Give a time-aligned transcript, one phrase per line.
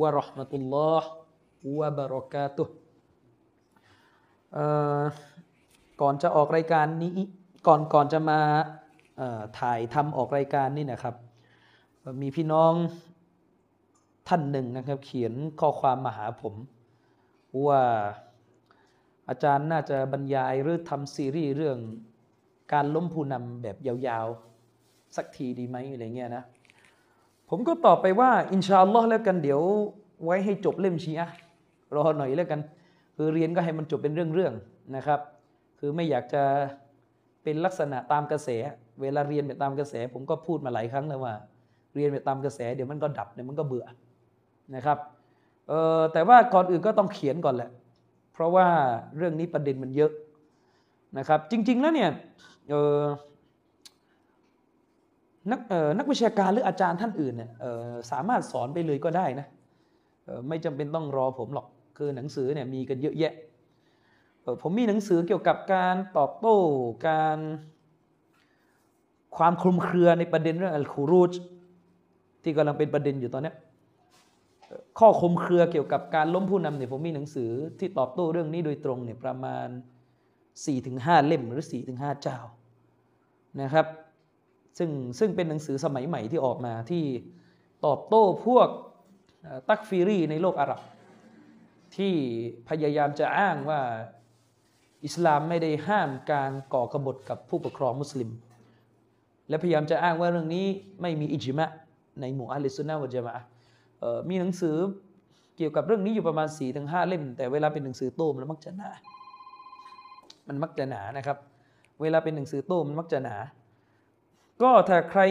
[0.00, 1.08] วะราะห์มะตุลลอฮ์
[1.78, 2.74] วะบะราะกาตุฮ์
[6.00, 7.12] ก่อนจะออกรายการนี้
[7.66, 8.40] ก่อนก่อนจะมา
[9.60, 11.14] ถ่ายทำออกรายการนี่นะครับ
[12.22, 12.72] มีพี่น้อง
[14.28, 16.54] ท่านหนึ่งนะครับ เขียนข้อความมาหาผม
[17.66, 17.82] ว่า
[19.28, 21.78] อาจารย์น่าจะบรรยายหรือทำซีรีส์เรื่อง
[22.72, 26.44] การล้มผู้นำแบบยาวๆ สักทีดีไหมอะไรเงี้ยนะ
[27.54, 29.60] ผมก็ตอบไปว่า อินชาอัลลอฮ์แล้วกันเดี๋ยว
[30.24, 31.28] ไว้ให้จบเล่มชีอะ
[31.96, 32.60] รอหน่อยแล้วกัน
[33.16, 35.20] คือเรียนก็ให้มันจบเป็นเรื่องๆนะครับ
[35.78, 36.42] คือไม่อยากจะ
[37.42, 38.48] เป็นลักษณะตามกระแส
[39.00, 41.34] เวลาเรียนไปตามกระแส ผมก็พูดมาหลายครั้งแล้วว่า
[41.94, 43.86] เรียนไปตามกระแส เดี๋ยวมันก็ดับเดี๋ยวมันก็เบื่อ
[44.74, 44.98] นะครับ
[45.68, 47.70] เออแต่ว่าก่อนอื่นก็ต้องเขียนก่อนแหละ
[48.32, 48.66] เพราะว่า
[49.16, 50.12] เรื่องนี้ประเด็นมันเยอะ
[51.18, 52.10] นะครับ จริง ๆ แล้วเนี่ย
[52.70, 52.98] เออ
[55.50, 55.60] นัก
[55.98, 57.50] นักวิชาการหรืออาจารย์ท่านอื่นเนี่ย
[58.10, 59.46] สามารถสอนไปเลยก็ได้นะ
[60.48, 61.66] ไม่จำเป็นต้องรอผมหรอก
[61.98, 63.32] คือหนังสือเนี่ยมีกันเยอะแยะ
[64.62, 66.56] ผมมีหนังสือเกี่ยวกับการตอบโต้
[67.08, 67.38] การ
[69.36, 71.32] ความคลุมเครือในประเด็นเรื่องอัลคูรูจ
[72.42, 73.52] ที่กำลังเป็นประเด็นอยู่ตอนนี้
[74.98, 79.68] ข้อคลุมเครือเกี่ยวกับการล้มผู้นำเนี่ยผมมีหนังสือที่ตอบโต้เรื่องนี้โดยตรงเนี่ยประมาณ
[80.48, 82.38] 4-5 เล่มหรือ 4-5 เจ้า
[83.62, 83.86] นะครับ
[84.78, 87.04] ซึ่งซึ่งเป็นหนังสือสมัยใหม่ที่ออกมาที่
[87.86, 88.68] ตอบโต้พวก
[89.68, 90.80] ตักฟิรีในโลกอาหรับ
[91.96, 92.14] ที่
[92.68, 93.80] พยายามจะอ้างว่า
[95.04, 98.30] อิสลามไม่ได้ห้ามการก่อกบฏกับผู้ปกครองมุสลิม
[99.48, 100.66] และพยายามจะอ้างว่าเรื่องนี้
[101.02, 101.70] ไม่มีอิจมะ
[102.20, 103.46] ในหมู่อัลลิสุนนะวะจามะอะห์
[104.00, 104.76] เอ่อมีหนังสือ
[105.56, 108.90] เกี่ยวกับเรื่องนี้อยู่ประมาณ4-5ถึงหเล่ม แต่เวลาเป็นหนังสือโต้มันมักจะหนา
[110.48, 111.38] มันมักจะหนานะครับ
[112.02, 113.36] เวลาเป็นหนังสือโต้มันมักจะหนา
[114.62, 115.22] ก็ถ้าใคร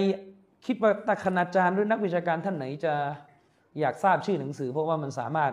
[0.65, 2.93] คิดว่าตาคณาจารย์หรือนักวิชาการท่านไหนจะ
[3.79, 5.51] อยากทราบชื่อหนังสือ เพราะว่ามันสามารถ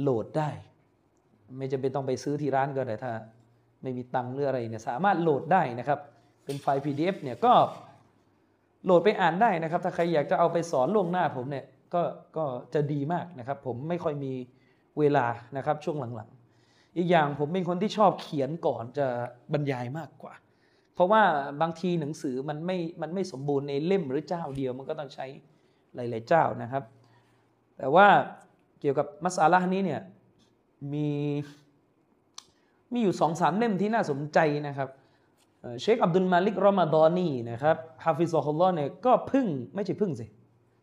[0.00, 0.50] โหลดได้
[1.58, 3.12] ไม่จำเป็นต้องไปซื้อที่ร้านก็ได้ถ้า
[3.82, 5.98] ไม่มีตังค์หรืออะไรเนี่ยสามารถโหลดได้นะครับ
[6.44, 7.52] เป็นไฟล์ PDF เนี่ยก็
[8.84, 11.64] โหลดไปอ่านได้นะครับ ถ้าใครอยากจะเอาไปสอนล่วงหน้าผมเนี่ย
[11.94, 12.02] ก็
[12.36, 14.32] ก็จะดีมากนะครับ ผมไม่ค่อยมี
[14.98, 15.26] เวลา
[15.56, 19.06] นะครับช่วงหลังๆ อีกอย่างผมเป็นคนที่ชอบเขียนก่อนจะ
[19.52, 20.34] บรรยายมากกว่า
[20.94, 21.22] เพราะว่า
[21.60, 25.26] บางทีหนังสือมันไม่มันไม่สมบูรณ์ในเล่มหรือเจ้าเดียวมันก็ต้องใช้
[25.94, 26.82] หลาย ๆ เจ้านะครับ
[27.78, 28.06] แต่ว่า
[28.80, 30.00] เกี่ยวกับมัสอาละห์นี้เนี่ย
[30.92, 31.08] มี
[32.92, 34.88] มีอยู่สองสามเล่มที่น่าสนใจนะครับ
[35.80, 40.26] เชคอับดุลมาลิกรอมาดอนีนะครับฮาฟิซอฮุลลอฮ์เนี่ยก็พึ่งไม่ใช่พึ่งสิ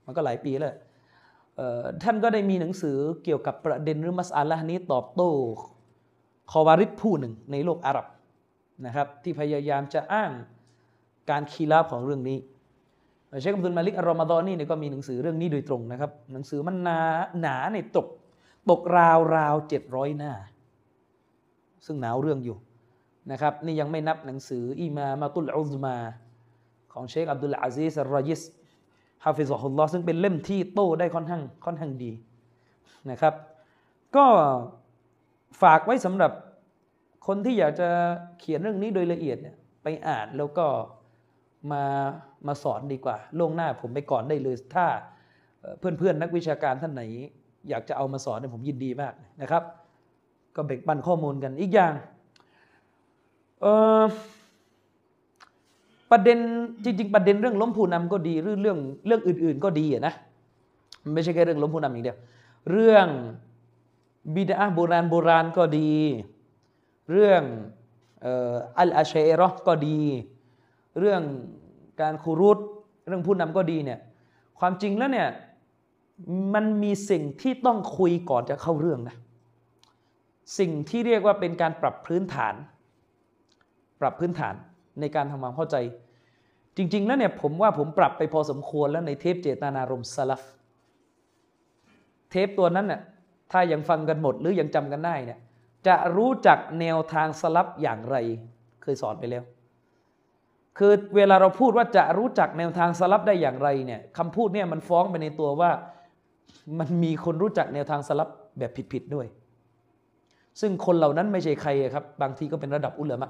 [0.06, 0.76] มันก็หลายปีแล้ว
[2.04, 5.30] ท่านก็ได้มีหนังสือเกี่ยวกับประเด็นหรือมัสอาละห์นี้ตอบโต้
[6.52, 8.06] คอวาริดผู้หนึ่งในโลกอาหรับ
[8.86, 10.32] นะครับที่พยายามจะอ้าง
[11.30, 12.38] การคีราบของเรื่องนี้
[13.42, 17.00] เชคอับดุลมาลิกอัลรอมฎอนนี่เนี่ยก็มีหนังสือเรื่องนี้โดยตรงนะครับ หนังสือมันหนา
[17.42, 18.08] หนาในตก
[18.70, 20.34] ตกราวราวเจ็ดร้อยหน้า
[21.86, 22.58] ซึ่งหนาเอาเรื่องอยู่
[23.32, 25.96] นะครับนี่ยังไม่นับหนังสืออิมามาตุลอุซมา
[26.94, 28.42] ของเชคอับดุลอาซีสรอยิส
[29.26, 32.12] ฮาฟิซอฮุลลอซึ่งเป็นเล่มที่โต้ได้ค่อนข้างค่อนข้างดี
[33.12, 33.34] นะครับ
[34.16, 34.26] ก็
[35.62, 36.32] ฝากไว้สำหรับ
[37.32, 37.90] คนที่อยากจะ
[38.40, 40.66] เขียนเรื่องนี้โดยละเอียดเนี่ยไปอ่านแล้วก็
[41.72, 41.84] มา
[42.48, 44.86] มาสอนดีกว่าล่วงหน้าผมไปก่อนได้เลย ถ้า
[45.80, 47.02] เพื่อนเพื่อนนักวิชาการท่านไหน
[47.70, 49.64] อยากจะเอามาสอนเนี่ยผมยินดีมากนะครับ
[50.56, 51.94] ก็แบ่งปันข้อมูลกันอีกอย่าง
[56.12, 56.38] ประเด็น
[56.84, 60.14] จริง ๆ ประเด็นเรื่องล้มผู้นำก็ดีหรือเรื่องเรื่องอื่น ๆ ก็ดีอะนะ
[61.14, 62.18] ไม่ใช่แค่เรื่องล้มผู้นำอย่างเดียว
[62.72, 63.08] เรื่อง
[64.36, 65.92] บิดาโบราณโบราณก็ดี
[67.12, 67.44] เรื่อง
[68.80, 70.00] อัลอาเชรอก็ดี
[71.00, 71.22] เรื่อง
[72.02, 72.60] การคูรุต
[73.08, 74.00] เรื่องผู้นำก็ดีเนี่ย
[74.60, 75.30] ความจริงแล้วเนี่ย
[76.54, 79.16] มันมีสิ่งที่ต้องคุยก่อนจะเข้าเรื่องนะ
[80.60, 82.56] สิ่งที่เรียกว่าเป็นการปรับพื้นฐาน
[84.02, 84.56] ปรับพื้นฐาน
[85.00, 85.76] ในการทำความเข้าใจ
[86.78, 90.42] จริง ๆ แล้วเนี่ยผมว่าผมปรับไปพอสมควรแล้วในเทปเจตนารมณ์สลับ
[92.30, 93.02] เทปตัวนั้นน่ย
[93.52, 95.40] ถ้ายังฟังกันหมดหรือยังจำกันได้เนี่ย
[95.88, 98.16] จะรู้จักแนวทางสลับอย่างไร
[98.82, 99.44] เคยสอนไปแล้ว
[100.78, 105.72] คือเวลาเราพูดว่าจะรู้จักแนวทางสลับได้อย่างไรเนี่ยคำพูดเนี่ยมันฟ้องไปในตัวว่า
[106.80, 108.30] มันมีคนรู้จักแนวทางสลับ
[108.60, 109.28] แบบผิดๆด้วย
[110.62, 113.30] ซึ่งคนเหล่านั้นไม่ใช่ใครครับ บางทีก็เป็นระดับอุลามะ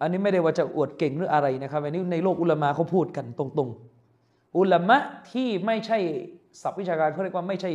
[0.00, 4.96] อันนี้ไม่ได้ว่าจะอวดเก่งหรืออะไรนะครับอันนี้ในโลกอุลามะเขาพูดกันตรงๆ อุลามะ
[5.30, 5.98] ที่ไม่ใช่
[6.62, 7.70] ศัพท์วิชาการเขาเรียกว่าไม่ใช่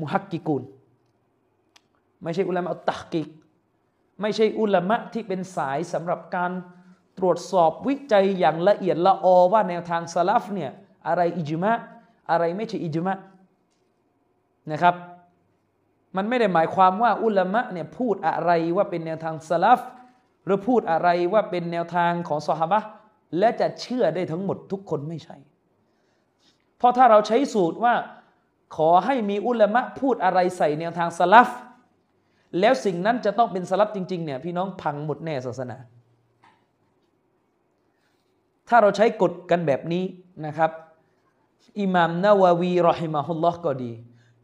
[0.00, 0.62] มุฮักกิกูล
[2.22, 3.28] ไม่ใช่อุลามะอัตตะกิก
[4.20, 6.52] ไม่ใช่อุลามะที่เป็นสายสำหรับการ
[7.18, 10.70] ตรวจสอบวิจัยอย่างละเอียดละออว่าแนวทางสลับเนี่ย
[11.06, 11.72] อะไรอิจมะ
[12.30, 13.16] อะไรไม่ใช่อิจมะ
[14.72, 14.94] นะครับ
[16.16, 19.80] มันไม่ได้หมายความว่าอุลามะเนี่ยพูดอะไรว่าเป็นแนวทางสลับ
[20.44, 22.80] หรือพูดอะไรว่าเป็นแนวทางของสฮาบะ
[23.38, 25.36] และจะเชื่อได้ทั้งหมดทุกคนไม่ใช่
[26.78, 27.94] เพราะถ้าเราใช้สูตรว่า
[28.76, 31.48] ขอให้มีอุลามะพูดอะไรใส่แนวทางสลับ
[32.60, 35.76] แล้วสิ่งนั้นจะต้องเป็นสลับจริงๆเนี่ยพี่น้องพังหมดแน่ศาสนา
[38.68, 40.04] ถ้าเราใช้กฎกันแบบนี้
[40.46, 40.70] นะครับ
[41.80, 43.90] อิหม่ามนาววีรอฮิมาฮุลลอฮ์ก็ดี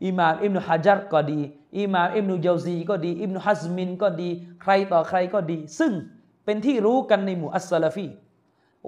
[0.07, 1.41] อิหม่ามอิบนุฮะจัรก็ดี
[1.79, 4.29] อิหม่ามอิบนุเจาซีก็ดีอิบนุฮัซมินก็ดี
[4.63, 5.93] ใครต่อใครก็ดี ซึ่ง
[6.45, 8.07] เป็นที่รู้กันในหมู่อัสซาลฟี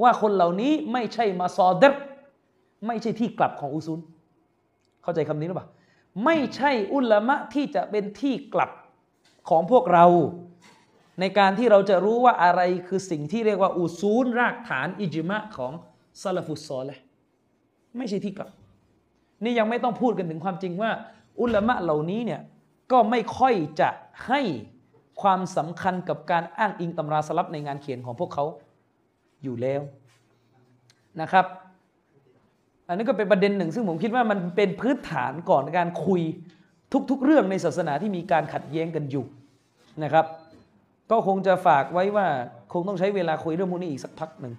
[0.02, 1.92] ว่าคนเหล่านี้ไม่ใช่มาซอดร
[2.86, 4.00] ไม่ใช่ที่กลับของอุซุน
[5.02, 5.68] เข้าใจคำนี้หรือเปล่า
[6.24, 8.70] ไม่ใช่อุลามะที่จะเป็นที่กลับ
[9.48, 10.06] ของพวกเรา
[11.20, 15.72] ในการที่เราจะรู้ว่าอะไรคือสิ่งที่เรียกว่าอุซูลรากฐานอิจมะของ
[16.22, 16.98] ซาลฟุตซอลเลย
[17.96, 18.50] ไม่ใช่ที่กลับ
[19.44, 20.90] นี่ยังไม่ต้องพูดกันถึงความจริงว่า
[21.40, 22.40] อุลามะเหล่านี้เนี่ย
[22.92, 23.88] ก็ไม่ค่อยจะ
[24.26, 24.40] ให้
[25.22, 28.44] ความสำคัญกับการอ้างอิงตำราสลับในงานเขียนของพวกเขา
[29.42, 29.80] อยู่แล้ว
[31.20, 31.46] นะครับ
[32.88, 36.22] อันนี้ก็เป็นประเด็นหนึ่ง ซึ่งผมคิดว่ามันเป็นพื้นฐานก่อนการคุย
[37.10, 39.24] ทุก ๆ เรื่องในศาสนาที่มีการขัดแย้งกันอยู่
[40.02, 40.26] นะครับ
[41.10, 42.26] ก็คงจะฝากไว้ว่า
[42.72, 44.54] คงต้องใช้เวลาคุยเรื่องพวกนี้อีกสักพักหนึ่ง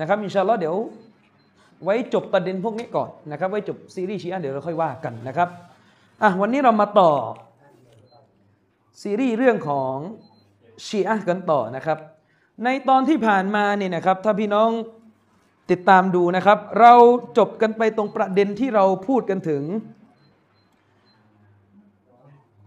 [0.00, 0.76] นะครับอินชาอัลลอฮ์เดี๋ยว
[1.84, 5.48] ไว้จบประเด็นพวกนี้ก่อนนะครับไว้จบซีรีส์ชีอะเดี๋ยวเราค่อยว่ากันนะครับ
[6.22, 7.12] อะวันนี้เรามาต่อ
[9.02, 9.94] ซีรีส์เรื่องของ
[10.86, 11.98] ชีอะกันต่อนะครับ
[12.64, 14.70] ในตอนที่ผ่านมาเนี่ยนะครับ ถ้าพี่น้อง
[15.70, 16.94] ติดตามดูนะครับ เรา
[17.38, 19.62] จบกันไปตรงประเด็นที่เราพูดกันถึง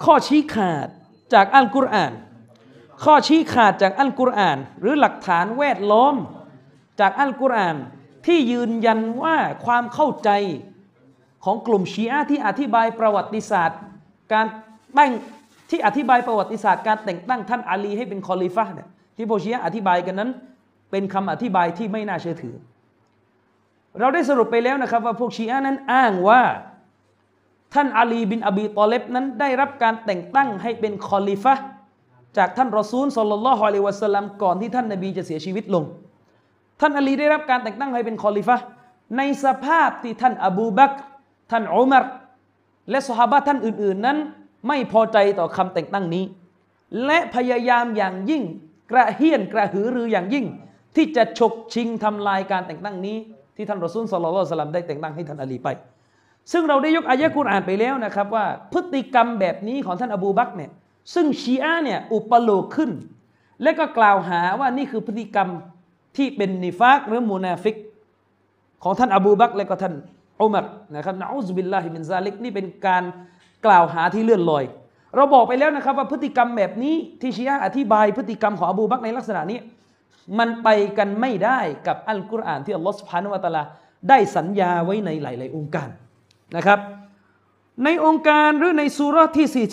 [0.03, 0.87] ข้อชี้ขาด
[1.33, 2.13] จากอัลกุรอาน
[3.03, 6.15] ข้อชี้ขาดจากอัลกุรอาน หรือหลักฐานแวดล้อม
[6.99, 7.77] จากอัลกุรอาน
[8.25, 10.29] ที่ยืนยันว่าความเข้าใจ
[11.45, 13.79] ของกลุ่มชีอะที่อธิบายประวัติศาสตร์
[14.33, 14.45] การ
[14.95, 15.11] แต่ง
[15.69, 20.29] ที่อธิบายประวัติศาสตร์การแต่งตั้งท่านอาลีให้เป็นคอลิฟะเนี่ยที่พวกชีอะอธิบายกันนั้น
[20.91, 22.55] เป็นคำอธิบายที่ไม่น่าเชื่อถือ
[23.99, 26.41] เราได้สรุปไปแล้วนะครับว่าพวกชีอะนั้นอ้างว่า
[27.73, 31.53] ท่านอาลีบินอบีตอเลบนั้นได้รับการแต่งตั้งให้เป็นคอลิฟะ
[32.37, 35.83] จากท่านรอซูลสลลัลลอฮุอะลัยวะสัลลัมก่อนที่ท่านนบีจะเสียชีวิตลง
[36.81, 38.57] ท่านอาลีได้รับการแต่งตั้งให้เป็นคอลิฟะ
[39.17, 40.91] ในสภาพที่ท่านอบูบัก
[41.51, 42.05] ท่านอุมาร
[42.89, 44.17] และสหายท่านอื่น ๆ นั้น
[44.67, 46.23] ไม่พอใจต่อคำแต่งตั้งนี้
[47.05, 48.43] และพยายามอย่างยิ่ง
[48.91, 50.45] กระเฮียนกระหือรืออย่างยิ่ง
[50.95, 53.17] ที่จะฉกชิงทำลายการแต่งตั้งนี้
[53.55, 55.69] ที่ท่านรอซูลสลลัลอสลัมได้แต่งตั้งให้ท่านอาลีไป
[56.51, 60.71] ซึ่งเราได้ยกอายะกุรอ่านไปแล้วนะครับว่าพฤติกรรมแบบนี้ของท่านอบูบักเนี่ย
[61.13, 62.91] ซึ่งชีอะเนี่ยอุปโลกขึ้น
[63.61, 65.49] และก็กล่าวหาว่านี่คือพฤติกรรม
[66.17, 67.75] ที่เป็นนิฟากหรือมูนาฟิก
[68.83, 69.93] ของท่านอบูบักและก็ท่าน
[70.41, 70.65] อุมัร
[70.95, 73.03] นะครับنعوذ بالله من ذلكนี่เป็นการ
[73.65, 74.65] กล่าวหาที่เลื่อนลอย
[75.15, 79.59] เราบอกไปแล้วนะครับว่าพฤติกรรมแบบนี้ที่ชียะอธิบายพฤติกรรมของอบูบักในลักษณะนี้
[80.39, 83.63] มันไปกันไม่ได้กับอัลกุรอานที่อัลลอฮฺสุบฮานุวะตะลา
[84.09, 85.89] ได้สัญญาไว้ในหลาย ๆ องค์การ
[86.57, 86.79] นะครับ
[87.83, 89.67] ในองค์การหรือในสุรที่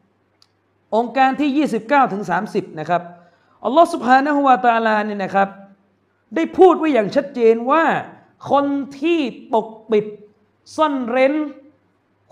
[0.00, 1.50] 47 องค์การที่
[1.82, 3.02] 29 ถึง 30 นะครับ
[3.64, 5.48] อัลลอฮฺสุบฮานะฮุวาตาลาเนี่ยนะครับ
[6.34, 7.84] ได้พูดไว้อย่างชัดเจนว่า
[8.50, 8.64] คน
[9.00, 9.20] ที่
[9.52, 10.06] ปกปิด
[10.76, 11.34] ซ่อนเร้น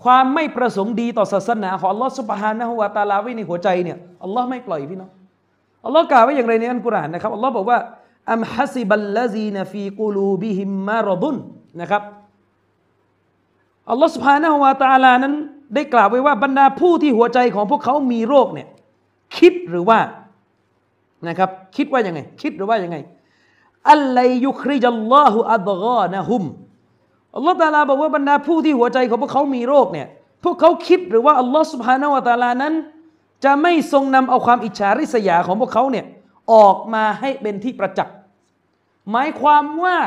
[0.03, 5.11] ความไม่ประสงค์ดีต่อศาสนาของอัลลอฮฺสุบฮานะฮุวาตาลาไว้ในหัวใจเนี่ยอัลลอฮ์ไม่ปล่อยพี่น้อง
[5.85, 7.79] อัลลอฮ์กล่าวไว้อย่างไรในอัลกุรอานนะครับอัลลอฮ์บอกว่า
[8.33, 11.37] أم حسب الذين في قلوبهم مرض
[11.81, 12.03] นะครับ
[13.89, 15.33] อัลลอฮ์สุบฮานะฮุวาตาลานั้น
[15.75, 18.67] ได้กล่าวไว้ว่าบรรดาผู้ที่หัวใจของพวกเขามีโรคเนี่ย
[19.37, 19.99] คิดหรือว่า
[21.27, 22.97] นะครับคิดว่ายังไง คิดหรือว่ายังไง
[23.91, 26.43] أن لن يخرج الله أضغانهم
[27.35, 30.07] อัลลอฮฺตาลาบอกว่าบรรดาผู้ที่หัวใจของพวกเขามีโรคเนี่ย
[30.43, 32.73] พวกเขาคิดหรือว่าอัลลอฮฺสุบฮานาวะตาลานั้น
[33.43, 36.05] จะไม่ทรงนำเอาความอิจฉาริษยาของพวกเขาเนี่ย
[36.53, 38.15] ออกมาให้เป็นที่ประจักษ์
[39.11, 39.97] หมายความว่า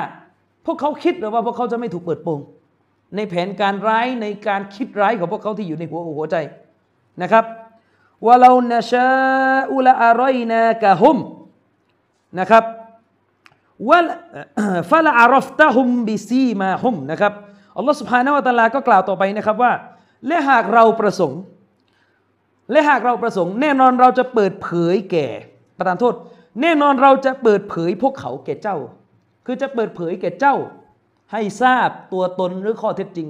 [0.66, 2.40] พวกเขาคิดหรือว่าพวกเขาจะไม่ถูกเปิดโปง
[3.16, 6.37] ในแผนการร้ายในการคิดร้ายของพวกเขาที่อยู่ในหัวหัวใจ
[7.23, 7.45] นะครับ
[8.26, 9.11] วะลานชา
[9.73, 11.19] อุลอารอยนากะฮุม
[12.40, 12.64] นะครับ
[13.88, 13.99] วะ
[14.90, 17.33] ฟะลาอารฟตะฮุมบิซีมาฮุมนะครับ
[17.76, 19.73] อัลลอฮฺสุบฮานาวะตะลาก็กล่าวต่อไปนะครับว่า
[20.26, 21.40] และหากเราประสงค์
[22.71, 25.26] และหากเราประสงค์ แน่นอนเราจะเปิดเผยแก่
[25.76, 26.14] ประทานโทษ
[26.62, 28.76] แน่นอนเราจะเปิดเผยพวกเขาแก่เจ้า
[29.47, 30.57] คือจะเปิดเผยแก่เจ้า
[31.32, 33.28] ให้ทราบตัวตนหรือข้อเท็จจริง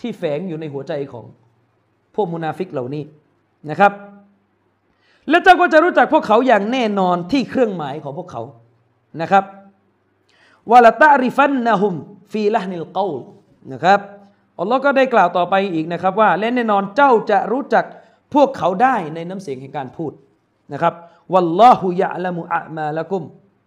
[0.00, 1.24] ที่แฝงอยู่ในหัวใจของ
[2.14, 3.02] พวกมุนาฟิกเหล่านี้
[3.70, 3.92] นะครับ
[5.28, 8.42] และเจ้าก็จะรู้จักพวกเขาอย่างแน่นอนที่เครื่องหมายของพวกเขา
[9.20, 9.44] นะครับ
[10.70, 11.94] วะลตะริฟันนะฮุม
[12.32, 13.12] ฟีละนิลกอล
[13.72, 14.00] นะครับ
[14.60, 17.84] อัลลอฮ์ก็ได้กล่าวต่อไปอีกนะครับ ว่าและแน่นอนเจ้าจะรู้จัก
[18.34, 20.12] พวกเขาได้ในน้ำเสียงแห่งการพูด
[20.72, 20.94] นะครับ
[21.32, 23.22] วัลลอฮุยะละมุอะมาละกุม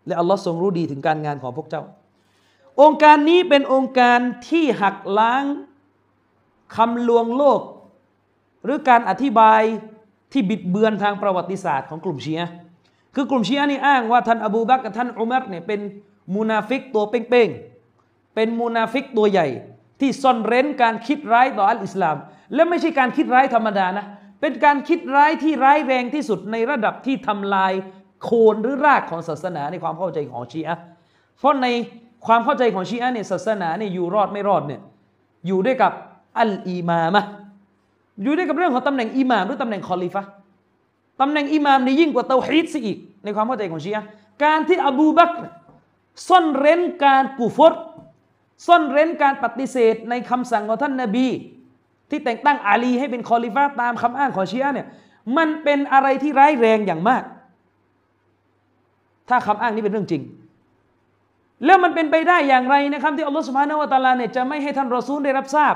[0.08, 1.84] และอัลลอฮ์ทรงรู้ดีถึงการงานของพวกเจ้า
[2.82, 4.20] องค์การนี้เป็นองค์การ
[4.50, 5.46] ที่หักล้าง
[6.76, 7.62] คำลวงโลก
[8.64, 9.62] หรือการอธิบาย
[10.32, 12.42] ที่บิดเบือนทางประวัติศาสตร์ของกลุ่มเชีย
[13.16, 15.80] คือกลุ่มเชียนี่อ้างว่าท่านอบูบักกับท่านอุมัรเนี่ยเป็น
[16.36, 19.48] มูนาฟิกตัวเป้งๆ เป็นมูนาฟิกตัวใหญ่
[20.00, 22.16] ที่ซ่อนเร้นการคิดร้ายต่ออัลอิสลาม
[22.54, 24.06] และไม่ใช่การคิดร้ายธรรมดานะ
[24.42, 27.74] เป็นการคิดร้ายที่ร้ายแรงที่สุดในระดับที่ทำลาย
[28.24, 30.78] โคนหรือรากของศาสนาในความเข้าใจของชีอะ
[31.38, 31.68] เพราะใน
[32.26, 34.82] ความเข้าใจของชีอะเนี่ยศาสนาเนี่ยอยู่รอดไม่รอดเนี่ย
[35.48, 35.92] อยู่ด้วยกับ
[36.40, 37.24] อัลอีมามะ
[38.24, 40.24] อยู่ด้วยกับเรื่องของตำแหน่งอิหม่ามหรือตำแหน่งคอลิฟะ
[41.22, 44.06] ตำแหน่งอิหม่ามนี่ยิ่งกว่าเตาฮีดซะอีก ในความเข้าใจของชีอะ
[44.44, 45.32] การที่อบูบัก
[46.28, 47.74] ซ่อนเร้นการกูฟต
[48.68, 51.28] ซ่อนเร้นการปฏิเสธในคำสั่งของท่านนาบี
[52.10, 54.88] ที่แต่งตั้งอาลีให้เป็นคอลิฟาตามคำอ้างของชีอะเนี่ย
[55.38, 57.24] มันเป็นอะไรที่ร้ายแรงอย่างมาก
[59.30, 60.22] ถ้าคำอ้างนี้เป็นเรื่องจริง
[61.66, 65.76] แล้วมันเป็นไปได้อย่างไรนะครับ ที่อัลลอฮฺสุบฮานาวะตาลาเนี่ยจะไม่ให้ท่านรอซูลได้รับทราบ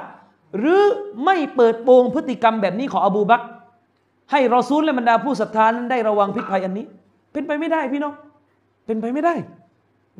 [0.59, 0.81] หรือ
[1.25, 3.41] ไม่เปิดโปงพฤติกรรมแบบนี้ของอบูบัก
[4.31, 6.85] ให้รอซูลและบรรดาผู้ศรัทธานั้นได้ระวังพิษภัยอันนี้
[7.33, 8.13] เป็นไปไม่ได้พี่น้อง
[8.85, 9.35] เป็นไปไม่ได้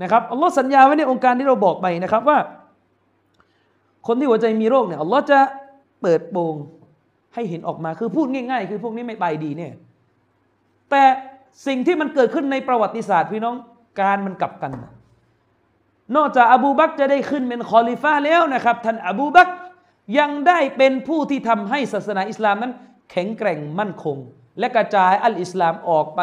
[0.02, 2.38] นะครับอัลลอฮ์สัญญาไว้ในองค์การที่เราบอกไปนะครับว่า
[4.08, 5.40] คนที่หัวใจมีโรคเนี่ยอัลลอฮ์จะ
[6.02, 6.56] เปิดโปง
[7.36, 9.74] ให้เห็นออกมาคือพูดง่าย ๆ คือพวกนี้ไม่ไปดีเนี่ย
[10.90, 11.04] แต่
[11.68, 13.56] สิ่งที่มันเกิดขึ้นในประวัติศาสตร์พี่น้อง
[14.00, 14.84] การมันกลับกันน
[16.16, 19.48] นอกจากอบูบักจะได้ขึ้นเป็นคอลิฟ้าแล้วนะครับ ท่านอบูบัก
[20.20, 22.74] ยังได้เป็นผู้ที่ทำให้ศาสนาอิสลามนั้น
[23.12, 24.18] แข็งแกร่งมั่นคง
[24.60, 26.22] และกระจายอัลอิสลามออกไป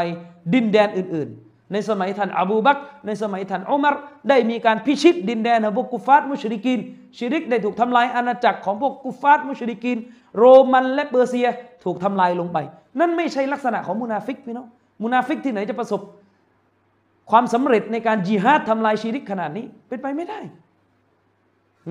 [0.54, 3.94] ดินแดนอื่น ๆ ในสมัยท่านอบูบักในสมัยท่านอุมาร
[4.28, 6.80] ได้มีการพิชิตดินแดนของพวกกุฟาร์มุชริกิน
[7.18, 9.99] ชิริกได้ถูกทำลายอาณาจักรของพวกกุฟาร์มุชริกิน
[10.38, 11.49] โรมันและเปอร์เซีย
[11.85, 12.59] ถูกทำลายลงไป
[13.00, 14.66] นั่นไม่ใช่ลักษณะของมุนาฟิกพี่น้อง
[15.02, 16.00] มุนาฟิกที่ไหนจะประสบ
[17.30, 20.40] ความสำเร็จในการจิฮาดทำลายชิริกขนาดนี้เป็นไปไม่ได้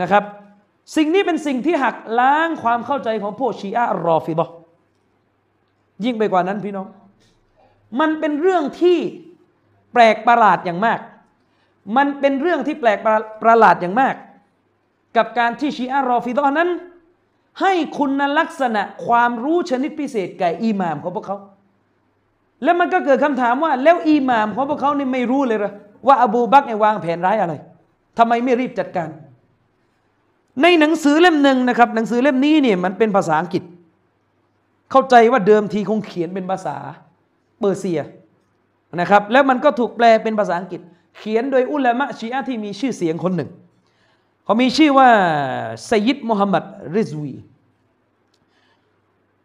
[0.02, 0.24] นะครับ
[0.96, 4.50] สิ่งนี้เป็นสิ่งที่หักล้างความเข้าใจของพวกชีอะรอฟิดะ
[6.06, 6.88] ยิ่งไปกว่านั้นพี่น้อง
[8.00, 8.98] มันเป็นเรื่องที่
[9.94, 11.00] แปลกประหลาดอย่างมาก
[11.98, 13.00] มันเป็นเรื่องที่แปลก
[13.44, 14.16] ประหลาดอย่างมาก
[15.18, 16.70] กับการที่ชีอะรอฟิดอนั้น
[17.62, 21.38] ให้คุณลักษณะความรู้ชนิดพิเศษแก่อิหม่ามของพวกเขา
[22.64, 25.72] แล้วมันก็เกิดคำถามว่า แล้วอิหม่ามของพวกเขานี่ไม่รู้เลยหรอ
[26.08, 27.54] ว่าอบูบักเนี่ยวางแผนร้ายอะไร
[28.18, 29.10] ทำไมไม่รีบจัดการ
[30.62, 33.64] ในหนังสือเล่มหนึ่งนะครับ หนังสือเล่มนี้เนี่ยมันเป็นภาษาอังกฤษ
[34.92, 36.76] เข้าใจว่าเดิมทีคงเขียนเป็นภาษา
[37.60, 38.00] เปอร์เซีย
[39.00, 40.82] นะครับ แล้วมันก็ถูกแปลเป็นภาษาอังกฤษ
[41.18, 43.50] เขียนโดยอุลามะชีอะที่มีชื่อเสียงคนหนึ่ง
[44.44, 45.10] เขามีชื่อว่า
[45.86, 46.64] ไซยิดมุฮัมมัด
[46.96, 47.34] ริซวี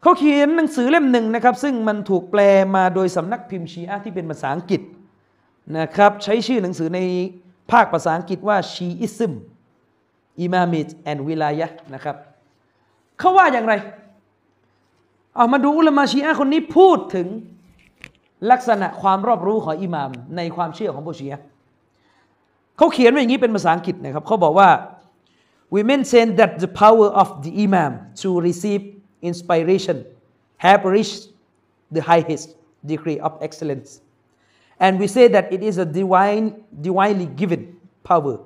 [0.04, 2.40] เขาเขียนหนังสือเล่มหนึ่งนะครับ ซึ่งมันถูกแปล
[2.76, 4.80] มาโดยสำนักพิมพ์ชีอะที่เป็นภาษาอังกฤษ
[5.78, 7.00] นะครับใช้ชื่อหนังสือใน
[7.72, 9.32] ภาคภาษาอังกฤษว่าชีอิซึม
[10.40, 12.16] อิมามิดแอนวิลายะนะครับ
[13.18, 13.74] เขาว่าอย่างไร
[15.36, 17.26] เอามาดูอุลมะชีอะคนนี้พูดถึง
[18.50, 21.34] ลักษณะความรอบรู้ของอิหม่ามในความเชื่อของผู้ชีย
[22.76, 24.68] เขาเขียนไว้อย่างนี้เป็นภาษาอังกฤษนะครับเขาบอกว่า
[25.74, 27.92] we mention that the power of the imam
[28.22, 28.82] to receive
[29.24, 30.04] inspiration
[30.56, 31.32] have reached
[31.90, 34.00] the highest degree of excellence
[34.84, 36.46] and we say that it is a divine
[36.86, 37.62] divinely given
[38.04, 38.36] power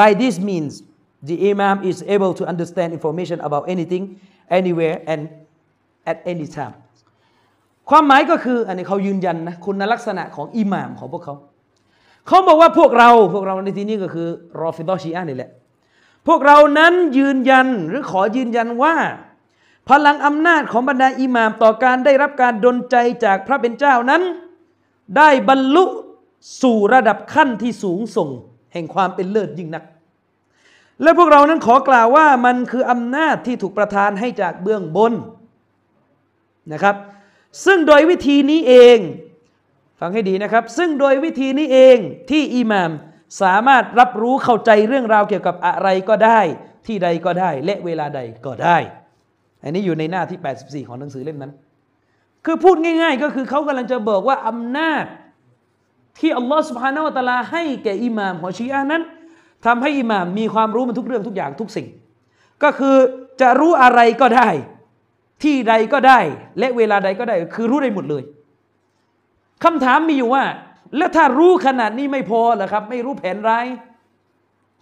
[0.00, 0.82] by this means
[1.22, 4.18] the imam is able to understand information about anything
[4.58, 5.28] anywhere and
[6.10, 6.74] at any time
[7.90, 11.34] ความหมายก็คืออันนี้เขายืนยันนะคุณลักษณะของอิหม่ามของพวกเขา
[12.28, 14.28] เขาบอกว่าพวกเราพวกเราในที่นี้ก็คือ
[14.62, 15.50] รอฟิดอชีอะนี่แหละ
[16.28, 18.94] พวกเรานั้นยืนยันหรือขอยืนยันว่า
[19.88, 24.22] พลังอำนาจของบรรดาอิหม่ามต่อการได้รับการดลใจจากพระเป็นเจ้านั้น
[25.16, 25.84] ได้บรรลุ
[26.62, 28.28] สู่ระดับขั้นที่สูงส่ง
[28.72, 29.84] แห่งความเป็นเลิศยิ่งนัก
[31.02, 35.12] และพวกเรานั้นขอกล่าวว่ามันคืออำนาจที่ถูกประทานให้จากเบื้องบน
[36.72, 36.96] นะครับ
[37.66, 38.98] ซึ่งโดยวิธีนี้เอง
[40.00, 41.96] ฟังให้ดีนะครับ ซึ่งโดยวิธีนี้เอง
[42.30, 42.90] ที่อิหมาม
[43.42, 46.40] สามารถรับรู้เข้าใจเรื่องราวเกี่ยวกับอะไรก็ได้
[46.86, 48.78] ที่ใดก็ได้ และเวลาใดก็ได้
[49.62, 51.52] อันนี้อยู่ในหน้าที่ 84 ของหนังสือเล่มนั้น
[52.44, 55.04] คือพูดง่าย ๆ ก็คือเขากำลังจะบอกว่าอำนาจ
[56.18, 59.02] ที่อัลลอฮฺสุบฮานาวะตะลาให้แก่อิหม่ามของชีอะนั้น
[59.66, 61.86] ทำให้อิหม่ามมีความรู้มันทุกเรื่องทุกอย่างทุกสิ่ง
[62.62, 62.96] ก็คือ
[63.40, 64.48] จะรู้อะไรก็ได้
[65.42, 66.20] ที่ใดก็ได้
[66.58, 68.22] และเวลาใดก็ได้ คือรู้ได้หมดเลย
[69.64, 70.44] คำถามมีอยู่ว่า
[70.96, 73.66] แล้วถ้ารู้ขนาดนี้ไม่พอเหรอครับ ไม่รู้แผนร้าย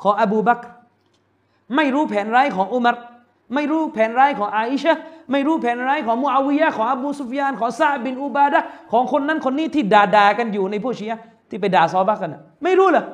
[0.02, 0.60] ของอบูบัก
[1.76, 2.96] ไม่รู้แผนร้ายของอุมัร
[3.54, 4.96] ไม่รู้แผนร้ายของอาอิชะ
[5.32, 8.60] ไม่รู้แผนร้ายของมูอาวิยะของอบูซุฟยานของซาบินอุบาดะ
[8.92, 13.04] ของคนนั้นคนนี้ที่ด่าด่ากันอยู่ในผู้ชียะที่ไปด่าซอบักกันไม่รู้เหรอ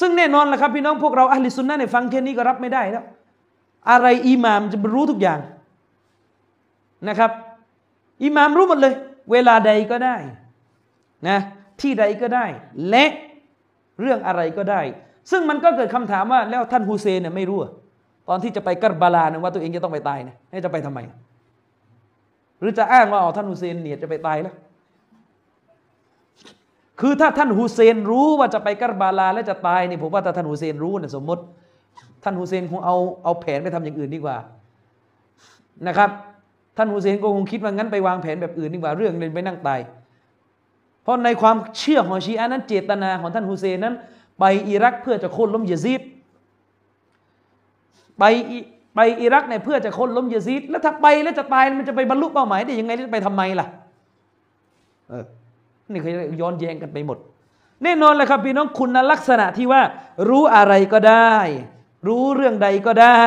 [0.00, 3.04] ซึ่งแน่นอนแหละครับพี่น้องพวกเราอัลลิสุนนะเนี่ยฟังแค่นี้ก็รับไม่ได้แล้ว
[3.90, 5.40] อะไรอิหมามจะรู้ทุกอย่าง
[7.08, 7.30] นะครับ
[8.24, 8.94] อิหมามรู้หมดเลย
[9.32, 10.16] เวลาใดก็ได้
[11.28, 11.38] นะ
[11.80, 12.46] ที่ใดก็ได้
[12.90, 13.04] และ
[14.00, 14.80] เรื่องอะไรก็ได้
[15.30, 17.58] ซึ่งมันก็เกิดคำถามว่าแล้วท่านฮุเซนเนี่ยไม่รู้
[18.28, 21.00] ตอนที่จะไปกัรบาลานี่ยว่าตัวเองจะต้องไปตายเนี่ยจะไปทำไม
[22.60, 24.54] หรือจะอ้างว่าอ๋อท่านฮุเซนเนี่ยจะไปตายแล้ว
[27.00, 31.42] คือถ้าท่านฮุเซนรู้ว่าจะไปกัรบาลาและจะตายเนี่ยผมว่าถ้าท่านฮุเซนรู้เนี่ยสมมติ
[32.24, 34.36] ท่านฮุเซนคงเอาเอาแผนไปทำอย่างอื่นดีกว่า
[35.88, 36.10] นะครับ
[36.76, 39.80] ท่านฮุเซนก็คงคิดว่างั้นไปวางแผนแบบอื่นดีกว่าเรื่องเลยไปนั่งตาย
[41.02, 43.94] เพราะในความเชื่อของชีอะนั้นเจตนาของท่านฮุเซนนั้น
[44.38, 46.00] ไปอิรักเพื่อจะโค่นล้มยะซีด
[48.18, 48.24] ไป
[48.94, 53.66] ไปอิรักเนี่ยเพื่อจะค้นล้มยาซีดแล้วถ้าไปแล้วจะตายมันจะไปบรรลุเป้าหมายได้ยังไงจะไปทำไมล่ะ
[55.08, 55.24] เออ
[55.90, 57.18] นี่คือย้อนแย้งกันไปหมด
[57.84, 59.82] แน่นอนเลยครับพี่น้องคุณลักษณะที่ว่า
[60.28, 61.34] รู้อะไรก็ได้
[62.06, 63.08] รู้เรื่องใดก็ได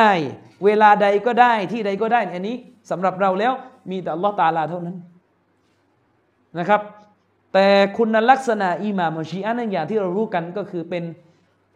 [0.64, 2.56] เวลาใดก็ได้ที่ใดก็ได้อันนี้
[2.90, 3.52] สำหรับเราแล้ว
[3.90, 4.96] มีแต่อัลลอฮ์ตาลาเท่านั้น
[6.58, 6.80] นะครับ
[7.52, 11.04] แต่คุณลักษณะอิหม่ามชีอะนั่นอย่างที่เรารู้กันก็คือเป็น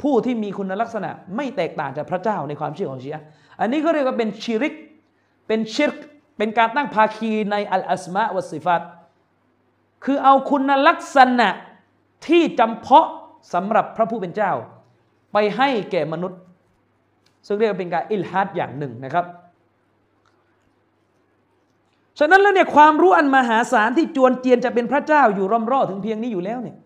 [0.02, 3.22] ผู้ที่มีคุณลักษณะไม่แตกต่างจากพระเจ้าในความเชื่อของชีอะ
[3.60, 4.74] อันนี้ก็เรียกว่าเป็นชิริก
[5.48, 5.96] เป็นชิรก
[6.38, 8.82] เป็นการตั้งภาคีในอัลอัสมาวัสิฟัต
[10.04, 11.48] คือเอาคุณลักษณะ
[12.26, 13.08] ที่จำเพาะ
[13.54, 14.52] สำหรับพระผู้เป็นเจ้า
[15.32, 16.40] ไปให้แก่มนุษย์
[17.46, 19.26] ซึ่งเรียกว่าเป็นการอิลฮัดอย่างหนึ่งนะครับ
[22.18, 26.76] ฉะนั้นแล้วเนี่ยความรู้อันมหาศาลที่จวนเจียนจะเป็นพระเจ้าอยู่ร่อมรอถึงเพียงนี้อยู่แล้วเนี่ย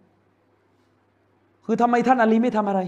[1.67, 2.81] คือทำไมท่านอาลีไม่ทำอะไร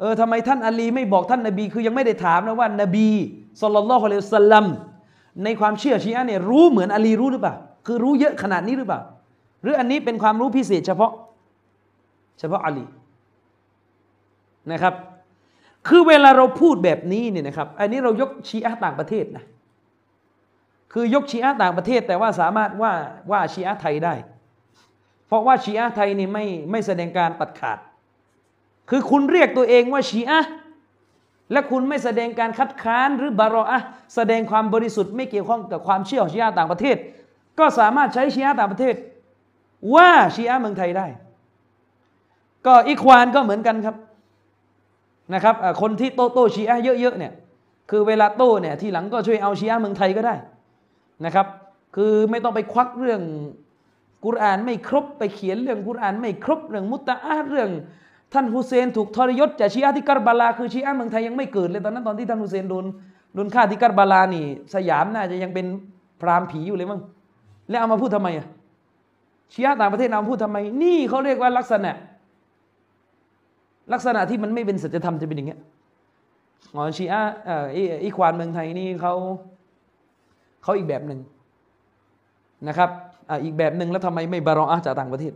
[0.00, 3.08] เออทำไมท่านอาลีไม่บอกท่านนบีคือยังไม่ได้ถามนะว่านบี
[3.60, 4.66] สุลต่านละฮ์เลสลัม
[5.44, 7.54] ในความเชื่อชีอะเนี่ยรู้เหมือนอาลีรู้หรือเปล่า
[7.86, 9.00] คือรู้เยอะขนาดนี้หรือเปล่า
[9.62, 11.12] หรืออันนี้เป็นความรู้พิเศษเฉพาะ
[12.38, 12.86] เฉพาะอาลี
[14.72, 14.94] นะครับ
[15.88, 19.44] คือเวลาเราพูดแบบนี้เนี่ยนะครับ อันนี้เรายกชีอะต่างประเทศนะ
[20.92, 22.92] คือยกชีอะต่างประเทศ แต่ว่าสามารถว่า
[23.30, 24.14] ว่าชีอะไทยได้
[25.26, 27.78] เพราะว่าชีอะไทยนี่ไม่ไม่แสดงการตัดขาด
[28.90, 30.40] คือคุณเรียกตัวเองว่าชีอะ
[31.52, 33.80] และคุณไม่แสดงการคัดค้านหรือบารออะ
[34.14, 36.96] แสดงความบริสุทธิ์ไม่เกี่ยวข้องกับความเชื่อของชีอะต่างประเทศ
[37.58, 38.94] ก็สามารถใช้ชีอะต่างประเทศ
[39.94, 41.06] ว่าชีอะเมืองไทยได้
[42.66, 43.96] ก็อีควานก็เหมือนกันครับ
[45.34, 47.32] นะครับคนที่โตโตชีอะเยอะๆเนี่ย
[47.90, 50.34] คือเวลาโตเนี่ยทีหลังก็ช่วยเอาชีอะเมืองไทยก็ได้
[51.24, 51.46] นะครับ
[51.96, 53.20] คือไม่ต้องไปควักเรื่อง
[54.24, 57.16] กุรอานไม่ครบไปเขียนเรื่องกุรอานไม่ครบเรื่องมุตตะ
[57.48, 57.70] เรื่อง
[58.34, 62.84] ท่านฮุเซนถูกทรยศจากชีอะที่กัรบาลาคือชีอะเมืองไทยยังไม่เกิดเลยตอนนั้นตอนที่ท่านฮุเซนโดน
[63.34, 64.44] โดนฆ่าที่กัรบาลานี่
[64.74, 65.66] สยามน่าจะยังเป็น
[66.20, 67.00] พรามผีอยู่เลยมั้ง
[67.68, 68.46] แล้วเอามาพูดทำไมอะ
[69.52, 71.92] ชีอะต่างประเทศเอามาพูดทำไม นี่เขาเรียกว่าลักษณะ
[73.92, 75.60] ลักษณะที่มันไม่เป็นสัจธรรมจะเป็นอย่างเงี้ย
[76.74, 77.66] อ๋อชีอะเอ่อ
[78.04, 79.14] อีควานเมืองไทยนี่เขา
[80.62, 81.20] เขาอีกแบบหนึ่ง
[82.68, 82.90] นะครับ
[83.28, 85.32] อ่าอีกแบบหนึ่งแล้วทำไมไม่บารออะจากต่างประเทศ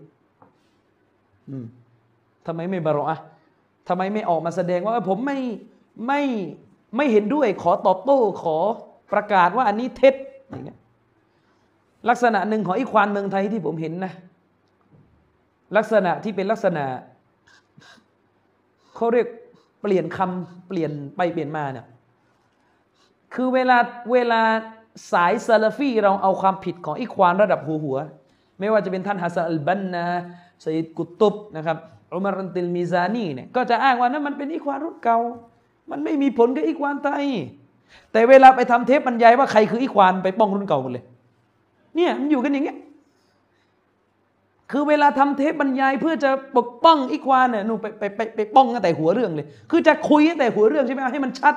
[1.50, 1.64] อืม
[2.46, 3.18] ทำไมไม่บารออะ
[3.88, 5.38] ทำไมไม่ออกมาแสดงว่าผมไม่
[6.06, 6.22] ไม่
[6.96, 8.56] ไม่เห็นด้วย ขอตอบโต้ขอ
[9.12, 10.14] ประกาศว่าอันนี้เท็จ
[10.48, 10.78] อย่างเงี้ย
[12.08, 14.12] ลักษณะหนึ่งของอีควานเมืองไทยที่ผมเห็นนะ
[15.76, 16.84] ลักษณะที่เป็นลักษณะ
[18.94, 19.28] เขาเรียก
[19.82, 21.86] เปลี่ยนคำเปลี่ยนไปเปลี่ยนมาเนี่ย
[23.34, 23.78] คือเวลา
[24.12, 24.42] เวลา
[25.12, 27.98] สายซาลฟีเราเอาความผิดของอิควานระดับหัวหัว
[28.58, 30.04] ไม่ว่าจะเป็นท่านฮัสซันอัลบันนา
[30.64, 31.78] สัยดกุตุบนะครับ
[32.12, 35.18] อุมารันติลมิซานีเนี่ยก็จะอ้างว่านั้นมันเป็นอิควานรุ่นเก่า
[35.90, 37.26] มันไม่มีผลกับอิควานไทย
[38.12, 41.04] แต่เวลาไปทำเทปบรรยายว่าใครคืออิควานไปป้องรุ่นเก่าหมดเลย
[41.96, 42.78] เนี่ยมันอยู่กันอย่างเงี้ย
[44.70, 51.54] คือเวลาทำเทปบรรยายเพื่อจะปกป้องอิควานเนี่ยหนูไปไปไปไปป้องตั้งแต่หัวเรื่องเลย คือจะคุยตั้งแต่หัวเรื่องใช่ไหมให้มันชัด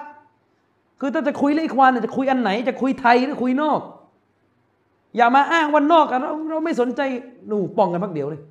[1.00, 3.82] คือถ้าจะคุยเรื่องอีควานจะคุยอันไหน จะคุยไทยหรือคุยนอก
[5.18, 7.02] อย่ามาอ้างวันนอกกันเราเราไม่สนใจ
[7.48, 8.42] หนูป้องกันพักเดียวเลย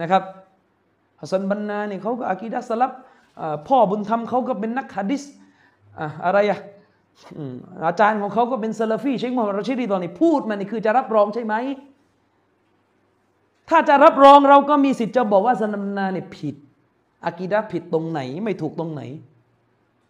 [0.00, 0.22] นะครับ
[1.20, 2.92] ฮัสซันบันนาเนี่ยเขาก็อากีดัสลับ
[3.68, 5.22] พ่อบุญธรรมเขาก็เป็นนักฮะดิษ
[6.24, 6.60] อะไรอะ
[7.86, 11.54] อาจารย์ของเขาก็เป็นซาลาฟีเชคโมฮัมหมัดรอชิดีตอนนี้พูดมันนี่คือจะรับรองใช่ไหม
[13.70, 16.56] ถ้าจะรับรองเราก็มีสิทธิ์จะบอกว่าสนัมนาเนี่ยผิด
[17.26, 19.02] อากีดะผิดตรงไหนไม่ถูกตรงไหน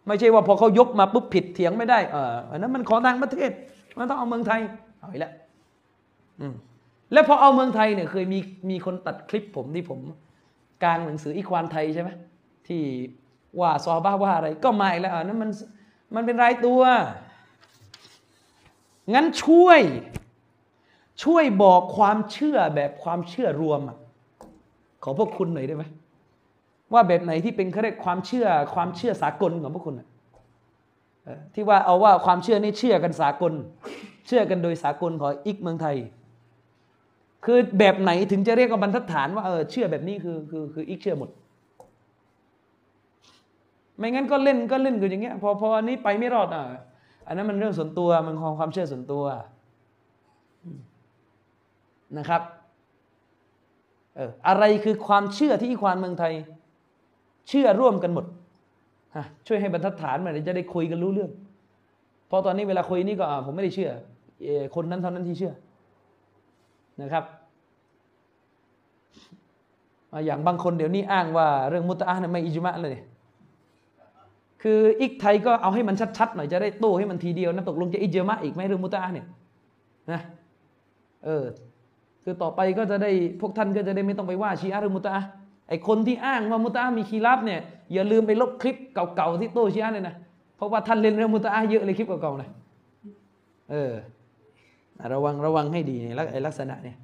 [0.07, 3.51] ไม่ใช่ว่าพอเขายกมาปุ๊บผิดเถียงไม่ได้เอออันนั้นมันของต่างประเทศ
[3.97, 4.59] มันต้องเอาเมืองไทย
[4.99, 5.33] เอาอีกแล้ว
[7.13, 8.39] แล้วพอเอาเมืองไทยเนี่ยเคยมี
[8.69, 9.99] มีคนตัดคลิปผมที่ผม
[10.83, 12.09] กลางหนังสืออีควานไทยใช่ไหม
[12.67, 12.81] ที่
[13.59, 15.49] ว่าซอบ้าว่าอะไร ก็ไมาอีกแล้วนั้นมัน
[16.15, 16.81] มันเป็นรายตัว
[19.13, 19.81] งั้นช่วย
[21.23, 23.91] ช่วยบอกความเชื่อแบบความเชื่อรวมอ
[25.03, 25.83] ขอพวกคุณหน่อยได้ไหม
[26.93, 29.95] ว่าแบบไหนที่เป็นเขาเรียกความเชื่อความเชื่อสากลของพวกคุณ
[31.53, 33.53] ที่ว่าเอาว่าความเชื่อนี่เชื่อกันสากล
[34.27, 35.95] เชื่อกันโดยสากลของอีกเมืองไทย
[37.45, 41.29] คือแบบไหนถึงจะเรียกว่าบรรทัดฐานว่าเออเชื่อแบบนี้คือคือคืออีกเชื่อหมด
[43.97, 46.63] ไม่งั้นก็เล่นก็เล่นกันอย่างเงี้ยพอพออันนี้ไปไม่รอดอะ
[47.27, 49.23] อันนั้นมันเรื่องส่วนตัวมันของความเชื่อส่วนตัว
[52.17, 52.41] นะครับ
[54.15, 56.33] เอออะไรคือความเชื่อที่อีควานเมืองไทย
[57.49, 58.25] เชื่อร่วมกันหมด
[59.15, 61.31] ฮะช่วยให้บรรทัดฐานมาจะได้คุยกันรู้เรื่อง
[62.27, 63.91] เพราะตอนนี้เวลาคุยนี่ก็ผมไม่ได้เชื่อ
[64.75, 65.53] คนนั้นเท่านั้นที่เชื่อ
[67.01, 67.23] นะครับ
[70.25, 72.95] อย่างบางคนเดี๋ยวนี้อ้างว่าเรื่องมุตะเนี่ยไม่อิจมะเลย
[74.63, 79.25] คืออีกไทยก็เอาให้มันชัดๆหน่อยจะได้โต้ให้มันทีเดียวนะตกลงจะอิจมะอีกไหมเรื่องมุตะเนี่ย
[80.11, 80.21] นะ
[81.25, 81.45] เออ
[82.23, 85.15] คือต่อไปก็จะได้พวกท่านก็จะได้ไม่ต้องไปว่าชีอะหรือมุตะ
[85.69, 87.59] ไอคนที่อ้างว่ามุตะมีคีรับเนี่ย
[87.93, 90.15] อย่าลืมไปลบคลิปเก่าๆที่โต้ชีอะเลยนะ
[90.57, 92.49] เพราะว่าท่านเล่นเรื่องมุตะเยอะเลยคลิปเก่าๆเลย
[93.71, 93.93] เออ
[95.13, 96.09] ระวังระวังให้ดีใน
[96.47, 96.97] ลักษณะเนี่ย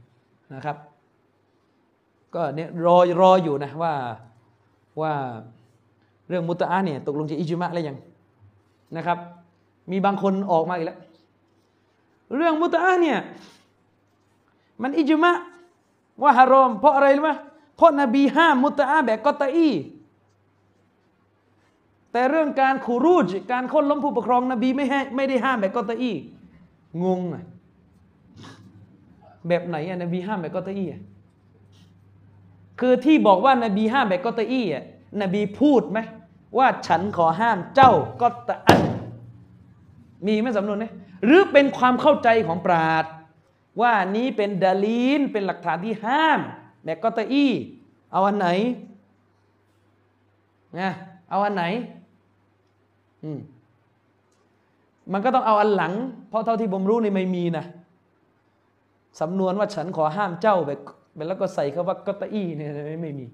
[0.55, 0.77] นะครับ
[2.35, 3.93] ก็เนี่ยรอรออยู่นะว่า
[5.01, 5.13] ว่า
[6.27, 7.97] เรื่องมุตะเนี่ยตกลงจะอิจมะอะไรยัง
[8.97, 9.17] นะครับ
[9.91, 10.99] มีบางคนออกมาอีกแล้ว
[12.35, 13.19] เรื่องมุตะเนี่ย
[14.81, 15.31] มันอิจมะ
[16.21, 17.31] ว่าฮารอม เพราะอะไรรู้ไหม
[17.75, 19.69] เพราะนบีห้ามมุตะแบบกอตอี
[22.11, 26.11] แต่เรื่องการขูรูจการค้นล้มผู้ปกครองนบีไม่ให้ไม่ได้ห้ามแบบกอตอี
[27.03, 27.43] งงอะ
[29.47, 30.85] แบบไหนอะนบีห้ามแบบกอตอี
[32.79, 34.83] คือที่บอกว่านบีห้ามแบบกอตอีอะ
[35.21, 35.99] นบีพูดไหม
[36.57, 38.81] ว่าฉันขอห้ามเจ้าก็ตะอัน
[40.27, 40.91] มีไหมสำนวนนี้
[41.25, 43.05] หรือเป็นความเข้าใจของปราด
[43.81, 46.39] ว่านี้เป็นดาลีนเป็นหลักฐานที่ห้าม
[46.83, 47.45] แบกกอตอี
[48.11, 48.47] เอาอันไหน
[50.79, 50.91] นะ
[51.29, 51.63] เอาอันไหน
[53.23, 53.39] อืม
[55.11, 55.93] มันก็ต้องเอาอันหลัง
[56.29, 57.65] เพราะเท่าที่ผมรู้นี่ไม่มีนะ
[59.19, 60.79] สำนวนว่าฉันขอห้ามเจ้าแบบ
[61.27, 62.71] แล้วก็ใส่คำว่ากตอีเนี่ย
[63.01, 63.25] ไม่มี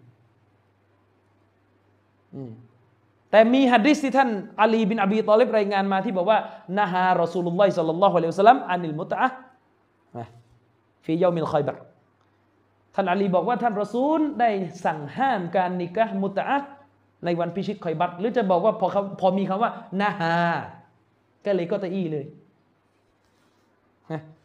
[3.32, 4.30] แต่มีฮะดิษที่ท่าน
[4.62, 6.40] อาลีบินอบีตอลิบรายงานมาที่บอกว่า
[6.80, 11.78] نهى رسول الله صلى الله عليه وسلم عن المتعة في يوم الخيبر
[12.96, 14.50] ท่านอาลีบอกว่าท่านรอซูลได้
[14.86, 16.62] สั่งห้ามการนิกะมุตะ
[17.26, 20.36] ในวันพิชิตคอยบัตหรือจะบอกว่าพอเขาพอมีคำว่า نهى
[21.46, 22.26] ก็เลยก็ตะอี้เลย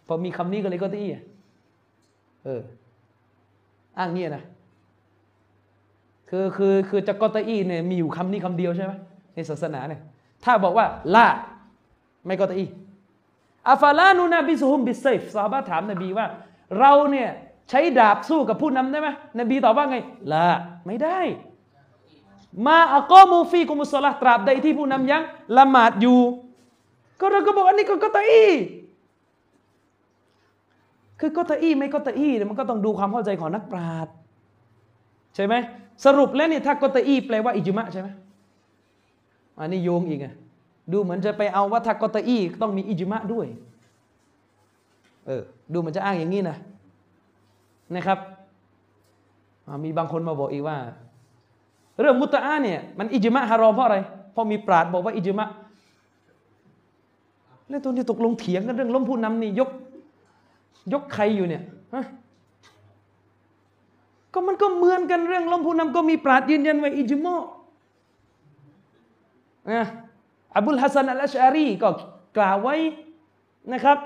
[0.06, 1.10] พอมีคำนี้ก็เลยก็ตะอี้
[2.44, 2.62] เออ
[3.98, 4.44] อ้างเงี้ยนะ
[6.28, 8.92] คือคือคือจะกอตอีเนี่ยมีอยู่คำนี้คำเดียวใช่ไหม
[9.34, 10.00] ในศาสนาเนี่ย
[10.44, 11.26] ถ้าบอกว่าละ
[12.26, 12.64] ไม่กอตอี
[13.68, 16.26] أفلا ننابذهم بالسيفซอฮาบะถามนบีว่า
[16.78, 17.28] เราเนี่ย
[17.70, 19.08] ใช้ดาบสู้กับผู้นำได้ไหม
[19.40, 19.96] นบีตอบว่าไง
[20.32, 20.46] ละ
[20.86, 21.18] ไม่ได้
[22.66, 25.22] ما أقاموا فيكم الصلاةราบใดที่ผู้นำยัง
[25.56, 26.20] ละหมาดอยู่
[27.20, 28.46] ก็เราก็บอกอันนี้ก็กอตอี
[31.24, 34.12] คือกอตอีไม่กอตอีเนี่ยมันก็ต้องดูความเข้าใจของนักปราชญ์
[35.34, 35.54] ใช่ไหม
[36.04, 38.08] สรุปแล้วเนี่ยถ้ากตอีแปลว่าอิจุมะใช่ไหม
[39.58, 40.34] อันนี้โยงอีกอะ
[40.92, 43.46] ดูเหมือนจะไปเอาว่าถ้ากตอีต้องมีอิจุมะด้วย
[45.26, 46.56] เออดูมันจะอ้างอย่างนี้นะ
[47.96, 48.18] นะครับ
[49.84, 50.76] มีบางคนมาบอกอีกว่า
[52.00, 53.98] เรื่องมุตะเนี่ยมันอิจมะฮารอมเพราะอะไร
[54.32, 55.48] เพราะมีปราดบอกว่าอิจมะ
[57.68, 59.70] แล้วตัวนี้ตกลงเถียงกันเรื่องล้มผู้นำนี่ยก
[60.92, 61.62] ยกใครอยู่เนี่ย
[64.32, 67.36] ก็มันก็เหมือนกันเรื่องล้มผู้นำก็มีปราดยืนยันไว้อิจมอ
[69.70, 69.86] นะ
[70.56, 71.88] อับุลฮัสซันอัลชารีก็
[72.36, 72.76] กล่าวไว้
[73.72, 73.98] นะครับ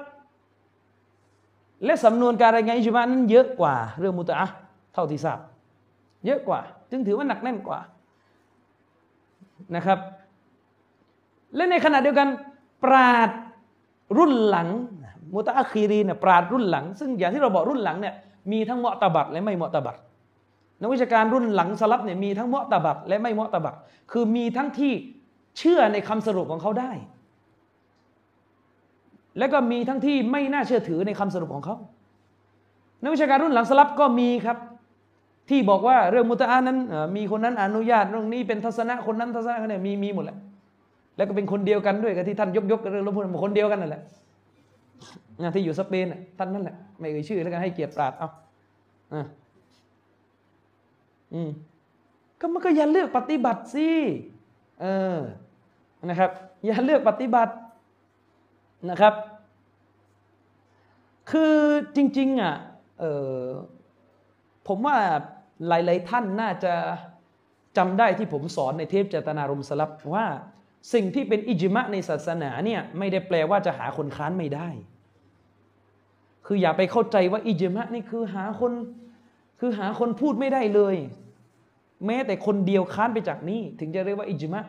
[1.85, 4.48] และสำนวนการรายงานอิจมานั้นเยอะกว่า เรื่องมุตะ
[4.94, 5.38] เท่าที่ทราบ
[6.26, 7.81] เยอะกว่า จึงถือว่าหนักแน่นกว่า
[9.76, 9.98] นะครับ
[11.57, 12.29] และในขณะเดียวกัน
[12.85, 13.31] ปราด
[14.18, 14.68] รุ่นหลัง
[15.34, 18.14] มุตะคีรีเนี่ยปราดรุ่นหลัง ซึ่งอย่างที่เราบอกรุ่นหลังเนี่ย
[18.52, 19.96] มีทั้งเหมาะตบัดและไม่เหมาะตบัด
[20.80, 23.76] นักวิชาการรุ่นหลังสลับเนี่ยมีทั้งเมาะตะบักและไม่เมาะตะบัก
[24.12, 24.92] คือมีทั้งที่
[25.58, 26.90] เชื่อในคำสรุปของเขาได้
[29.38, 31.76] และก็มีทั้งที่ไม่น่าเชื่อถือในคำสรุปของเขา
[33.02, 34.58] นักวิชาการรุ่นหลังสลับก็มีครับ
[35.50, 36.78] ที่บอกว่าเรื่องมุตะอานั้น
[37.16, 40.36] มีคนนั้นอนุญาตเรื่องนี้เป็นทัศนะคนนั้นทัศนะเนี่ยมีมีหมดแหละ
[41.16, 44.02] แล้วก็เป็นคนเดียวกันด้วยกับที่ท่านยกยกเรื่องลบพูดคนเดียวกันนั่นแหละ
[45.55, 46.07] ที่อยู่สเปน
[46.38, 48.29] ท่านนั่นแหละไม่เอ่ยชื่อแล้วกันให้เกียรติปราดเอา
[49.12, 49.27] อ่า
[51.35, 51.51] อืม
[52.40, 53.88] ก็มันก็อย่าเลือกปฏิบัติสิ
[54.81, 55.18] เออ
[56.05, 56.31] นะครับ
[56.66, 57.55] อย่าเลือกปฏิบัติ
[58.90, 59.14] นะครับ
[61.31, 61.55] คือ
[61.96, 62.55] จริง ๆอะ
[63.01, 63.05] เอ
[63.40, 63.44] อ
[64.68, 64.96] ผมว่า
[65.68, 66.75] หลาย ๆ ท่านน่าจะ
[67.77, 70.27] จำได้ที่ผมสอนในเทปเจตนารมสลับว่า
[70.94, 74.68] สิ่งที่เป็นอิจมะในศาสนาเนี่ยไม่ได้แปลว่าจะหาคนค้านไม่ได้
[76.46, 78.72] คืออย่าไปเข้าใจว่าอิจมะนี่คือหาคน
[79.61, 80.96] คือหาคนพูดไม่ได้เลย
[82.06, 84.62] แม้แต่คนเดียวค้านไปจากนี้ ถึงจะเรียกว่าอิจมะ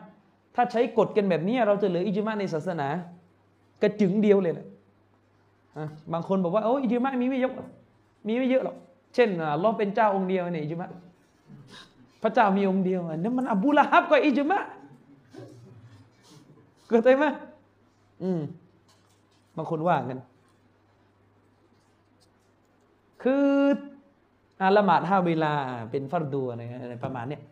[0.54, 2.88] ถ้าใช้กฎกันแบบนี้ เราจะเหลืออิจมะในศาสนา
[3.82, 4.66] กระจึงเดียวเลยแหละ
[6.12, 7.54] บางคนบอกว่าโอ้อิจมะมีไม่เยอะ
[8.26, 8.76] มีไม่เยอะหรอก
[9.14, 9.28] เช่น
[9.62, 10.88] ลอเป็นเจ้าองค์เดียวเนี่ยอิจมะ
[12.22, 14.62] พระเจ้ามีองค์เดียวนั่นมันอบูละฮับก็อิจมะ
[16.88, 17.26] เกิดไหม
[18.22, 18.40] อืม
[19.56, 20.20] บางคนว่ากัน
[23.22, 23.44] คือ
[24.60, 25.52] อาละหมาดห้าเวลา
[25.90, 27.42] เป็นฟัรดูอะไรประมาณเนี้ย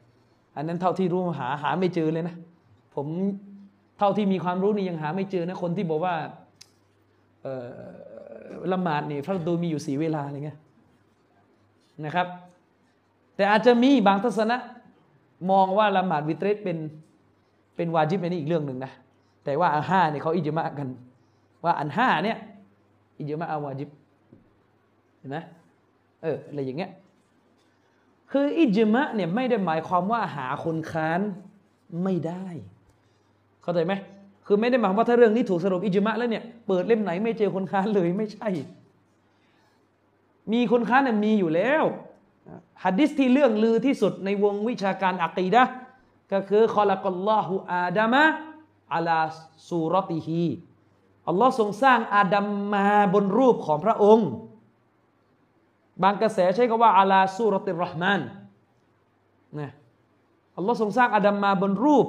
[0.56, 2.36] อันนั้นเท่าที่รู้หาหาไม่เจอเลยนะ
[2.94, 3.06] ผม
[3.98, 6.14] เท่าที่มีความรู้นี่ยังหาไม่เจอนะคนที่บอกว่า
[8.72, 10.58] ละหมาดนี่ฟัรดูมีอยู่สีเวลาอะไรเงี้ย
[12.04, 12.26] นะครับ
[13.36, 14.56] แต่อาจจะมีบางทัศนะ
[15.50, 16.78] มองว่าละหมาดวิตรสเป็น
[17.76, 18.92] เป็นวาจิบเป็นอีกเรื่องหนึ่งนะ
[19.44, 20.88] แต่ว่าอันห้าเนี่ยเขาอิจมากัน
[21.64, 22.38] ว่าอันห้าเนี่ย
[23.18, 23.88] อิจมาอาวาจิบ
[25.26, 25.40] ห็นไหม
[26.22, 26.90] เอออะไรอย่างเงี้ย
[28.30, 31.20] คืออิจมะเนี่ยไม่ได้หมายความว่าหาคนค้าน
[32.04, 32.46] ไม่ได้
[33.62, 33.92] เข้าใจไหม
[34.46, 38.48] คือไม่ได้หมายว่าถ้าเรื่องนี้ถูกสรุปอิจมะแล้วเนี่ยเปิดเล่มไหนไม่เจอคนค้านเลยไม่ใช่
[40.52, 41.84] มีคนค้านเนี่ยมีอยู่แล้ว
[42.84, 45.62] ฮัดดิสที่เรื่องลือที่สุดในวงวิชาการอักีดะ
[46.32, 48.24] ก็คือคอลักลลอฮุอาดามะ
[48.94, 49.20] อัลา
[49.68, 50.46] ซูรติฮี
[51.28, 54.28] อัลลอฮ์ทรงสร้างอาดัมมาบนรูปของพระองค์
[56.02, 58.20] บางกระแสใช้คำว่าอาลาซูรติรห์มาน
[59.58, 59.70] นะ
[60.56, 62.06] อัลลอฮ์ทรงสร้างอาดัมมาบนรูป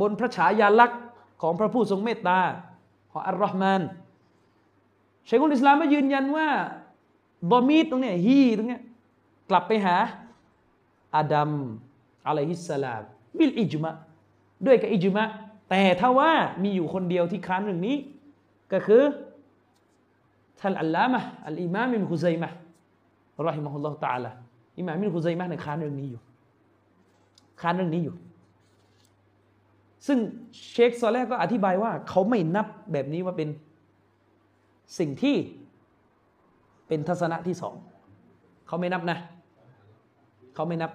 [0.00, 1.00] บนพระฉายาลักษณ์
[1.42, 2.38] ของพระผู้ทรงเมตตา
[3.12, 3.82] ของอัลลอฮ์มาน
[5.26, 6.48] เชคุลอิสลามมายืนยันว่า
[7.50, 8.82] บอมีตรงเนี้ยฮีตรงเนี้ย
[9.50, 9.96] กลับไปหา
[11.16, 11.50] อาดัม
[12.28, 13.02] อะลัยฮิสสลาม
[13.38, 13.90] บิลอิจมะ
[14.66, 15.24] ด้วยกับอิจมะ
[15.70, 17.96] แต่ถ้าว่ามีอยู่คนเดียวที่ค้านเรื่องนี้
[18.72, 19.02] ก็คือ
[20.60, 22.48] ท่านอัลลามะอัลอิมามอิมคุซัยมะ
[23.48, 24.32] รอฮิมะฮุลลอฮฺตาลา
[24.78, 26.20] อิหม่ามิลคุซัยมะในค้านเรื่องนี้อยู่
[27.60, 28.16] ค้านเรื่องนี้อยู่
[30.06, 30.18] ซึ่ง
[30.70, 33.48] เชคซอลแรกก็อธิบายว่า เขาไม่นับแบบนี้ว่าเป็น
[34.98, 35.36] สิ่งที่
[36.88, 37.74] เป็นทัศนะที่สอง
[38.66, 39.18] เขาไม่นับนะ
[40.54, 40.90] เขาไม่นับ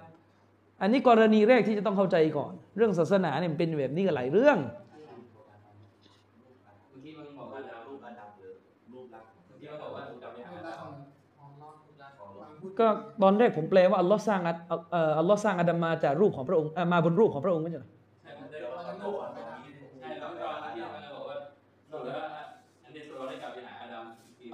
[0.80, 4.58] อันนี้กรณีแรกที่จะต้องเข้าใจก่อน เรื่องศาสนาเนี่ยเป็นแบบนี้กันหลายเรื่อง
[12.80, 12.86] ก็
[13.22, 14.40] ตอนแรกผมแปลว่าอัลลอฮ์สร้าง
[15.18, 17.90] อัลลอฮ์สร้างอาดัมมาจากรูปของพระองค์มาบนรูปของพระองค์ไม่ใช่หรอ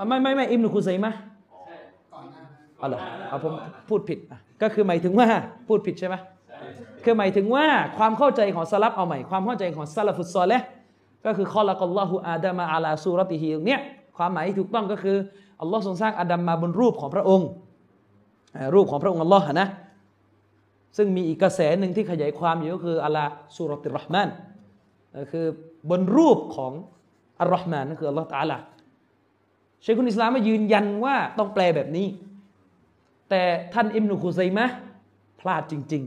[0.09, 1.13] ไม่ไม่ไม่อิมนุคุซัยมะ
[2.81, 3.53] อ๋อเหรอเอาผม
[3.89, 4.19] พูดผิด
[4.63, 5.29] ก็คือหมายถึงว่า
[5.69, 6.15] พูดผิดใช่ไหม
[7.05, 7.67] คือหมายถึงว่า
[7.99, 10.61] ความเข้าใจของสลับเอาใหม่ความเข้าใจของซาลฟุตซอลและ
[11.27, 13.81] ก็คือคอละกัลลอฮุอาดามาอาลาซูรติฮีเนี้ย
[14.17, 15.17] ความหมายที่ถูกต้องก็คือ
[15.61, 17.49] อัลลอฮ์ทรงสร้างอาดัมมาบนรูปของพระองค์
[18.75, 19.69] รูปของพระองค์อัลลอฮ์นะ
[20.97, 23.25] ซึ่งมีอีกกระแสหนึ่งที่ขยายความอยู่ก็คืออัลลา
[23.57, 24.29] สุรติรห์มาน
[25.33, 25.47] คือ
[25.91, 26.73] บนรูปของ
[27.41, 28.59] อัลลอฮ์มานนั่นคืออัลลอฮ์ตาลา
[29.83, 32.07] เชคุนอิสลามมายืนยันว่าต้องแปลแบบนี้
[33.31, 33.43] แต่
[33.75, 34.67] ท่านอิมนุคุซัยมะ
[35.41, 36.03] พลาดจริง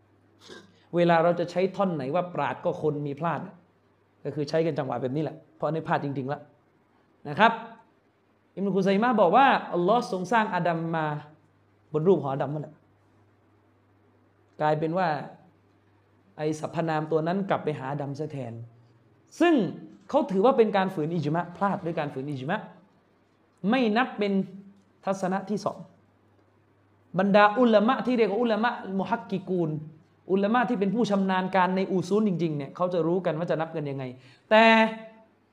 [0.00, 3.40] ๆ เวลาเราจะใช้ท่อนไหนว่าปราดก็คนมีพลาด
[4.24, 6.40] ก็คือใช้กันจังหวะแบบนี้แหละ เพราะในพลาดจริง ๆ แล้ว
[7.28, 7.52] นะครับ
[8.56, 11.06] อิมนุคุซัยมะบอกว่าอัลลอฮ์ทรงสร้างอาดัมมา
[11.92, 12.74] บนรูปขอดัมนั่นแหละ
[14.60, 15.08] กลายเป็นว่า
[16.36, 18.52] ไอสรรพนามตัวนั้นกลับไปหาดำซะแทน
[19.40, 19.54] ซึ่ง
[20.08, 22.60] เขาถือว่าเป็นการฝืนอิจมะพลาดด้วยการฝืนอิจมะ
[23.70, 24.32] ไม่นับเป็น
[25.04, 25.78] ทัศนะที่สอง
[27.18, 29.70] บรรดาอุลามะที่เรียกว่าอุลามะมุฮักกิกูล
[30.30, 34.04] อุลามะที่เป็นผู้ชำนาญการในอูซูลจริงๆเนี่ยเขาจะรู้กันว่าจะนับกันยังไง
[34.50, 34.64] แต่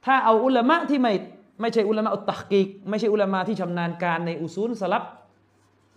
[0.05, 1.13] ถ้าเอาอุลามะที่ไม่
[1.61, 5.03] ไม่ใช่อุลามะอุตตะกิกไม่ใช่อุลามะที่ชำนาญการในอูซูลสลับ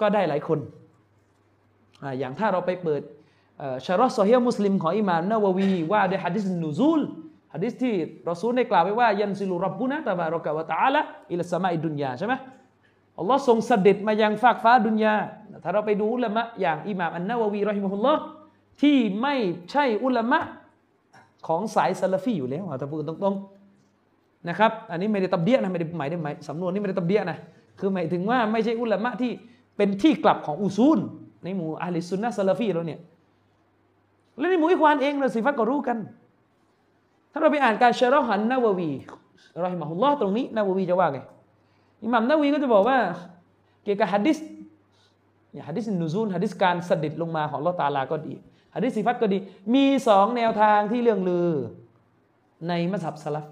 [0.00, 0.58] ก็ได้หลายคน
[2.02, 3.02] ออย่างถ้าเราไปเปิด
[3.86, 7.00] ชารอซอฮีมุสลิมของอิมามนาววีว่าด้วยฮะดิษนูซูล
[7.54, 7.94] ฮะดิษที่
[8.30, 11.00] รอซูลได้กล่าวไว้ว่ายันซิลุรับบุนะตะบารอกะวะตะอาละ
[11.32, 12.34] อิลสมาอิดุนยาใช่ไหม
[13.18, 15.14] อัลลอฮ์ทรงเสด็จมายังฟากฟ้าดุนยา
[15.64, 18.20] ถ้าเราไปดูอุลามะอย่างอิหม่ามอันนาววีรอฮิมุฮุลลอฮ์
[18.82, 19.34] ที่ไม่
[19.70, 20.38] ใช่อุลามะ
[21.46, 27.38] ของสายซาลฟีอยู่แล้วถ้าพูดตรงๆนะครับ อันนี้ไม่ได้ตับเดียนะไม่ได้หมายได้หมายสำนวนนี้ไม่ได้ตับเดียนะ
[27.80, 29.32] คือหมายถึงว่าไม่ใช่อุลามะที่
[29.76, 30.98] เป็นที่กลับของอุซูล
[31.44, 33.00] ในหมู่อาลิสุนนะซาลฟีเราเนี่ย
[34.38, 35.98] และในหมู่อิควานเองเราสิฟัตก็รู้กัน
[37.32, 38.90] ถ้าเราไปอ่านการเชรอหันนาววี
[39.64, 41.20] รอฮิมะฮุลลอฮ์ตรงนี้นาววีจะว่าไง
[42.02, 42.98] อิหม่ามนาวีก็จะบอกว่า
[43.84, 44.38] เกี่ยวกับฮะดิษ
[45.52, 48.34] เนี่ยฮะดิษนูซูลฮะดิษการสดิดลงมาของลอตาลาก็ดี
[48.74, 49.38] ฮะดิษสิฟัตก็ดี
[49.74, 51.50] มีสองแนวทางที่เรื่องลือ
[52.68, 53.46] ในมัสยิดสลับ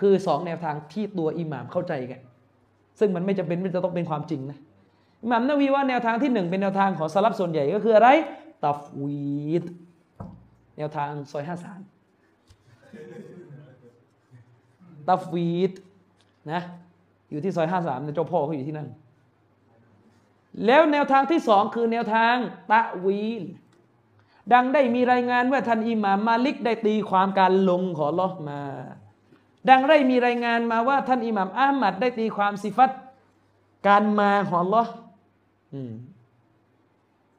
[0.00, 2.20] คือสองแนวทางที่ตัวอิหมามเข้าใจกัน
[2.98, 4.58] ซึ่งมันไม่จำเป็นมันจะต้องเป็นความจริงนะ
[5.22, 8.08] อิหม่ามนาวีว่าแนวทางที่หนึ่งเป็นแนวทางของสลับส่วนใหญ่ก็คืออะไร
[8.64, 9.20] ตัฟวี
[9.62, 9.64] ด
[10.76, 11.80] แนวทางซอยห้าสาม
[15.08, 15.72] ตัฟวีด
[16.52, 16.62] นะ
[17.30, 18.88] อยู่ที่ซอยห้าสามเจ้าพ่อเขาอยู่ที่นั่น
[20.66, 22.34] แล้วแนวทางที่สองคือแนวทาง
[22.70, 23.42] ตะวีล
[24.52, 28.60] ดังได้มีรายงานว่าท่านอิหม่ามมาลิกได้ตีความการลงของลอมา
[29.70, 32.90] ดังได้มีรายงานมาว่าท่านอิหม่ามอามัดได้ตีความสิฟัต
[33.88, 34.84] การมาของลอ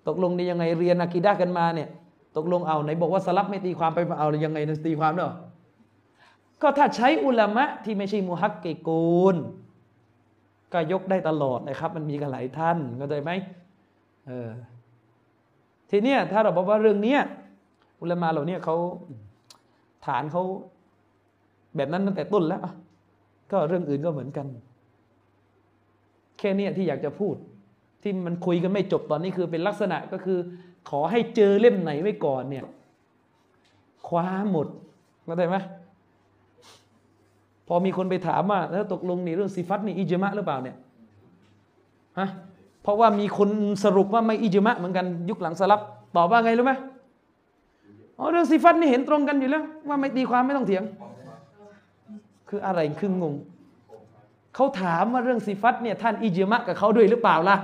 [0.08, 1.90] ตกลงนี่ยังไงเรียนอากีดะกันมาเนี่ย
[2.38, 5.34] ตกลงเอาไหนบอกว่าสลับไม่ตีความไปเอายังไงตีความเนาะ
[6.62, 9.36] ก็ถ้าใช้อุลามะที่ไม่ใช่มุฮักเกกูล
[10.74, 13.32] ก็ยกได้ตลอดนะครับ มันมีกันหลายท่านเข้าใจไหม
[14.28, 14.50] เออ
[15.90, 17.22] ทีเนี้ยถ้าเราบอกว่าเรื่องเนี้ย
[18.02, 18.76] อุลามาเหล่านี้เขา
[20.06, 20.44] ฐานเขา
[21.76, 22.62] แบบนั้นตั้งแต่ต้นแล้ว
[23.52, 24.48] ก็เรื่องอื่นก็เหมือนกัน
[26.40, 27.36] แค่นี้ที่อยากจะพูด
[28.08, 30.38] ที่มันคุยกันไม่จบตอนนี้คือเป็นลักษณะก็คือ
[30.90, 32.64] ขอให้เจอเล่มไหนไว้ก่อนเนี่ย
[34.08, 34.68] คว้าหมด
[35.26, 35.58] เข้าใจไหม
[37.68, 40.76] พอมีคนไปถามว่าแล้วตกลงนี่เรื่องสิฟัตนี่อิจมะหรือเปล่าเนี่ย
[42.20, 42.28] ฮะ
[42.82, 43.50] เพราะว่ามีคน
[43.84, 45.82] สรุปว่าไม่อิจมะเหมือนกันยุคหลังสลับ
[46.16, 46.74] ตอบว่าไงรู้ไหม
[48.18, 50.84] อ๋อเรื่องสิฟัตนี่เห็นตรงกันอยู่แล้ว ว่าไม่ตีความไม่ต้องเถียง
[52.50, 53.36] คืออะไรคืองง
[54.56, 57.58] เขาถามว่าเรื่องสิฟัตเนี่ยท่านอิจมะกับเขาด้วยหรือเปล่าล่ะ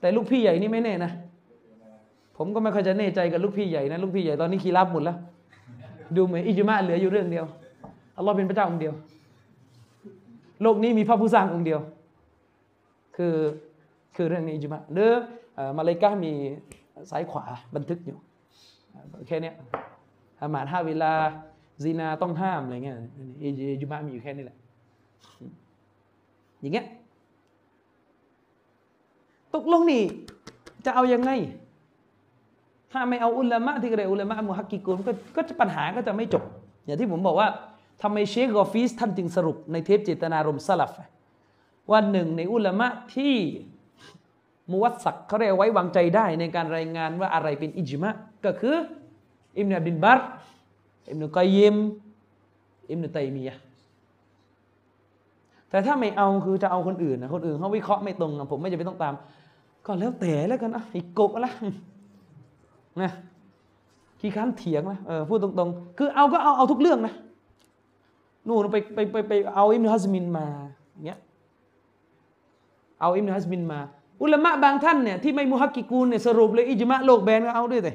[0.00, 1.12] แต่ลูกพี่ใหญ่นี่ไม่แน่นะ
[2.36, 5.16] ผมก็ไม่ค่อยจะแน่ใจกับลูกพี่ใหญ่นะลูกพี่ใหญ่ตอนนี้คีรับหมดแล้ว
[6.16, 7.46] ดูเหมือนอิจมะเหลืออยู่เรื่องเดียว
[8.16, 8.94] อัลลอฮ์เป็นพระเจ้าองค์เดียว
[10.62, 11.80] โลกนี้มีพระผู้สร้างองค์เดียว
[13.16, 13.36] คือ
[14.16, 15.12] คือเรื่องนี้จุมะหรือ
[15.78, 16.32] มาเลกามี
[17.10, 18.18] สายขวาบันทึกอยู่
[19.26, 19.52] แค่นี้
[20.40, 21.12] อามาดห้าเวลา
[21.82, 22.96] ซีนาต้องห้ามอะไรเงี้ย
[23.42, 24.56] อิจุมะมีอยู่แค่นี้แหละ
[26.60, 26.86] อย่างเงี้ย
[29.56, 30.02] ตกลงนี่
[30.84, 31.30] จะเอายังไง
[32.92, 36.44] ถ้าไม่เอาอุลามะที่เรียกอุลามะมุฮักกิกุลก็ก็จะปัญหาก็จะไม่จบ
[36.84, 37.48] อย่างที่ผมบอกว่า
[38.02, 40.90] ทำไมเชคกอฟิสท่านจึงสรุปในเทปเจตนารมสลับ
[41.90, 43.34] ว่าหนึ่งในอุลามะที่
[44.70, 48.10] มุวัตสักเขาเรียกไว้วางใจได้ในการรายงานว่าอะไรเป็นอิจมะ
[48.44, 48.76] ก็คือ
[49.58, 50.18] อิมนาบินบัร
[51.10, 51.76] อิมนุกอยิม
[52.90, 53.56] อิมนุตัยมียะ
[55.70, 59.14] แต่ถ้าไม่เอาคือจะเอาคนอื่นนะคนอื่นเขาวิเคราะห์ไม่ตรงผมไม่จะเป็นต้องตาม
[59.86, 61.52] ก็แล้วแต่แล้วกันอะอีกกบละ
[63.02, 63.10] นะ
[64.20, 67.14] ขี้ค้านเถียงนะเออพูดตรงๆ คือเอาก็เอาเอาทุกเรื่องนะ
[68.46, 70.46] นู่นไปไปไปไปเอาอิมนุฮัสมินมา
[71.06, 71.18] เงี้ย
[73.00, 73.78] เอาอิมนุฮัสมินมา
[74.22, 77.92] อุลามะบางท่านเนี่ยที่ไม่มุฮักกิกูลเนี่ยสรุปเลยอิจมะโลกแบนก็เอาด้วยแต่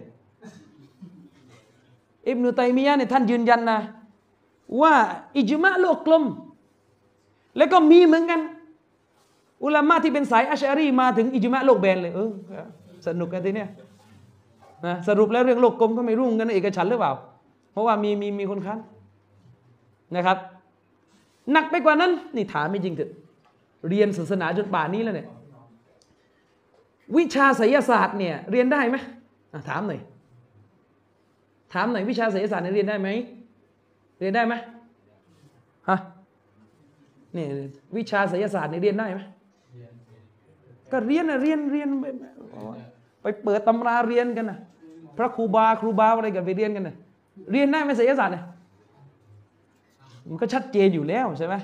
[2.27, 3.80] อิบนุตัยมียะเนี่ยท่านยืนยันนะ
[4.82, 4.93] ว่า
[5.38, 6.23] อิจมะโลกกลม
[7.58, 8.41] แล้วก็มีเหมือนกัน
[9.63, 12.30] อุลามะที่เป็นสายอัชอารีมาถึงอิจมะโลกแบนเลยเออ
[13.08, 13.69] สนุกกันทีเนี้ย
[14.86, 17.13] นะสรุปแล้วเรื่องโลกกลมก็ไม่รุ่งกันเอกฉันหรือเปล่า
[17.71, 18.80] เพราะว่ามีมีมีคนค้าน
[20.15, 20.38] นะครับ
[21.52, 23.12] หนักไปกว่านั้น นี่ถามไม่จริงเถอะ
[23.89, 25.28] เรียนศาสนาจนป่านนี้แล้วเนี่ย
[27.18, 28.97] วิชาไสยศาสตร์เนี่ยเรียนได้ไหม
[29.70, 29.99] ถามหน่อย
[31.74, 33.09] ถามหน่อยวิชาไสยศาสตร์เนี่ยเรียนได้ไหม
[34.20, 34.53] เรียนได้ไหม
[35.89, 35.97] ฮะ
[37.36, 37.45] นี่
[37.97, 39.22] วิชาไสยศาสตร์เนี่ยเรียนได้ไหม
[40.92, 41.88] ก็เรียนนะเรียนเรียน
[43.22, 44.58] ไปเปิดตำราเรียนกันนะ
[45.18, 46.96] พระครูบาครูบาอะไรกันไปเรียนกันนะ
[47.52, 48.44] เรียนได้ไหมไสยศาสตร์เนี่ย
[50.28, 51.56] มันก็ชัดเจนอยู่แล้วใช่ไหม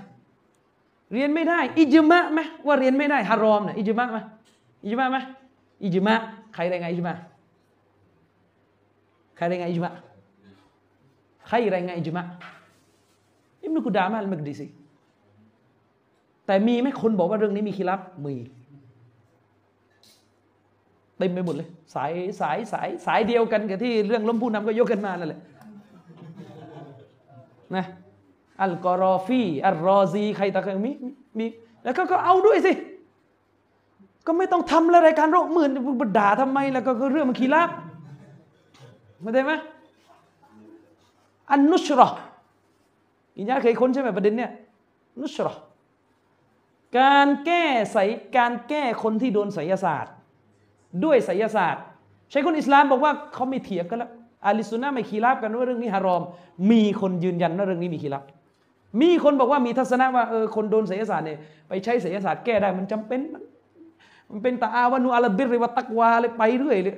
[1.14, 4.18] เรียนไม่ได้ อิจมะไหมว่าเรียนไม่ได้ฮารอมเนี่ยอิจมะไหม
[4.84, 5.18] อิจมะไหม
[5.84, 6.16] อิจมะ
[6.54, 7.16] ใครได้ไงอิจมะ
[9.38, 9.94] ใครได้ไงอิจมะ
[11.48, 12.24] ใครได้ไงอิจมะ
[13.62, 14.68] อิมนุกุดามาอัลมักดิซี
[16.46, 18.34] แต่มีไหมคนบอกว่าเรื่องนี้มีคิลับมี
[21.18, 22.12] เต็มไปหมดเลย สาย
[22.42, 25.42] สายสายสายเดียวกันกับที่เรื่องล้มผู้นำก็ยกกันมานั่นแหละ
[27.76, 27.86] นะ
[28.62, 30.92] อัลกอรอฟีอัลรอซีใครตะใครมี
[31.40, 31.46] มี
[31.84, 32.74] แล้วก็ก็เอาด้วยสิ
[34.28, 35.72] ก็ไม่ต้องทำแล้วรการโรคหมื่น
[36.18, 37.70] ด่าทำไมแล้วก็เรื่องมันขี้ลับ
[39.22, 39.52] ไม่ได้ไหม
[41.52, 42.10] อันนุชรอ
[43.38, 44.52] อินยาเคยค้นใช่ไหมประเด็นเนี้ย
[45.22, 45.54] นุชรอ
[47.00, 47.98] การแก้ใส
[48.38, 50.14] การแก้คนที่โดนไสยศาสตร์
[51.04, 51.84] ด้วยไสยศาสตร์
[52.32, 54.12] ใช้คนอิสลามบอกว่าเขาไม่เถียงกันแล้ว
[54.46, 56.22] อาลิสุนนะไม่ขีรับกันว่าเรื่องนี้ฮารอม
[56.72, 58.24] มีคนยืนยันว่าเรื่องนี้มีขีรับ
[59.02, 63.20] มีคนบอกว่ามีทัศนะว่าเออคนโดนไสยศาสตร์เนี่ยไปใช้ไสยศาสตร์แก้ได้มันจำเป็น
[64.32, 66.96] มันเป็นตาอาวานูอัลบิริวะตักวาเลยไปเรื่อยเลย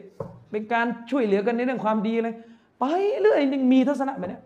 [0.51, 2.33] เป็นการช่วยเหลือกันในเรื่องความดีเลย
[2.79, 2.85] ไป
[3.21, 4.39] เรื่อยนึงมีทัศนะแบบนี้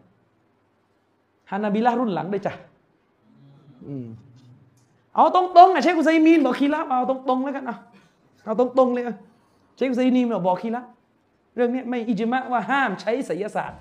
[1.52, 2.54] ฮานาบิลารุ่นหลังด้วยจ้ะ
[5.16, 7.78] เอาตรงๆอะเชคุซัยมีนบอกคีรับเอาตรงๆแล้วกันเอา
[8.46, 9.16] เอาตรงๆเลยอะ
[9.76, 10.86] เชคอุซัยมีนบอกคีรับ
[11.56, 13.80] เรื่องนี้ไม่อิจมะว่าห้ามใช้ไสยศาสตร์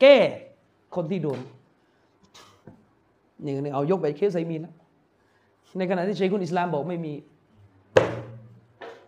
[0.00, 0.16] แก้
[0.94, 1.40] คนที่โดน
[3.44, 4.74] นี่นี่เอายกไปเคสไซมีนนะ
[5.78, 7.12] ในขณะที่เชคุนอิสลามบอกไม่มี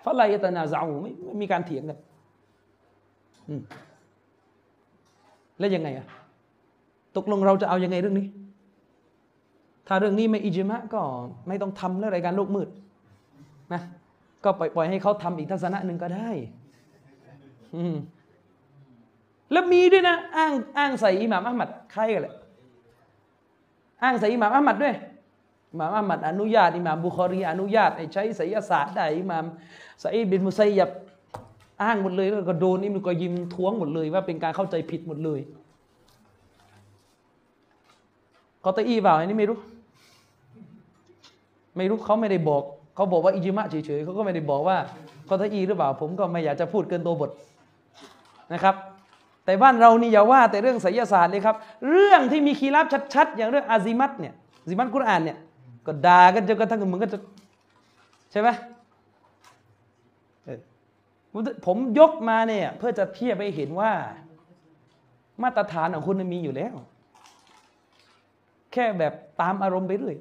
[0.05, 1.99] ฟะลายตนาซาอูไม่ไม่มีการเถียงกัน
[5.59, 6.07] แล้วยังไงอะ
[7.17, 8.27] ตกลงเราจะเอายังไงเรื่องนี้
[9.87, 11.01] ถ้าเรื่องนี้ไม่อิจมะก็
[11.49, 12.69] ไม่ต้องทำแล้วรายการโลกมืด
[13.75, 13.83] นะ
[14.45, 16.31] ก็ปล่อยให้เขาทำอีกทัศนะหนึ่งก็ได้
[17.77, 17.97] อืม
[19.53, 22.35] แล้วมีด้วยนะ อ้างอ้างใส่อิหม่ามอัลมัดใครกันแหละ
[24.03, 24.95] อ้างใส่อิหม่ามอัลมัดด้วย
[25.71, 29.45] อิหม่ามอัลมัดอนุญาตอิหม่ามบุคอรีอนุญาตให้ใช้ไสยศาสตร์ได้อิหม่าม
[30.01, 30.91] ไซอิดบินมุซัยยับ
[31.83, 35.41] อ้างหมดเลยแล้วก็โดนนี่มันก็ยิมท้วงหมดเลย ว่าเป็นการเข้าใจผิดหมดเลย
[38.65, 39.59] กอตอีเปล่าอันนี้ไม่รู้
[41.77, 42.65] ไม่รู้เขาไม่ได้บอก
[43.01, 44.77] เขาบอกว่าอิจิมะเฉยๆเขาก็ไม่ได้บอกว่า
[45.29, 47.31] กอตอีหรือเปล่า ผมก็ไม่อยากจะพูดเกินตัวบท
[48.53, 48.75] นะครับ
[49.45, 51.57] แต่บ้านเรานี่อย่าว่าแต่เรื่องไสยศาสตร์เลยครับ
[51.91, 55.39] เรื่องที่มีคีรับชัดๆ อย่างเรื่องอาซิมัตเนี่ยอาซิมัตกุรอานเนี่ย
[55.87, 57.19] ก็ด่ากันจนกระทั่งมึงก็จะ
[58.33, 58.49] ใช่ไหม
[61.67, 63.93] ผมยกมาเนี่ยเพื่อจะเทียบให้เห็นว่า
[65.43, 66.75] มาตรฐานของคุณมีอยู่แล้ว
[68.73, 70.17] แค่แบบตามอารมณ์ไปเรื่อย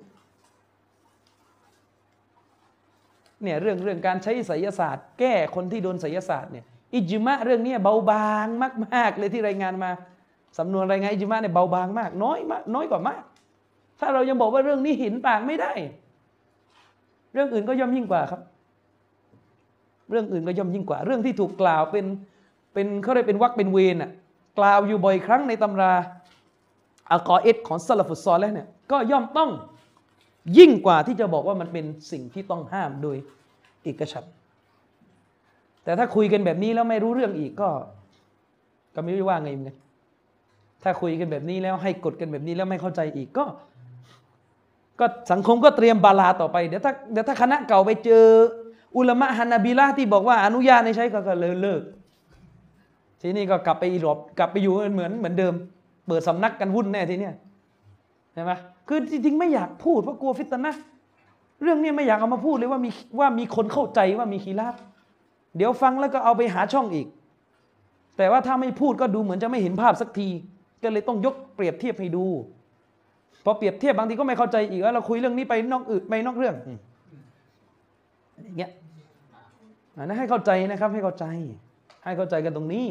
[3.44, 8.48] เนี่ยเรื่องเรื่องการใช้ไสยศาสตร์ แก้คนที่โดนไสยศาสตร์เนี่ยอิจมะเรื่องนี้เบาบาง
[8.86, 9.92] มาก ๆ เลยที่รายงานมา
[10.58, 13.24] สำนวนรายงานอิจมะเนี่ยเบาบางมาก น้อยมากน้อยกว่ามาก
[14.00, 15.72] ถ้าเรายังบอกว่าเรื่องนี้หินปากไม่ได้
[17.34, 18.42] เรื่องอื่นก็ย่อมยิ่งกว่าครับ
[20.10, 22.06] เรื่องอื่นก็ย่อมยิ่งกว่า เรื่องที่ถูกกล่าวเป็น
[22.74, 24.12] เป็นเขาเรียกเป็นวักเป็นเวรอะ
[24.60, 25.94] กล่าวอยู่บ่อยครั้งในตำรา
[27.12, 29.50] อัลกอเอดของซาลฟุตซอลแล้วเนี่ยก็ย่อมต้อง
[30.58, 33.18] ยิ่งกว่าที่จะบอกว่ามันเป็นสิ่งที่ต้องห้ามโดย
[33.84, 34.26] เอกฉัน
[35.84, 37.70] แต่ถ้าคุยกันแบบนี้แล้วไม่รู้เรื่องอีกก็
[38.96, 39.78] ก็ไม่รู้ว่าไงเหมือนกัน
[40.84, 43.46] ถ้าคุยกันแบบนี้แล้วให้กดกันแบบนี้แล้วไม่เข้าใจอีกก็
[45.00, 48.26] ก็สังคมก็เตรียมบาลาต่อไปเดี๋ยวถ้าเดี๋ยวถ้าคณะเก่าไปเจอ
[48.98, 51.82] อุลามะฮานาบิละที่บอกว่าอนุญาตให้ใช้ก็ก็เลยเลิก
[53.22, 55.54] ทีนี้ก็กลับไปอีรอบกลับไปอยู่เหมือนเหมือนเดิม
[56.08, 57.34] เปิดสำนักกันวุ่นแน่ทีเนี้ย
[58.34, 58.52] ใช่ไหม
[58.90, 60.74] คือจริงๆไม่อยากพูดเพราะกลัวฟิตนะ
[61.64, 64.76] เรื่องนี้ไม่อยากเอามาพูดเลยว่ามีว่ามีคนเข้าใจว่ามีคีราบ
[65.58, 67.08] เดี๋ยวฟังแล้วก็เอาไปหาช่องอีก
[68.18, 70.28] แต่ว่าถ้าไม่พูดก็ดูเหมือนจะไม่เห็นภาพสักที
[70.84, 72.26] ก็เลยต้องยกเปรียบเทียบให้ดู
[73.44, 76.56] พอเปรียบเทียบบางทีก็ไม่เข้าใจอีกว่าเราคุยเรื่องนี้ไปนอกอื่นไปนอกเรื่อง
[78.44, 78.72] อย่างเงี้ย
[80.04, 81.26] นะให้เข้าใจนะครับ ให้เข้าใจ
[82.04, 82.86] ให้เข้าใจกันตรงนี้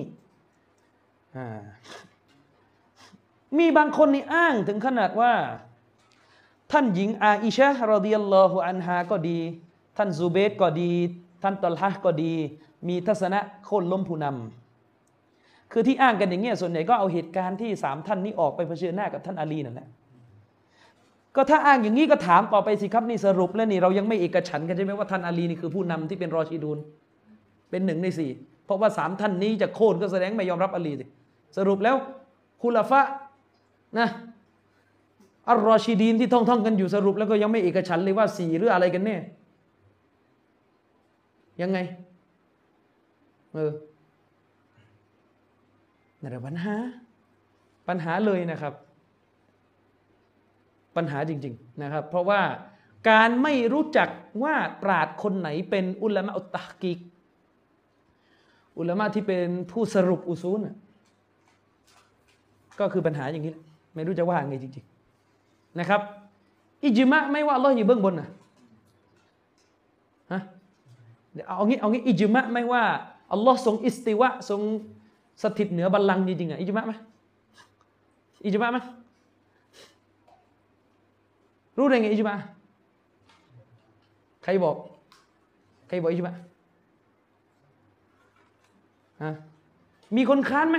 [3.59, 5.33] มีบางคนนี่อ้างถึงขนาดว่า
[6.73, 9.39] ท่านหญิงอาอิชะรอดิยัลลอฮุอันฮาก็ดี
[9.97, 10.91] ท่านซูเบตก็ดี
[11.43, 12.33] ท่านตอลฮะก็ดี
[12.89, 19.89] มีทัศนะโค่นล้มผู้นำคือที่อ้างกันอย่างเงี้ยส่วนใหญ่ก็เอาเหตุการณ์ที่สามท่านนี้ออกไปเผชิญหน้ากับท่านอาลีนั่นแหละ
[21.37, 26.79] ก็ถ้าอ้างอย่างนี้ก็ถามต่อไปสิครับนี่สรุปแล้วนี่เรายังไม่เอกฉันกันใช่ไหมว่าท่านอาลีนี่คือผู้นำที่เป็นรอชีดูน
[27.71, 28.31] เป็นหนึ่งในสี่
[28.65, 31.05] เพราะว่าสามท่านนี้จะโค่นก็แสดงไม่ยอมรับอาลีสิ
[31.57, 31.97] สรุปแล้ว
[32.63, 33.01] คุลฟะ
[33.99, 34.09] นะ
[35.51, 39.17] อัลรอชีดีนที่ท่องท่องกันอยู่สรุปแล้วก็ยังไม่เอกฉันเลยว่าสี่หรืออะไรกันแน่
[41.63, 41.79] ยังไง
[43.53, 43.73] เออ
[46.21, 46.75] นั่นแหละปัญหา
[47.89, 48.75] ปัญหาเลยนะครับ
[50.97, 52.41] ปัญหาจริง ๆนะครับ เพราะว่า
[53.11, 54.09] การไม่รู้จัก
[54.43, 56.99] ว่าปราดคนไหนเป็นอุลามะอุตตะกิก
[58.79, 60.61] อุลามะที่เป็นผู้สรุปอุซูล
[62.81, 63.55] ก็คือปัญหาอย่างนี้
[63.95, 64.98] ไม่รู้จะว่าไงจริง ๆ
[65.81, 66.01] นะครับ
[66.85, 68.29] อิจมะไม่ว่าอัลลอฮ์อยู่เบื้องบนนะ
[70.33, 70.41] ฮะ
[71.47, 72.83] เอางี้เอางี้อิจมะไม่ว่า
[73.33, 74.61] อัลลอฮ์ทรงอิสติวะทรง
[75.43, 76.93] สถิตเหนือบัลลังก์จริงๆอะอิจมะไหม
[78.45, 78.79] อิจมะไหม
[81.77, 82.35] รู้ได้ไงอิจมะ
[84.43, 84.77] ใครบอก
[85.89, 86.35] ใครบอกอิจมะ
[89.23, 89.31] ฮะ
[90.17, 90.79] มีคนค้านไหม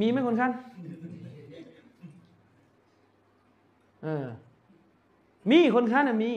[0.00, 0.50] มีไหมคนค้าน
[5.50, 6.32] มีคนค้านน่ะมี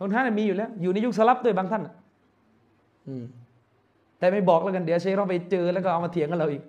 [0.00, 1.82] คนค้านน่ะมีอยู่แล้ว อยู่ในยุคสลับด้วยบางท่าน
[3.06, 3.24] อืม
[4.18, 6.62] แต่ไม่บอกแล้วกันเดี๋ยวเชคเราไปเจอแล้วก็เอามาเถียงกันเราอีก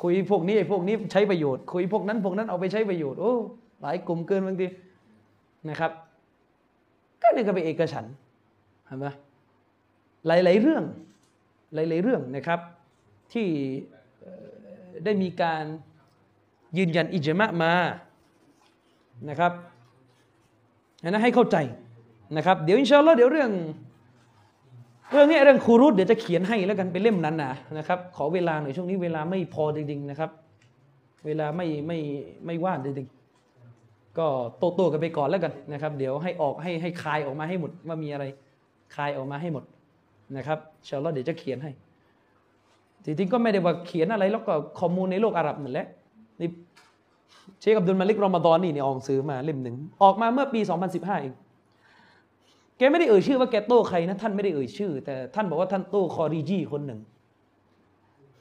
[0.00, 3.32] คุยพวกนี้ไอ้พวกนี้ใช้ประโยชน์ คุยพวกนั้นพวกนั้นเอาไปใช้ประโยชน์โอ้
[3.82, 4.66] หลายกลุ่มเกินบางที
[5.68, 5.90] นะครับ
[7.22, 8.14] ก็นี่ก็เป็นเอกฉันท์
[8.86, 9.06] เห็นไหม
[10.26, 10.84] หลาย ๆ เรื่อง
[11.74, 12.60] หลาย ๆ เรื่องนะครับ
[13.32, 13.46] ที่
[14.20, 14.46] เอ่อ
[15.04, 15.64] ได้มีการ
[16.78, 17.72] ยืนยันอิจมะมา
[19.28, 19.52] นะครับ
[21.02, 21.56] อันนั้นให้เข้าใจ
[22.36, 23.50] นะครับ เดี๋ยวอินชาอัลลอฮ์เดี๋ยวเรื่อง
[25.12, 30.30] เรื่องนี้เรื่องครูรุตเดี๋ยวจะเขียนให้แล้วกันเป็นเล่มนั้นนะนะครับ ขอเวลาหน่อยช่วงนี้เวลาไม่พอจริงๆนะครับ
[31.26, 31.98] เวลาไม่ไม่
[32.46, 34.26] ไม่ว่างจริงๆก็
[34.58, 38.24] โตโต้กันไปก่อนแล้วกันนะครับ เดี๋ยวให้ออกให้ให้คลายออกมาให้หมดว่ามีอะไร
[38.94, 39.64] คลายออกมาให้หมด
[40.36, 41.70] นะครับอินชาอัลลอฮ์เดี๋ยวจะเขียนให้
[43.04, 45.86] จริงๆก็ไม่ได้ว่าเขียนอะไรแล้วก็ข้อมูลในโลกอาหรับนั่นแหละ
[46.40, 46.48] นี่
[47.60, 50.60] เชคอับดุลมาลิกรอมฎอนนี่เนี่ยออกหนังสือมาเล่มหนึ่งออกมาเมื่อปี
[50.90, 51.34] 2015เอง
[52.78, 57.00] แกไม่ได้เอ่ยชื่อว่าแกโต้ใครนะท่านไม่ได้เอ่ยชื่อ แต่ท่านบอกว่าท่านโต้คอรีจีคนหนึ่ง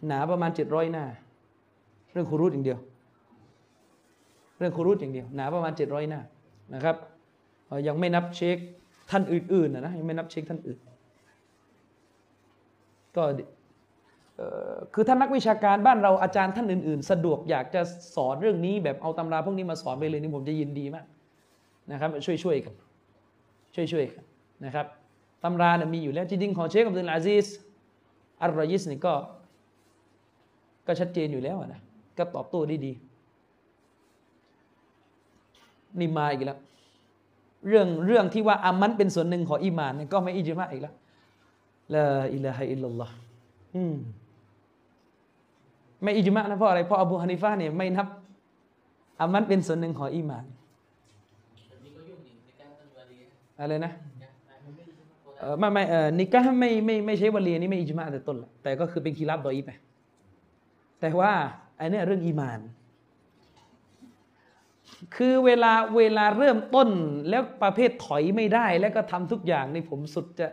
[0.07, 1.05] หนาประมาณ 700 หน้า
[2.11, 2.79] เรื่องคูรุตอย่างเดียว
[4.57, 6.21] เรื่องคูรุตอย่างเดียว หนาประมาณ 700 หน้า
[6.73, 6.95] นะครับ
[7.87, 8.57] ยังไม่นับเช็ค
[9.11, 10.79] ท่านอื่นๆนะนะยังไม่นับเช็คท่านอื่น
[13.15, 13.23] ก็
[14.93, 17.81] คือท่านนักวิชาการบ้านเราอาจารย์ท่านอื่น ๆ สะดวกอยากจะ
[18.15, 21.05] สอนเรื่องนี้แบบเอาตำราพวกนี้มาสอนไปเลยนี่ผมจะยินดีมาก
[21.91, 22.73] นะครับช่วยๆกัน
[23.75, 24.23] ช่วยๆกัน
[24.65, 24.85] นะครับ
[25.43, 27.47] ตำราเนี่ยมีอยู่แล้วจริงๆของเชคอับดุลอาซิส
[28.41, 29.13] อัลรอยิสนี่ก็
[30.87, 31.81] ก็ชัดเจนอยู่แล้วนะ
[32.17, 32.93] ก็ตอบโต้ได้ดี
[35.99, 36.59] นี่มาอีกแล้ว
[37.67, 40.95] เรื่องเรื่องที่ว่าอามันเป็นส่วนหนึ่งของอีมานเนี่ยก็ไม่อิจมาอีกแล้ว
[41.93, 43.13] ละอิลาฮะอิลลัลลอฮ์
[43.75, 43.95] อืม
[46.03, 48.07] ไม่อิจมานะเพราะอะไรเพราะอบูฮานิฟะห์เนี่ยไม่นับ
[49.19, 50.45] อามันเป็นส่วนหนึ่งของอีมาน
[51.83, 53.19] นี้ก็ยุ่งดิในการตั้งวลี
[53.59, 53.91] อะไรนะ
[54.63, 59.71] ไม่ได้ยุ่งโคเออไม่ไม่เออนิกะไม่ไม่ไม่ใช่วลีนี้ไม่อิจมาแต่ต้นแหละแต่ก็คือเป็นคีรับดออีฟไป
[60.99, 61.31] แต่ว่า
[61.77, 62.59] ไอ้เนี่ยเรื่องอีมาน
[65.15, 66.89] คือเวลาเวลาเริ่มต้น
[67.29, 70.47] แล้วประเภทถอยไม่ได้ แล้วก็ทำทุกอย่างในผมสุดจะ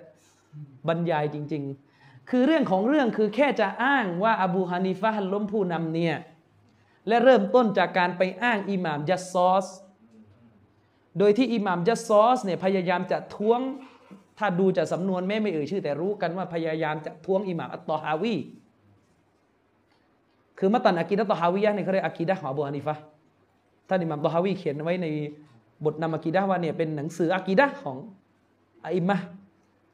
[0.88, 1.85] บรรยายจริง ๆ
[2.30, 6.16] คือเรื่องของเรื่องคือแค่จะอ้างว่าอบูฮานิฟะล้มผู้นำเนี่ย
[7.08, 9.66] และเริ่มต้นจากการไปอ้างอิหม่ามยัสซอส
[11.18, 13.60] โดยที่อิหม่ามยัสซอสเนี่ยพยายามจะท้วง
[14.38, 18.34] ถ้าดูจากสำนวนแม่ไม่เอ่ยชื่อ แต่รู้กันว่าพยายามจะท้วงอิหม่ามอัตตอฮาวี
[20.58, 22.94] คือมัตันอากีดะตอฮาวียะเนี่ยเขาเรียกอากีดะห์ของอบูฮานิฟะ
[23.88, 25.06] ท่านอิหม่ามตอฮาวีเขียนไว้ใน
[25.84, 27.96] บทนำอากีดะว่าเนี่ยเป็นหนังสืออากีดะของ
[28.94, 29.26] อิมมะห์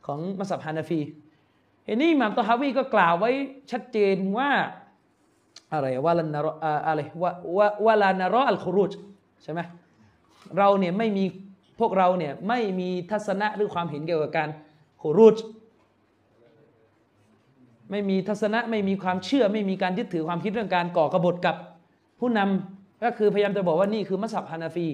[0.07, 1.01] ของมัสยิดฮานาฟี
[1.87, 3.31] เห็นนี่อิหม่ามตอฮาวีก็กล่าวไว้
[3.71, 4.51] ชัดเจนว่า
[5.73, 6.53] อะไรวะลันนารอ
[6.87, 8.93] อะไรวะวะวะลานารออัลคุรุจ
[9.43, 9.61] ใช่ไหม
[10.59, 11.25] เราเนี่ยไม่มี
[11.81, 14.49] พวกเราเนี่ยไม่มีทัศนะหรือความเห็นเกี่ยวกับการ
[14.99, 15.37] โครูจ
[17.91, 21.57] ไม่มีทัศนะไม่มีความเชื่อ ไม่มีการยึดถือความคิดเรื่องการก่อกบฏกับ
[22.21, 24.89] ผู้นำก็คือพยายามจะบอกว่านี่คือมัสยิดฮานาฟี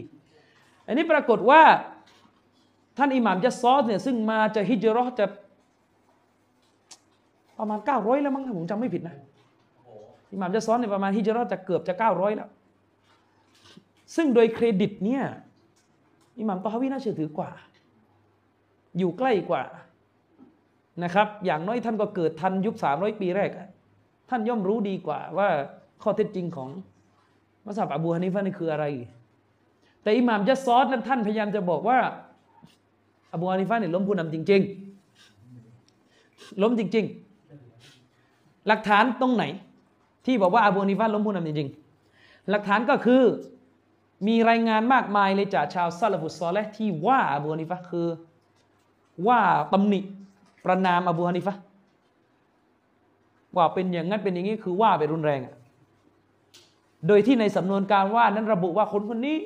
[0.86, 1.62] อันนี้ปรากฏว่า
[2.98, 5.26] ท่านอิหม่ามยัสซอสเนี่ยซึ่งมาจะฮิจราะห์จะ
[7.58, 9.16] ประมาณ 900 แล้วมั้งถ้าผมจำไม่ผิดนะ
[10.32, 12.48] อิหม่ามยัสซอสเนี่ยประมาณฮิจเราะห์จะเกือบจะ 900 แล้ว
[14.16, 15.24] ซึ่งโดยเครดิตเนี่ย
[16.38, 17.50] อิหม่ามตอฮาวีน่าเชื่อถือกว่า
[18.98, 19.62] อยู่ใกล้กว่า
[21.04, 23.50] นะครับ อย่างน้อยท่านก็เกิดทันยุค 300 ปีแรก
[24.30, 25.48] ท่านย่อมรู้ดีกว่าว่า
[26.02, 26.68] ข้อเท็จจริงของ
[27.64, 28.84] มัสยิดอบูฮานิฟะนี่คืออะไร
[30.02, 31.98] แต่อิหม่ามยัสซอสนั้นท่านพยายามจะบอกว่า
[33.32, 34.62] อบูฮานิฟะเนี่ยล้มผู้นำจริง
[35.40, 37.27] ๆ ล้มจริง ๆ
[38.68, 39.44] หลักฐานตรงไหน
[40.26, 43.22] ที่บอกว่าอบูนิฟะห์ล้มผู้นำจริงๆ หลักฐานก็คือ
[44.26, 48.06] มีรายงานมากมายเลยจากชาวซาลฟุสซอลและที่ว่าอบูนิฟะห์คือ
[49.26, 49.40] ว่า
[49.72, 50.00] ตำหนิ
[50.64, 51.60] ประนามอบูฮานิฟะห์
[53.56, 55.40] ว่าเป็นอย่างนั้นเป็นอย่างนี้คือว่าไปรุนแรง
[57.06, 59.36] โดยที่ในสำนวนการว่านั้นระบุว่าคนคนนี้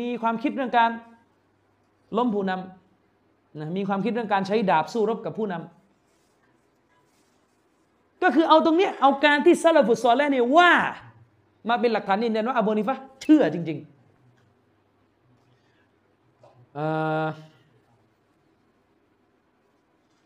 [0.00, 0.90] มีความคิดเรื่องการ
[2.16, 5.79] ล้มผู้นำนะมีความคิดเรื่องการใช้ดาบสู้รบกับผู้นำ
[8.22, 10.70] ก็คือเอาตรงเนี้ยเอาการที่ซาลฟุสซอลและเนี่ยว่า
[11.68, 13.90] มาเป็นหลักฐานยืนยันว่าอบูนิฟะเชื่อจริงๆ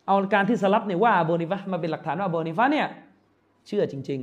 [0.07, 2.87] เอาการที่สลับเนี่ยว่าอบูนิฟะมาเป็นหลักฐานว่าอบูนิฟะเนี่ย
[3.67, 4.21] เชื่อจริง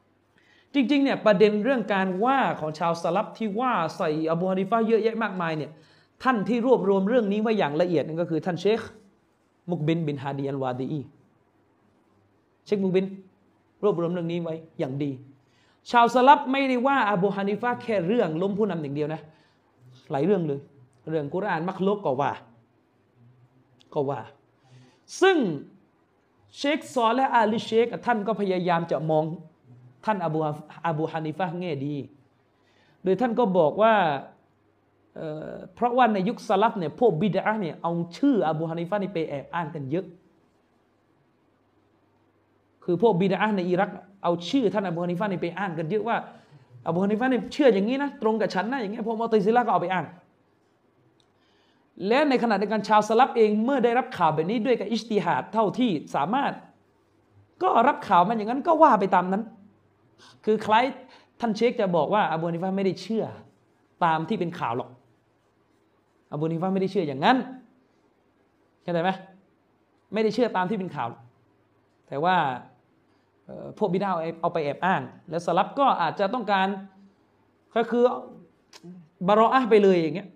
[0.00, 5.70] ๆจริงๆเนี่ยประเด็นเรื่องการว่าของชาวสลับที่ว่าใส่อบูฮานิฟะเยอะแยะมากมายเนี่ย
[6.22, 8.80] ท่านที่รวบรวมเรื่องนี้ไว้อย่างละเอียดนั่นก็คือท่านเชค
[9.70, 11.00] มุกบินบินฮาดีอัลวาดีอี
[12.64, 13.06] เชคมุกบิน
[13.82, 15.10] รวบรวมเรื่องนี้ไว้อย่างดี
[15.90, 19.20] ชาวสลับไม่ได้ว่าอบูฮานิฟะห์แค่เรื่องล้มผู้นำอย่างเดียวนะ
[20.10, 20.60] หลายเรื่องเลย
[21.10, 22.32] เรื่องกุรอานมักลุกก็ว่า
[23.94, 24.20] ก็ว่า
[25.20, 25.36] ซึ่ง
[26.56, 29.24] เชคซอและอาลีเชคท่านก็พยายามจะมอง
[30.04, 30.40] ท่านอบู
[30.86, 31.96] อบูฮานิฟะแง่ดี
[33.02, 33.94] โดยท่านก็บอกว่า
[35.16, 40.06] เเพราะว่าในยุคสลับเนี่ยพวกบิดาเนี่ยเอาชื่ออบูฮานิฟะนี่ไปแอบอ้างกันเยอะ
[42.84, 43.90] คือพวกบิดาในอิรัก
[44.22, 46.16] เอาชื่อท่านอบูฮานิฟะห์นี่ไปอ้างกันเยอะว่า
[46.86, 50.04] อบูฮานิฟะห์นี่เชื่ออย่างนี้นะตรงกับฉันนะอย่างเงี้ยพวกมอติซิละก็เอาไปอ้าง
[52.06, 56.52] และในขณะเดียวกันชาวสลับเองเมื่อได้รับข่าวแบบนี้ด้วยกับอิสติฮาดเท่าที่สามารถ
[57.62, 59.42] ก็รับข่าวมันอย่างนั้นก็ว่าไปตามนั้น
[60.44, 60.84] คือคล้าย
[61.40, 63.24] ท่านเชคจะบอกว่าอบูฮานิฟะห์ไม่ได้เชื่อ
[64.04, 64.90] ตามที่เป็นข่าวหรอก
[66.32, 67.36] อบูฮานิฟะห์ไม่ได้เชื่ออย่างนั้น
[68.82, 69.10] เข้าใจไหม
[70.12, 71.08] ไม่ได้เชื่อตามที่เป็นข่าว
[72.08, 72.36] แต่ว่า
[73.78, 76.68] พวกบิดาเอาเอาไปแอบอ้าง แล้วสลับก็อาจจะต้องการ
[77.76, 78.04] ก็คือ
[79.26, 80.28] บารออะไปเลยอย่างเงี้ย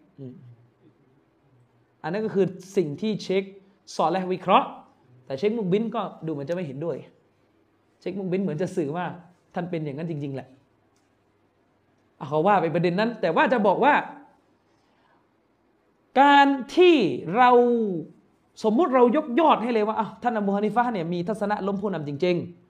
[2.03, 2.47] อันนั้นก็คือ
[2.77, 3.43] สิ่งที่เช็ค
[3.97, 4.67] สอนและวิเคราะห์
[5.27, 6.97] แต่เช็คมุกบินก็ดูเหมือนจะไม่เห็นด้วย
[8.01, 9.05] เช็คมุกบินเหมือนจะสื่อว่า
[9.55, 10.49] ท่านเป็นอย่างนั้นจริง ๆ แหละ
[12.19, 13.95] อะเขาว่าไปประเด็นนั้น แต่ว่าจะบอกว่า
[16.21, 16.47] การ
[16.77, 16.97] ที่
[17.37, 17.51] เรา
[18.65, 22.66] สมมุติเรายกยอดให้เลยว่าท่านอบูฮานิฟะเนี่ยมีทัศนะล้มผู้นำจริง ๆ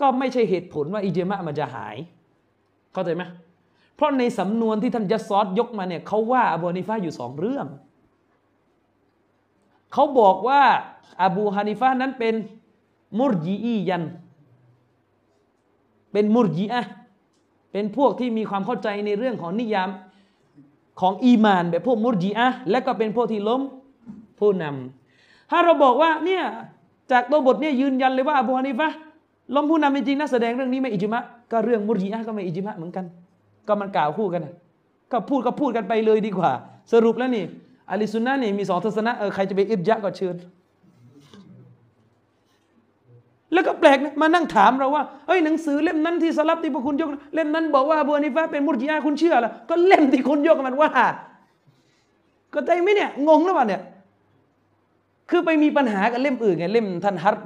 [0.00, 1.96] ก็ไม่ใช่เหตุผลว่าอิเจมะมันจะหาย
[2.92, 3.22] เข้าใจไหม
[3.96, 7.66] เพราะในสำนวนที่ท่านยัสซอดยกมาเนี่ยเขาว่าอบูฮานิฟะห์อยู่สองเรื่อง
[9.92, 10.62] เขาบอกว่า
[11.22, 12.34] อบูฮานิฟะห์นั้นเป็น
[13.18, 14.04] มุรจีอียัน
[16.12, 16.82] เป็นมุรจีอะ
[17.72, 19.88] เป็นพวกที่มีความเข้าใจในเรื่องของนิยาม
[21.00, 23.62] ของอีมาน แบบพวกมุรจีอะและก็เป็นพวกที่ล้ม
[24.38, 26.44] ผู้นำถ้าเราบอกว่าเนี่ย
[27.12, 28.96] จากตัวบทเนี่ยยืนยันเลยว่าอบูฮานิฟะห์
[29.54, 31.22] ล้มผู้นำจริงนะแสดงเรื่องนี้ไม่อิจมะ
[31.52, 33.04] ก็เรื่องมุรีอะก็ไม่อิจมะเหมือนกัน
[33.68, 34.42] ก็มันกล่าวคู่กัน
[35.12, 36.50] ก็พูดก็พูดกันไปเลยดีกว่า
[36.92, 37.44] สรุปแล้วนี่
[37.90, 40.36] อะลิสุนนะนี่มีสองทัศนะเออใครจะไปอิบยะก็เชิญ
[43.52, 50.90] แล้วก็แปลกนะมานั่งถามเราว่าเฮ้ยหนังสือเล่มนั้นที่สลับที่พวกคุณยก เล่มนั้นบอกว่าบูฮานิฟะห์เป็นมุรจิอะคุณเชื่อหรอก็เล่มที่คุณยกมันว่า
[52.54, 53.82] ก็ใจไหมเนี่ยงงหรือเปล่าเนี่ย
[55.30, 57.36] คือไปมีปัญหากับเล่มอื่นไงเล่มท่านฮัร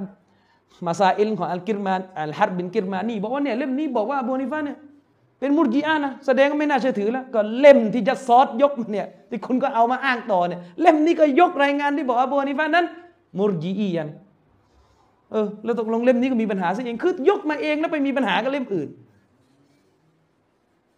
[0.85, 4.77] มาซาอิลของอัลกิรมานอัลฮัรบินกิรมานี่บอกว่าเนี่ยเล่มนี้บอกว่าอบูนิฟะห์เนี่ย
[5.39, 12.85] เป็นมุรจิอะห์นะแสดงว่าไม่น่าเชื่อถือแล้ว ก็เล่มที่จะซอดยกเนี่ยที่คุณก็เอามาอ้างต่อเนี่ยเล่มนี้ก็ยกรายงานที่บอกว่าอบูนิฟะห์นั้น
[13.39, 14.09] มุรจิอียัน
[15.31, 18.89] เออแล้วตกลงเล่มนี้ก็มีปัญหาซะเองคือยกมาเองแล้วไปมีปัญหากับเล่มอื่น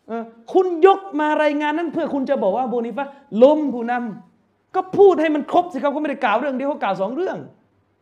[0.07, 3.05] เออคุณยกมารายงานนั้นเพื่อคุณจะบอกว่าโบนิฟะ
[3.43, 7.37] ล้มผู้นำก็พูดให้มันครบสิครับเขาไม่ได้กล่าวเรื่องเดียวเขากล่าวสองเรื่อง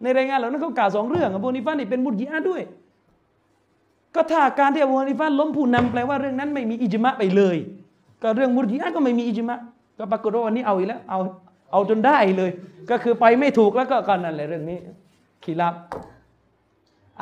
[0.04, 2.62] ในรายงานเหล่านั้นเขากล่าวสองเรื่องโบนิฟะนี่เป็นมุดยิอาด้วย
[4.16, 7.58] ก็ถ้าการที่อบูฮานิฟะล้มผู้นำแปลว่าเรื่องนั้นไม่มีอิจมะไปเลย
[8.22, 9.58] ก็เรื่องมุดยิอาก็ไม่มีอิจมะ
[9.98, 11.20] ก็ปรากฏว่าวันนี้เอาอีกแล้วเอา
[11.72, 12.52] เอาจนได้เลย
[12.89, 14.78] ก็คือไปไม่ถูกแล้วก็ก็นั่นแหละเรื่องนี้
[15.43, 15.74] ขีรับ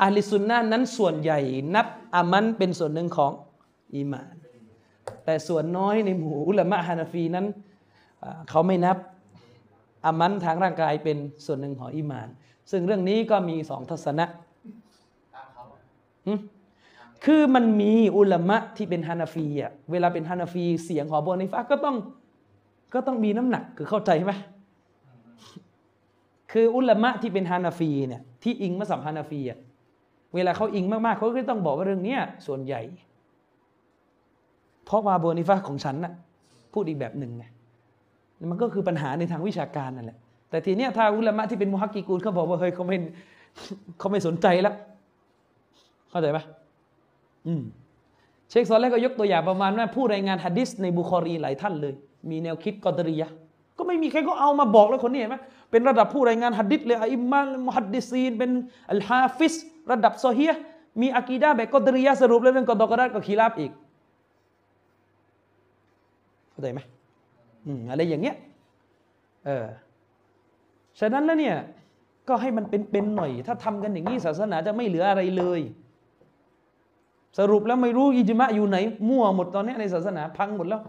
[0.00, 1.38] อาลิสุนนะห์นั้นส่วนใหญ่
[1.74, 3.32] นับอามันเป็นส่วนหนึ่งของ
[3.94, 4.34] อีมาน
[5.24, 7.46] แต่ส่วนน้อยในหมู่อุลามะฮานาฟีนั้น
[8.50, 8.96] เขาไม่นับ
[10.06, 11.16] อามันทางร่างกายเป็น
[11.46, 12.28] ส่วนหนึ่งของอีมาน
[12.70, 14.26] ซึ่งเรื่องนี้ก็มีสองทัศนะ
[15.34, 15.80] ตามเขาอะ
[16.26, 16.32] หึ
[17.24, 21.96] คือมันมีอุลามะที่เป็นฮานาฟีอะเวลาเป็นฮานาฟีเสียงของอบูฮานิฟะห์ก็ต้อง
[22.94, 24.32] ก็ต้องมีน้ำหนักคือเข้าใจไหม
[26.52, 29.58] คืออุลามะที่เป็นฮานาฟีเนี่ยที่อิงมัสยิดฮานาฟีอะ
[30.34, 32.82] เวลาเขาอิงมากๆเขาก็ต้องบอกว่าเรื่องเนี้ยส่วนใหญ่
[34.84, 36.12] เพราะว่าโบนิฟะของฉันน่ะ
[36.72, 37.44] พูดอีกแบบหนึ่งไง
[38.50, 40.18] มันก็คือปัญหาในทางวิชาการนั่นแหละ
[40.54, 42.96] แต่ทีเนี้ยถ้าอุลามะที่เป็นมุฮักกิกูลเขาบอกว่าเฮ้ยเขาไม่
[43.98, 44.74] เขาไม่สนใจแล้ว
[46.10, 46.44] เข้าใจปะ
[47.46, 47.62] อืม
[48.50, 51.94] เชคซอลแรกก็ยกตัวอย่างประมาณว่าผู้รายงานฮะดิษในบุคอรีหลายท่านเลย
[52.30, 53.28] มีแนวคิดกอดรียะ
[53.78, 55.36] ก็ไม่มีใครก็เอามาบอกแล้วคนนี้เห็นไหม
[55.70, 58.50] เป็นระดับผู้รายงานฮะดิษเลยอิมามมุฮัดดิซีนเป็น
[58.90, 59.54] อัลฮาฟิซ
[59.92, 60.50] ระดับซอฮีย
[61.00, 63.70] มีอากีดะห์แบบกอดรียะสรุปแล้วเรื่องกอดอกอดัรก็คิลาฟอีก
[66.50, 66.80] เข้าใจไหม
[67.66, 68.36] อืมอะไรอย่างเงี้ย
[69.46, 69.66] เออ
[71.00, 71.56] ฉะนั้นแล้วเนี่ย
[72.28, 75.60] ก็ให้มันเป็นๆหน่อย ถ้าทำกันอย่างนี้ศาสนาจะไม่เหลืออะไรเลย
[77.38, 78.76] สรุปแล้วไม่รู้อิจมะอยู่ไหน
[79.08, 80.82] มั่วหมดตอนนี้ในศาสนาพังหมดแล้ว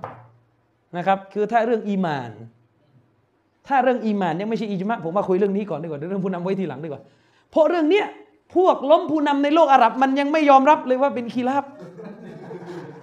[0.98, 2.32] นะครับ คือถ้าเรื่องอีมาน
[3.68, 7.02] ถ้าเรื่องอีมานยังไม่ใช่อิจมะผมมาคุยเรื่องนี้ก่อนดีกว่าเรื่องผู้นำไว้ทีหลังดีกว่า
[7.52, 8.06] เพราะเรื่องเนี้ย
[8.56, 11.64] พวกล้มผู้นำในโลกอาหรับ มันยังไม่ยอมรับเลยว่าเป็นคีราบ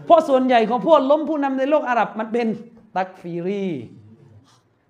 [0.07, 2.47] เพราะส่วนใหญ่ของพวกล้มผู้นำในโลกอาหรับมันเป็น
[2.97, 3.65] ตักฟีรี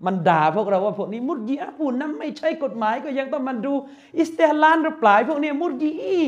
[0.05, 3.73] มันด่าพวกเราว่าพวกนี้มุดยีอะห์ผู้นไม่ใช่กฎหมายก็ยังต้องมาดู
[4.17, 6.19] อิสติฮลานหรือเปล่าพวกนี้มุดยีอี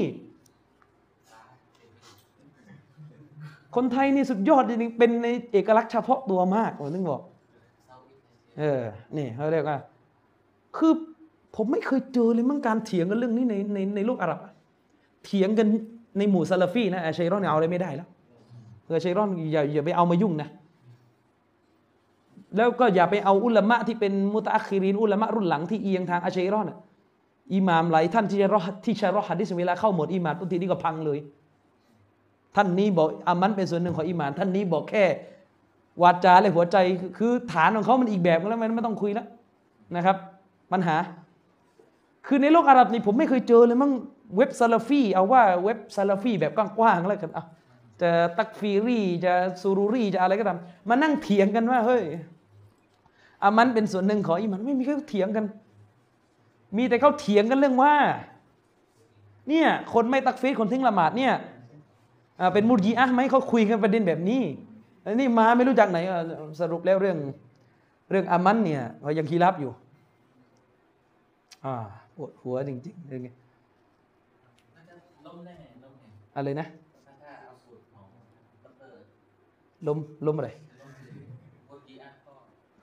[3.75, 7.21] คนไทยนี่สุดยอดจริงเป็นในเอกลักษณ์เฉพาะตัวมากผมถึงบอก
[8.59, 8.81] เออ
[9.13, 9.77] เนี่เขาเรียกว่า
[10.77, 10.93] คือ
[11.55, 14.39] ผมไม่เคยเจอเลยมั้งการเถียงกันเรื่องนี้ในในในโลกอาหรับ
[15.25, 15.67] เถียงกัน
[16.17, 18.07] ในหมู่ซาลาฟีนะอาชัยรอนเอาอะไรไม่ได้แล้ว
[18.85, 20.49] เอออาชัยรอนอย่าอย่าไปเอามายุ่งนะ
[22.55, 26.77] แล้วก็อย่าไปเอาอุลามะที่เป็นมุตะอัคคิรินอุลามะรุ่นหลังที่เอียงทางอาชัยรอนอะ
[27.53, 31.19] อิหมามหลายท่านที่จะรอที่ชะรอฮัดดิสเวลาเข้าหมวดอิหมานบางทีนี่ก็พังเลย
[32.55, 35.03] ท่านนี้บอกอามัลเป็นส่วนหนึ่งของอิหมานท่านนี้บอกแค่
[36.01, 39.27] วาจาและหัวใจคือคือฐานของเขามันอีกแบบแล้วมันไม่ต้องคุยแล้ว
[39.95, 40.17] นะครับ
[40.71, 40.97] ปัญหา
[42.27, 43.91] คือในโลกอาหรับนี่ผมไม่เคยเจอเลยมั้ง
[44.37, 47.43] เว็บซาลาฟีเอาว่าเว็บซาลาฟีแบบกว้างๆแล้วกันเอา
[48.01, 52.03] จะตักฟีรีจะซูรูรีจะอะไรก็ตามมานั่งเถียงกันว่าเฮ้ย
[53.43, 55.45] อามันเป็นส่วนหนึ่งของอิมานไม่มีใครเถียงกัน
[56.77, 57.93] มีแต่เขาเถียงกันเรื่องว่า
[59.49, 61.33] เนี่ยคนไม่ตักฟีรคนทิ้งละหมาดเนี่ย
[62.39, 64.41] อ่าเป็นมุดีอะไหมเขาคุยกันประเด็นแบบนี้
[65.03, 65.99] อันนี้มาไม่รู้จักไหน
[66.61, 67.17] สรุปแล้วเรื่อง
[68.11, 69.71] เรื่องอามันเนี่ยเขายังคีรับอยู่
[71.65, 71.73] อ่า
[72.15, 73.33] ปวดหัวจริงๆเรื่องนี้
[74.75, 74.93] น่าจะ
[75.25, 76.67] ล้มแน่ล้มแน่อะไรนะ
[79.87, 80.49] ลมลมอะไร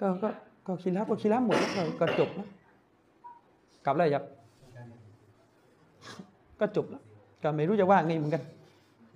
[0.02, 0.28] ก็ก็
[0.66, 2.48] ก็คีรับก็คีรับหมดแล้วก็จบแล้ว
[3.84, 4.24] กลับแล้วยับ
[6.60, 7.02] ก็จบแล้ว
[7.42, 8.42] ก็ไม่รู้จะว่าไงเหมือนกัน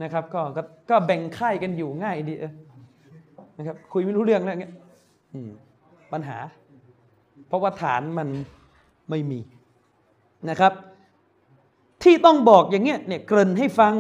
[0.03, 2.53] นะครับก็ก็ก็แบ่งค่ายกันอยู่ง่ายดีเออ
[3.59, 4.73] นะครับ คุยไม่รู้เรื่องแล้วอย่างเงี้ย
[6.13, 6.39] ปัญหา
[7.49, 8.29] เพราะว่าฐานมัน
[9.11, 9.41] ไม่มี
[10.51, 10.73] นะครับ
[12.03, 13.95] ที่ต้องบอกอย่างเงี้ยเนี่ยเกริ่นให้ฟัง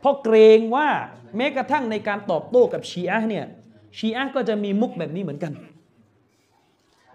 [0.00, 0.88] เพราะเกรงว่า
[1.36, 3.46] แม้กระทั่งในการตอบโต้กับชีอะเนี่ย
[3.98, 5.52] ชีอะก็จะมีมุกแบบนี้เหมือนกัน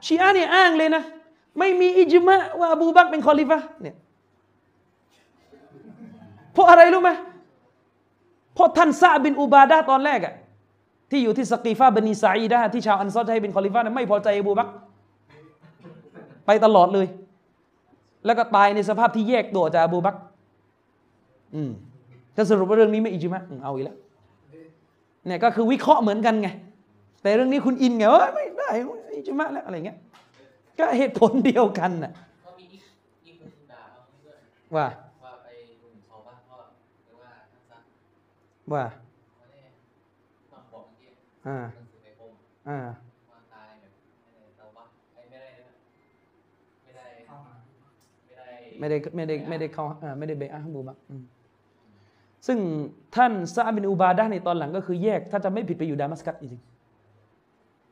[0.05, 1.03] ชีอะเนี่ยอ้างเลยนะ
[1.59, 3.95] ไม่มีอิจมะว่าอบูบักเป็นคอลิฟะเนี่ย
[6.53, 7.11] เพราะอะไรรู้ไหม
[8.55, 10.33] เพราะท่านซาบินอุบาดะห์ตอนแรกอะ
[11.11, 14.67] ที่อยู่ที่สกีฟาบนีซาอีดะห์ที่ชาวอันซอรจะให้เป็นคอลิฟะเนี่ยไม่พอใจอบูบัก
[16.45, 17.07] ไปตลอดเลย
[18.25, 20.15] แล้วก็ตายในสภาพที่แยกตัวจากอบูบัก
[21.55, 21.71] อืม
[22.35, 23.97] จะสรุปว่าเรื่องนี้ไม่อิจมะเอาอีกแล้ว
[25.25, 26.49] เนี่ยก็คือวิเคราะห์เหมือนกันไง
[27.21, 28.69] แต่เรื่องนี้คุณอินไงว่าไม่ได้
[29.15, 29.97] อิจมะแล้วอะไรเงี้ย
[30.79, 32.11] ก็เหตุผลเดียวกันน่ะ
[32.45, 32.81] ก็มีอีก
[33.25, 34.37] อีกคนด่าเอาด้วย
[34.75, 34.87] ว่า
[35.23, 36.55] ว่าไปดูหมิ่นชาวบ้านก็
[37.05, 37.83] หรือว่าท่านซัก
[38.73, 39.67] ว่าเขาเนี่ย
[40.51, 41.09] มาบอกเมื่อกี้
[41.47, 42.33] อ่าหนังสือในกรม
[42.69, 42.79] อ่า
[43.29, 43.93] ว่าตายแบบ
[44.23, 44.83] ไม่ได้เตาบ้า
[45.15, 45.47] ไอ้ไม่ได้
[46.81, 47.05] ไม่ได้
[48.79, 51.23] ไม่ได้ไม่ได้ไม่ได้ไม่ได้เข้าอ่าไม่ได้บัยอะห์อบูบักรอืม
[52.47, 52.57] ซึ่ง
[53.15, 56.80] ท่านซาบินอุบาดะห์ในตอนหลังก็คือแยก ถ้าจะไม่ผิดไปอยู่ดามัสกัสจริงๆ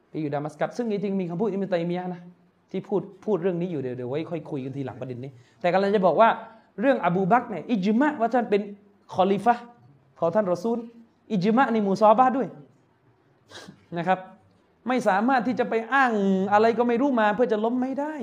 [0.09, 2.21] ไปอยู่ดามัสกัสซึ่งจริงๆมีคำพูดอิบนุตัยมียะนะ
[2.71, 5.31] ที่พูดพูดเรื่องนี้อยู่เดี๋ยวเดี๋ยวไว้ค่อยคุยกันทีหลังประเด็นนี้
[5.61, 6.29] แต่กำลังจะบอกว่า
[6.81, 8.61] เรื่องอบูบักเนี่ยอิจมะว่าท่านเป็น
[9.13, 9.55] คอลิฟะ
[10.19, 10.77] ของท่านรอซูล
[11.31, 12.47] อิจมะในหมู่ซอฮาบะด้วย
[13.97, 14.19] นะครับ
[14.87, 16.11] ไม่สามารถที่จะไปอ้าง
[16.53, 18.13] อะไรก็ไม่รู้มาเพื่อจะล้มไม่ได้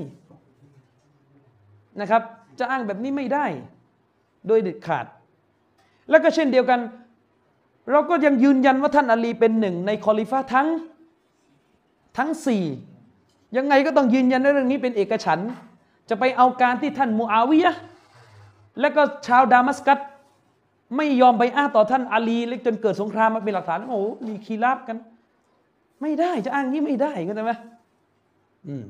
[2.01, 2.22] นะครับ
[2.59, 3.47] จะอ้างแบบนี้ไม่ได้
[4.47, 5.07] โดยเด็ดขาด
[6.11, 6.80] แล้วก็เช่นเดียวกัน
[7.91, 10.68] เราก็ยังยืนยันว่าท่านอาลีเป็นหนึ่งในคอลิฟะทั้ง
[12.16, 12.64] ทั้งสี่
[13.56, 15.50] ยังไงก็ต้องยืนยันว่าเรื่องนี้เป็นเอกฉันท์
[16.08, 17.80] จะไปเอาการที่ท่านมูอาวิยะห์
[18.80, 19.98] และก็ชาวดามัสกัส
[20.96, 24.96] ไม่ยอมไปอ้างต่อท่านอาลีเลยจนเกิดสงครามมาเป็นหลักฐานโอ้โหมีคีราบกัน
[26.02, 27.52] ไม่ได้จะอ้างนี้ไม่ได้เข้าใจไหม
[28.66, 28.84] อืม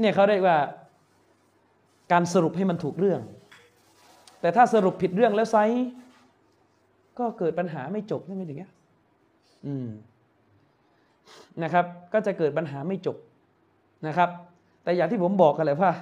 [0.00, 0.56] เนี่ยเขาเรียกว่า
[2.12, 3.20] การสรุปให้มันถูกเรื่อง
[4.40, 5.86] แต่ถ้าสรุปผิดเรื่องแล้วไซส์
[7.18, 8.70] ก็เกิดปัญหาไม่จบใช่ไหมอย่างเงี้ย
[9.66, 9.88] อืม
[11.62, 13.16] นะครับ ก็จะเกิดปัญหาไม่จบ
[14.06, 14.28] นะครับ
[14.82, 15.92] แต่อย่างที่ผมบอกกันเลยว่า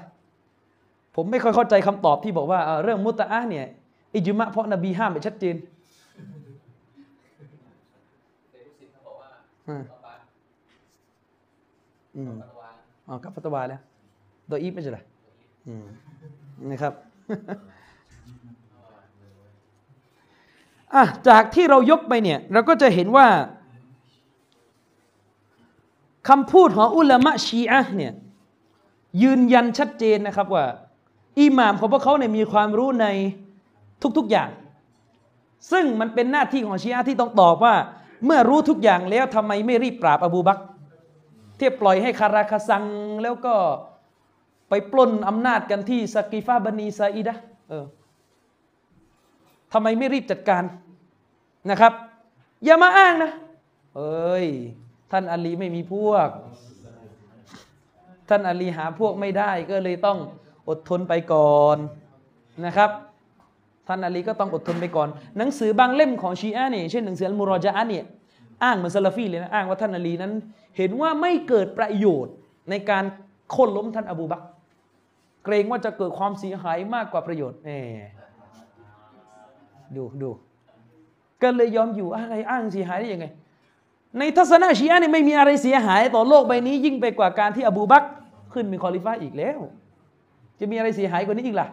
[1.16, 3.66] ผมไม่ค่อยเข้าใจคำตอบที่บอกว่าเอ่อเรื่องมุตตะอะห์เนี่ย
[4.14, 5.56] อิจมะเพราะนบีห้ามไปชัดเจน
[8.52, 9.30] เด็กลูกศิษย์เขาบอกว่า
[9.68, 10.08] อืมต่อไป
[12.16, 12.70] อืมปัตวา
[13.08, 13.80] อ๋อกับฟัตวาแล้ว
[14.48, 15.02] โดยอีฟไม่ใช่เหรอ
[15.66, 15.84] อืม
[16.70, 16.92] นะครับ
[20.94, 23.26] อะจากที่เรายกไปเนี่ย เราก็จะเห็นว่า
[26.28, 28.12] คำพูดของอุลามะชีอะเนี่ย
[29.22, 30.64] ยืนยันชัดเจนนะครับว่า
[31.40, 33.06] อิหม่ามของพวกเขาเนี่ยมีความรู้ใน
[34.18, 34.50] ทุกๆอย่าง
[35.70, 37.74] ซึ่งมันเป็นหน้าที่ของชีอะที่ต้องตอบว่า
[38.24, 40.62] เมื่อรู้ทุกอย่างแล้วทำไมไม่รีบปราบอบูบักร
[41.58, 42.84] ที่ปล่อยให้คาราคาซัง
[43.22, 43.54] แล้วก็
[44.68, 47.36] ไปปล้นอำนาจกันที่สกีฟาบันีซาอิดะ
[47.68, 47.84] เออ
[49.72, 50.62] ทำไมไม่รีบจัดการ
[51.70, 51.92] นะครับ
[52.64, 53.30] อย่ามาอ้างนะ
[53.96, 54.46] เอ้ย
[55.12, 56.28] ท่านอาลีไม่มีพวก
[58.28, 60.18] ท่านอาลีหาพวกไม่ได้ก็เลยต้อง
[60.68, 61.76] อดทนไปก่อน
[62.66, 62.90] นะครับ
[63.88, 65.08] ท่านอาลีก็ต้องอดทนไปก่อน
[65.38, 68.04] หนังสือบางเล่มของชีอะห์เนี่ยเช่นหนังสืออัลมุรอจาอเนี่ย
[68.62, 70.32] อ้างเหมือนซาลาฟีเลยนะอ้างว่าท่านอาลีนั้น
[70.76, 72.34] เห็นว่าไม่เกิดประโยชน์
[72.70, 73.04] ในการ
[73.50, 74.42] โค่นล้มท่านอบูบัก
[75.44, 77.70] เกรงว่าจะเกิดความเสียหายมากกว่าประโยชน์แหม
[79.96, 80.30] ดูดู
[81.42, 83.26] ก็เลยยอมอยู่อะไรอ้างเสียหายได้ยังไง
[84.18, 88.04] ในทัศนะชีอะเนี่ยไม่มีอะไรเสียหาย ต่อโลกใบนี้ ยิ่งไปกว่าการที่อบูบัก
[88.52, 89.58] ขึ้นเป็นคอลิฟ้าอีกแล้ว
[90.60, 91.68] จะมีอะไรเสียหายกว่านี้อีกล่ะ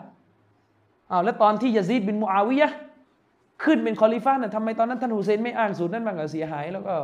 [1.12, 2.70] อ้าวแล้วตอนที่ยะซีดบินมูอาวิยะ
[3.64, 6.96] ขึ้นเป็นคอลิฟ้าน่ะทำไมตอนนั้นท่านฮุเซนไม่อ้างสูตรนั้นบ้างก็เสียหาย แล้วก็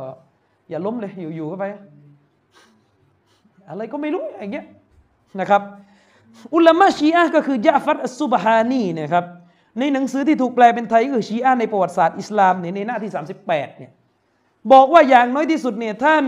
[0.70, 1.64] อย่าล้มเลยอยู่อยู่เข้าไป
[3.70, 4.66] อะไรก็ไม่รู้อย่างเงี้ย
[5.40, 5.62] นะครับ
[6.54, 9.24] อุลามะชีอะก็คือยะฟัดอัสซุบฮานีนะครับ
[9.78, 13.12] ในหนังสือที่ถูกแปลเป็นไทยก็คือชีอะในประวัติศาสตร์อิสลามเนี่ยในหน้าที่
[13.44, 13.46] 38
[13.78, 13.90] เนี่ย
[14.72, 16.24] บอกว่าอย่างน้อยที่สุดเนี่ยท่าน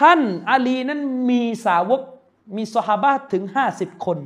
[0.00, 1.00] ท่านอาลีนั้น
[1.30, 2.00] มีสาวก
[2.56, 3.44] มีสหาบะถึง
[3.74, 4.18] 50คน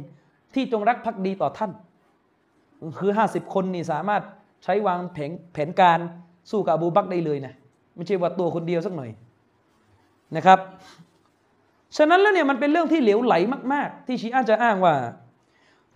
[0.55, 1.71] ที่จงรักภักดีต่อท่าน
[2.99, 4.23] คือ50คนนี่สามารถ
[4.65, 5.99] ใช้วางแผนแผนการ
[6.51, 7.55] สู้กับอบูบักได้เลยนะ
[7.95, 9.11] ไม่ใช่ว่าตัวคนเดียวสักหน่อย
[10.37, 10.59] นะครับ
[11.97, 13.35] ฉะนั้นแล้วเนี่ยมันเป็นเรื่องที่เหลวไหล
[13.73, 14.95] มาก ๆ ที่ชีอะห์จะอ้างว่า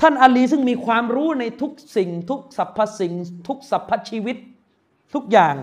[0.01, 3.13] ท่านอาลีซึ่งมีความรู้ในทุกสิ่ง ทุกสรรพสิ่ง
[3.49, 4.37] ทุกสรรพชีวิต
[5.15, 5.55] ทุกอย่าง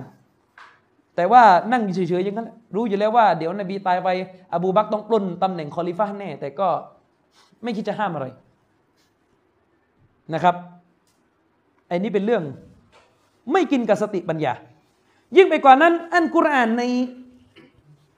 [1.16, 4.10] แต่ว่านั่งเฉยๆอย่างนั้นรู้อยู่แล้วว่าเดี๋ยวนบีตายไป
[4.54, 6.68] อบูบักต้องปล้นตำแหน่งคอลิฟะห์แน่ แต่ก็
[7.64, 8.28] ไม่คิดจะห้ามอะไร
[10.34, 10.56] นะครับ
[11.88, 12.44] ไอ้นี้เป็นเรื่อง
[13.52, 14.54] ไม่กินกับสติปัญญา
[15.38, 16.84] ยิ่งไปกว่านั้น อันกุรอานใน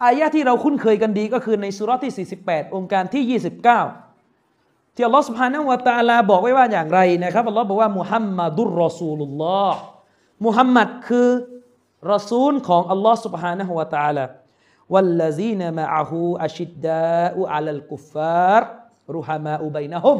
[0.04, 9.80] อายะที่เราคุ้นเคยกันดีก็คือในสุรที่ 48 องค์การที่ 29 ที่อัลลอฮฺสุบฮานะฮูวะตะอาลาบอกไว้ว่าอย่างไรนะครับอัลลอฮ์บอกว่ามุฮัมมัดุรรอซูลุลลอฮ์
[10.45, 11.29] มุฮัมมัดคือ
[12.13, 14.25] รอซูลของอัลลอฮ์ سبحانه และ تعالى
[14.93, 18.69] วัลลซีนมะอะฮูอัชิดดาอุอัลลกุฟฟาร์
[19.17, 20.19] รุฮามาอุบัยนะฮุม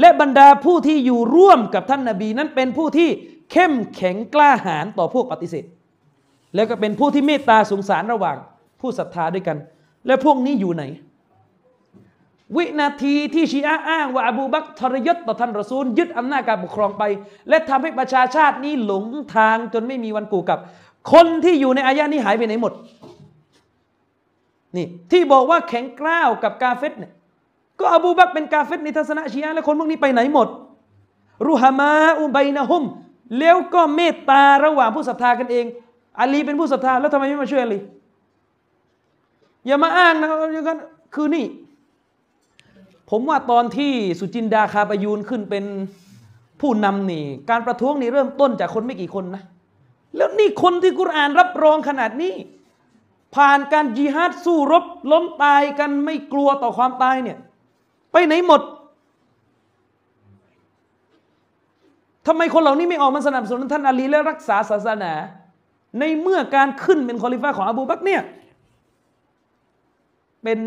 [0.00, 3.08] และบรรดาผู้ที่อยู่ร่วมกับท่านนบีนั้นเป็นผู้ที่
[3.52, 5.64] เข้มแข็งกล้าหาญต่อพวกปฏิเสธ
[6.54, 8.36] แล้วก็เป็นผู้ที่เมตตาสงสารระหว่าง
[8.80, 9.58] ผู้ศรัทธาด้วยกัน
[10.06, 10.84] และพวกนี้อยู่ไหน
[12.55, 17.03] วินาทีที่ชีอะอ้างว่าอบูบักทรยศต่อท่านรอซูล ยึดอำนาจการปกครองไป
[17.49, 20.59] และทำให้ประชาชาตินี้หลงทางจนไม่มีวันกูกลับ
[21.11, 22.73] คนที่อยู่ในอายะนี้หายไปไหนหมด
[24.75, 27.11] นี่ที่บอกว่าแข็งกร้าวกับกาเฟตเนี่ย
[27.79, 30.47] ก็อบูบักเป็นกาเฟตในทัศนะชีอะและคนพวกนี้ไปไหนหมด
[31.47, 32.83] รูฮามาอุบัยนะฮุม
[33.39, 35.65] แล้วก็เมตตาระหว่างผู้ศรัทธากันเอง
[36.19, 37.79] อาลีเป็นผู้ศรัทธาแล้วทำไมไม่มาช่วยอาลี
[39.65, 40.79] อย่ามาอ้างนะอย่างนั้น
[41.15, 41.45] คือนี่
[43.09, 45.65] ผมว่าตอนที่สุจินดาคาปยูนขึ้นเป็น
[46.61, 49.43] ผู้นำนี่ การประท้วงนี่เริ่มต้นจากคนไม่กี่คนนะ
[50.15, 52.33] แล้วนี่คนที่กุรอานรับรองขนาดนี้
[53.35, 57.37] ผ่านการจิฮาดสู้รบล้มตายกันไม่กลัวต่อความตายเนี่ย
[58.11, 58.61] ไปไหนหมด
[62.27, 65.13] ทำไมคนเหล่านี้ไม่ออกมาสนับสนุนท่านอาลีและรักษาศาสนา
[65.99, 68.21] ในเมื่อการขึ้นเป็นคอลิฟ้าของอบูบักเนี่ย
[70.43, 70.59] เป็น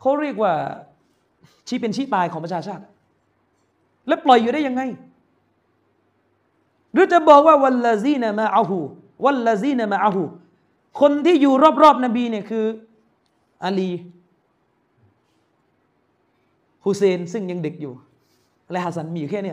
[0.00, 0.54] เขาเรียกว่า
[1.72, 2.82] ชี้เป็นชี้ตายของประชาชาติ
[4.08, 4.82] และปล่อยอยู่ได้ยังไง
[6.92, 10.24] หรือจะบอกว่าوالذين معه والذين معه
[11.00, 12.64] คนที่อยู่รอบๆนบีเนี่ยคือ
[13.64, 13.90] อาลี
[16.84, 17.92] ฮุเซนซึ่งยังเด็กอยู่
[18.70, 19.52] และฮัสซันมีอยู่แค่เนี้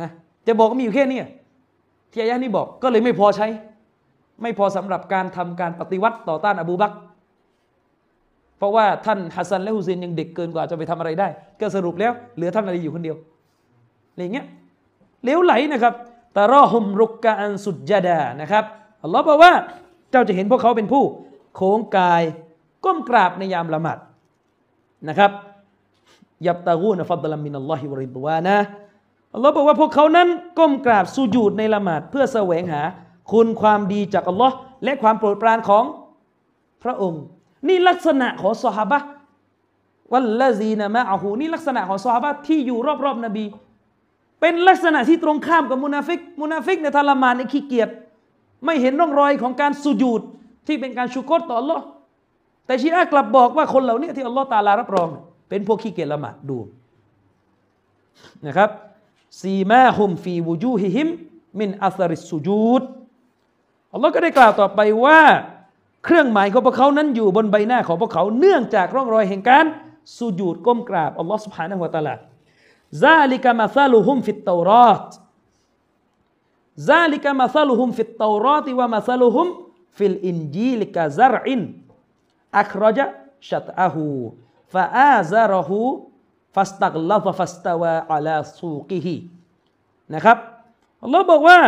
[0.00, 0.10] ฮะ
[0.46, 1.20] จะบอกว่ามีอยู่แค่เนี้
[2.12, 3.46] ที่อายะนี้บอกก็เลยไม่พอใช้
[4.42, 6.96] ไม่พอสำหรับการทำการปฏิวัติต่อต้านอบูบักร
[8.58, 11.28] เพราะว่าท่านฮัสซันและฮุเซนยังเด็กเกินกว่าจะไปทำอะไรได้
[11.60, 13.16] ก็สรุปแล้วเหลือท่านอาลีอยู่คนเดียว
[14.12, 14.46] อะไรเงี้ย
[15.24, 15.94] เลี้ยวไหลนะครับ
[16.36, 18.64] ตารอฮุมรุกกะอันสุดจดานะครับ
[19.02, 19.52] อัลลอฮ์บอกว่า
[20.10, 21.04] เจ้าจะเห็นพวกเขาเป็นผู้
[21.54, 22.22] โค้งกาย
[22.84, 23.98] ก้มกราบในยามละหมาด
[25.08, 25.30] นะครับ
[26.46, 28.56] ยับตากูนฟัดลัมมินัลลอฮิวริดวานะ
[29.34, 30.28] อัลลอฮ์บอกว่าพวกเขานั้น
[30.58, 32.82] ก้มกราบสุญูดในละหมาดเพื่อแสวงหา
[33.32, 34.54] คุณความดีจากอัลลอฮ์
[34.84, 35.84] และความโปรดปรานของ
[36.82, 37.22] พระองค์
[37.68, 38.98] นี่ลักษณะของสหบะ
[40.12, 43.44] วัลลซีนะมะอาหูนี่ลักษณะของสหบะที่อยู่รอบๆนบี
[44.40, 47.90] เป็นลักษณะที่ตรงข้ามกับมุนาฟิก มุนาฟิกในทรมานในขี้เกียจ
[48.64, 50.22] ไม่เห็นร่องรอยของการสุญูด
[50.66, 51.84] ที่เป็นการชุกรต่ออัลลอฮ์
[52.66, 55.08] แต่ชีอะกลับบอกว่าคนเหล่านี้ที่อัลลอฮ์ตาลารับรอง
[55.48, 56.58] เป็นพวกขี้เกียจละหมาดดู
[58.46, 58.70] นะครับ
[59.40, 61.08] سيماهم في وجوههم
[61.60, 62.82] من أثر السجود
[63.92, 65.20] อัลลอฮ์ก็ได้กล่าวต่อไปว่า
[66.06, 69.64] เครื่องหมายของพวกเขานั้นอยู่บนใบหน้าของพวกเขาเนื่องจากร่องรอยแห่งการ
[70.16, 84.75] สุญูดก้มกราบอัลลอฮ์سبحانه وتعالى ذلك مثلهم في التوراة ذلك مثلهم في التوراة ومثلهم في الإنجيل كزرع أخرج شطأه
[84.75, 89.16] فآزره فاستغلظ فاستوى على سوقه
[90.14, 90.38] นะครับ
[91.02, 91.58] อัลลอฮ์บอกว่า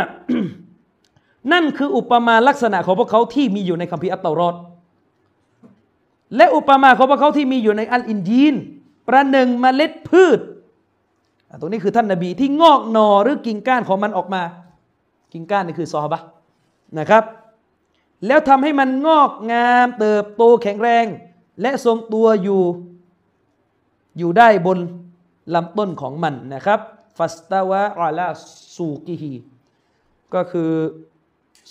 [1.53, 4.55] นั่นคืออุปมาลักษณะของพวกเขาที่มีอยู่ในคัมภีร์อัตเตารอต
[6.37, 8.55] และอุปมาของพวกเขาที่มีอยู่ในอัลอินจีน
[9.09, 10.39] ประหนึ่งเมล็ดพืช
[11.61, 14.43] ตรงนี้คือท่านนาบีที่งอกหนอหรือกิ่งก้านของมันออกมา
[15.33, 16.21] กิ่งก้านนี่คือซอฮบะ
[16.99, 17.25] นะครับ
[18.27, 21.07] แล้วทำให้มันงอกงามเติบโตแข็งแรง
[21.61, 22.63] และทรงตัวอยู่
[24.19, 24.79] อยู่ได้บน
[25.55, 26.81] ลำต้นของมันนะครับ
[27.19, 28.29] ฟัสตาวะอัลา
[28.77, 29.33] ซูกิฮี
[30.35, 30.71] ก็คือ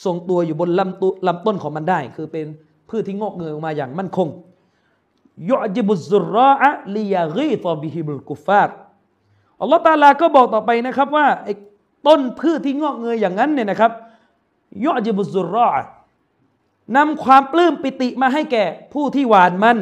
[0.04, 2.46] ทรงตัวอยู่บนลำตุลำต้นของมันได้ คือเป็น
[2.90, 4.28] พืชที่งอกเงยออกมาอย่างมั่นคง
[5.50, 8.76] ยอจิบุซุรออะลียากีตอบิฮิบุลกุฟาร์
[9.62, 11.54] อัลลอฮฺตาลาก็บอกต่อไปนะครับว่าไอ้
[12.08, 13.92] ต้นพืชที่งอกเงยอย่างนั้นเนี่ยนะครับ
[14.86, 15.84] ยอจิบุซุรออะ
[16.98, 19.78] นำความปลื้มปิติมาให้แก่ผู้ที่หวานมัน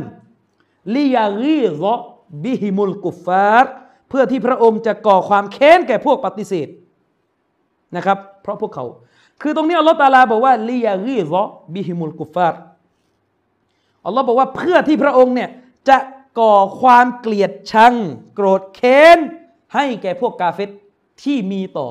[0.95, 1.95] ลียากีรอ
[2.43, 3.72] บิฮิมุลกุฟาร์
[4.09, 6.68] เพื่อที่พระองค์จะก่อความแค้นแก่พวกปฏิเสธ
[7.95, 8.86] นะครับ เพราะพวกเขา
[9.41, 12.59] คือตรงนี้อัลลอฮฺตาลาบอกว่าليغيظ بهم الكفار
[14.05, 15.49] อัลลอฮ์บอกว่าเพื่อที่พระองค์เนี่ย
[15.89, 15.97] จะ
[16.39, 17.93] ก่อความเกลียดชัง
[18.36, 19.19] โกรธแค้น
[19.73, 20.69] ให้แก่พวกกาเฟร
[21.23, 21.88] ที่มีต่อ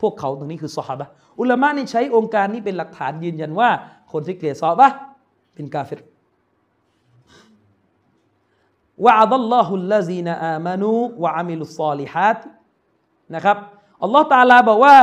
[0.00, 1.06] พวกเขาตรงนี้คือซอฮาบะ
[1.40, 3.70] อุลามะนี่ใช้โองการนี้เป็นหลักฐานยืนยันว่า
[4.12, 4.88] คนที่เกลียดซอฮาบะ
[5.54, 6.00] เป็นกาเฟร
[9.04, 10.90] وعد الله الذين آمنوا
[11.22, 12.38] วะอามิลุสซอลิฮัต
[13.34, 13.56] นะครับ
[14.02, 14.96] อัลลอฮ์ตาลาบอกว่า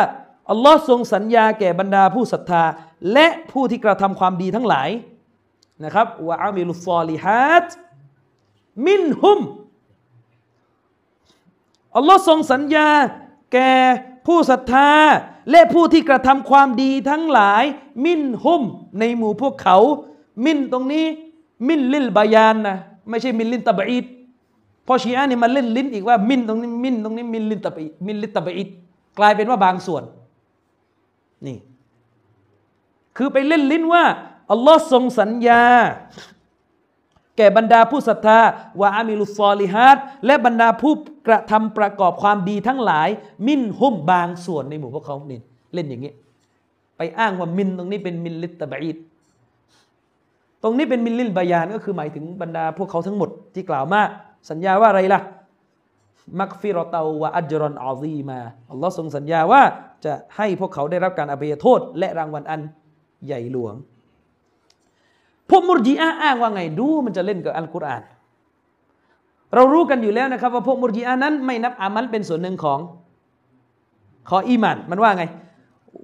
[0.49, 2.63] อัลลอฮ์ทรงสัญญาแก่บรรดาผู้ศรัทธา
[3.13, 4.89] และผู้ที่กระทำความดีทั้งหลาย
[5.83, 7.67] นะครับวะอามิลุซอลิฮัต
[8.87, 9.39] มินฮุม
[11.95, 12.89] อัลลอฮ์ทรงสัญญา
[13.53, 13.71] แก่
[14.27, 14.91] ผู้ศรัทธา
[15.51, 17.63] และผู้ที่กระทำความดีทั้งหลาย
[18.05, 18.63] มินฮุม
[18.99, 19.77] ในหมู่พวกเขา
[20.45, 21.05] มินตรงนี้
[21.67, 22.77] من للبيانนะ
[23.09, 24.05] ไม่ใช่من للتبعيض
[24.87, 28.69] พอชีอะห์นี่มันเล่นลิ้นอีกว่าمن ตรงนี้ من ตรงนี้ من للتبعيض من للتبعيض
[29.19, 30.03] กลายเป็นว่าบางส่วน
[31.47, 31.57] นี่
[33.17, 34.03] คือไปเล่นลิ้นว่า
[34.51, 35.63] อัลลอฮ์ทรงสัญญา
[37.37, 38.39] แก่บรรดาผู้ศรัทธา
[38.81, 40.93] وعملوا الصالحاتและบรรดาผู้
[41.27, 43.09] กระทำประกอบความดีทั้งหลาย
[43.47, 45.39] منهمบางส่วนในหมู่พวกเขานี่
[45.73, 46.13] เล่นอย่างนี้
[46.97, 48.97] ไปอ้างว่าمن ตรงนี้เป็น من للتبعيض
[50.63, 54.01] ตรงนี้เป็นمن للبيانก็คือหมายถึงบรรดาพวกเขาทั้งหมดที่กล่าวมา
[54.49, 55.21] สัญญาว่าอะไรล่ะ
[56.39, 58.39] مغفرة وأجرا عظيما
[58.71, 59.61] อัลลอฮ์ทรงสัญญาว่า
[60.05, 62.61] จะให้พวกเขาได้รับการอภัยโทษ และรางวัลอัน
[63.25, 63.75] ใหญ่หลวง
[65.49, 68.03] พวกมุรจีอะห์อ้างว่าไงดูมันจะเล่นกับอัลกุรอาน
[69.53, 72.79] เรารู้กันอยู่แล้วนะครับ ว่าพวกมุรจีอะห์นั้นไม่นับอามัลเป็นส่วนหนึ่งของ
[74.29, 75.25] ของอีมานมันว่าไง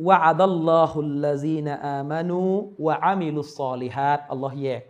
[0.07, 4.83] وعد الله الذين آمنوا وعملوا الصالحاتอัลลอฮ์แยก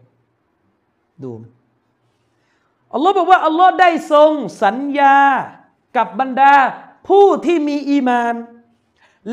[1.24, 1.32] ดู
[2.94, 4.32] อัลลอฮ์บอกว่าอัลลอฮ์ได้ทรง
[4.64, 5.18] สัญญา
[5.98, 6.54] กับบรรดา
[7.08, 8.34] ผู้ที่มีอีมาน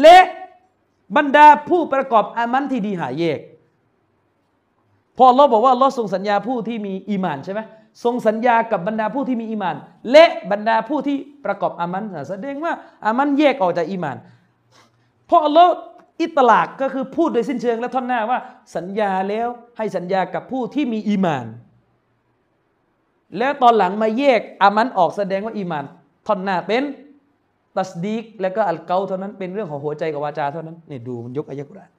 [0.03, 0.18] และ
[1.16, 3.41] บรรดาผู้ประกอบอามัลที่ดีหายแยก
[5.16, 7.61] พออัลลอฮ์บอกว่าอัลลอฮ์ทรงสัญญาผู้ที่มีอีมานใช่ไหม
[8.05, 9.76] ทรงสัญญากับบรรดาผู้ที่มีอีมาน
[10.11, 12.72] และบรรดาผู้ที่ประกอบอามันแสดงว่า
[13.07, 14.16] อามันแยกออกจากอีมาน
[15.30, 15.72] พอัลลอฮ์
[16.22, 18.39] อิตลากก็คือพูดโดยสิ้นเชิงและท่อนหน้าว่า
[18.76, 21.47] สัญญาแล้วให้สัญญากับผู้ที่มีอีมาน
[23.39, 25.84] แล้วตอนหลังมาแยกอามันออกแสดงว่าอีมาน
[26.26, 26.82] ท่อนหน้าเป็น
[27.77, 31.91] ตัสดีกแล้วก็อัลเกาเท่านั้นเป็นเรื่องของหัวใจกับวาจาเท่านั้นนี่ดูมันยกอายะกุราน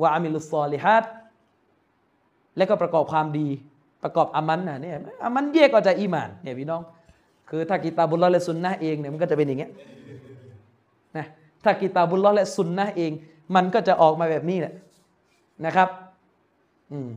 [0.00, 1.04] ว่าอามิลุสซอลิฮัด
[2.56, 3.48] และก็ประกอบความดี
[4.02, 6.82] ประกอบอามันนะเนี่ยอามันแยกออกจากอีมานเนี่ยพี่น้อง
[7.50, 9.70] คือถ้ากิตาบุลลอฮ์และสุนนะเองเนี่ยมันก็จะเป็นอย่างเงี้ย
[11.16, 11.26] นะ
[11.64, 13.12] ถ้ากิตาบุลลอฮ์และสุนนะเอง
[13.54, 14.74] มันก็จะออกมาแบบนี้แหละ
[15.66, 15.88] นะครับ
[16.92, 17.10] อืม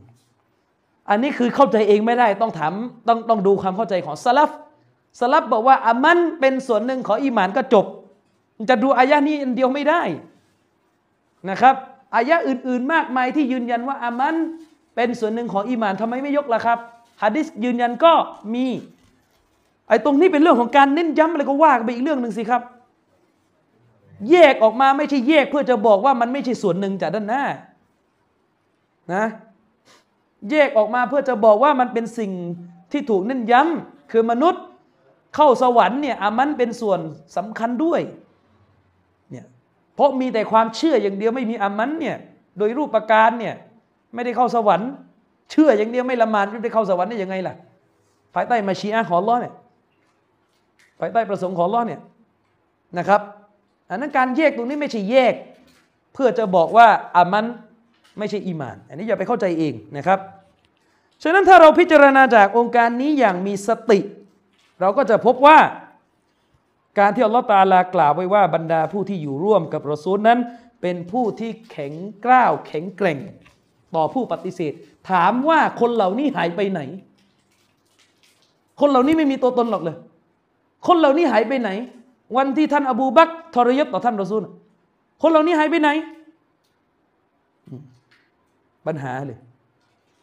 [1.10, 2.74] อันนี้คือเข้าใจเองไม่ได้ต้องถาม
[3.08, 4.50] ต้องต้องดูความเข้าใจของสลับ
[5.20, 7.86] สลับบอกว่าอามันเป็นส่วนหนึ่งของอีหมานก็จบ
[8.70, 10.02] จะดูอายะนี้อันเดียวไม่ได้
[11.50, 11.76] นะครับ
[12.16, 14.36] อายะอื่นๆมากมายที่ยืนยันว่าอามัน
[14.96, 16.80] เป็นส่วนหนึ่งของอีหมานทำไมไม่ยกล่ะครับ
[17.22, 18.14] ฮะดิษยืนยันก็
[18.54, 18.66] มี
[19.88, 22.62] ไอ้ตรงนี้เป็นเรื่องของการเน้นย้ำอะไรก็ว่ากันไปอีกเรื่องหนึ่งสิครับ
[24.32, 27.44] แยกออกมาไม่ใช่แยกเพื่อจะบอกว่ามันไม่ใช่ส่วนหนึ่งจากด้านหน้า
[29.14, 29.26] นะ
[30.52, 32.32] แยกออกมาเพื่อจะบอกว่ามันเป็นสิ่ง
[32.92, 34.64] ที่ถูกเน้นย้ำคือมนุษย์
[35.38, 37.00] เข้าสวรรค์เนี่ยอามันเป็นส่วน
[37.38, 38.02] สำคัญด้วย
[39.32, 39.46] เนี่ย
[39.96, 42.16] เพราะมีแต่ความเชื่ออย่างเดียวไม่มีอามันเนี่ย
[42.58, 43.56] โดยรูปประการเนี่ย
[44.14, 44.90] ไม่ได้เข้าสวรรค์
[45.52, 47.56] เชื่ออย่างเดียวไม่ละมาดไม่ได้เข้าสวรรค์ได้ยังไงล่ะ
[48.36, 49.54] ภายใต้มาชีอะห์ของลลอเนี่ย
[51.00, 52.02] ภายใต้ประสงค์ของลลอเนี่ย
[52.98, 53.22] นะครับ
[53.90, 55.34] อันนั้นการแยกตรงนี้ไม่ใช่แยก
[56.14, 57.46] เพื่อจะบอกว่าอามัน
[58.20, 60.20] ไม่ใช่อีมาน อันนี้อย่าไปเข้าใจเองนะครับ
[61.24, 64.00] ฉะนั้นถ้าเราพิจารณาจากองค์การนี้อย่างมีสติ
[64.80, 65.58] เราก็จะพบว่า
[67.00, 70.40] การที่อัลลอฮฺตาลากล่าวไว้ว่าบรรดาผู้ที่อยู่ร่วมกับรอซูลนั้น
[70.82, 71.94] เป็นผู้ที่แข็ง
[72.26, 73.20] กร้าวแข็งแกร่ง
[73.96, 74.74] ต่อผู้ปฏิเสธ
[75.12, 76.82] ถามว่าคนเหล่านี้หายไปไหน
[78.80, 79.98] คนเหล่านี้ไม่มีตัวตนหรอกเลย
[80.88, 81.70] คนเหล่านี้หายไปไหน
[82.38, 84.44] วันที่ท่านอบูบักทรยศต่อท่านรอซูล
[85.22, 85.90] คนเหล่านี้หายไปไหน
[88.88, 89.38] ปัญหาเลย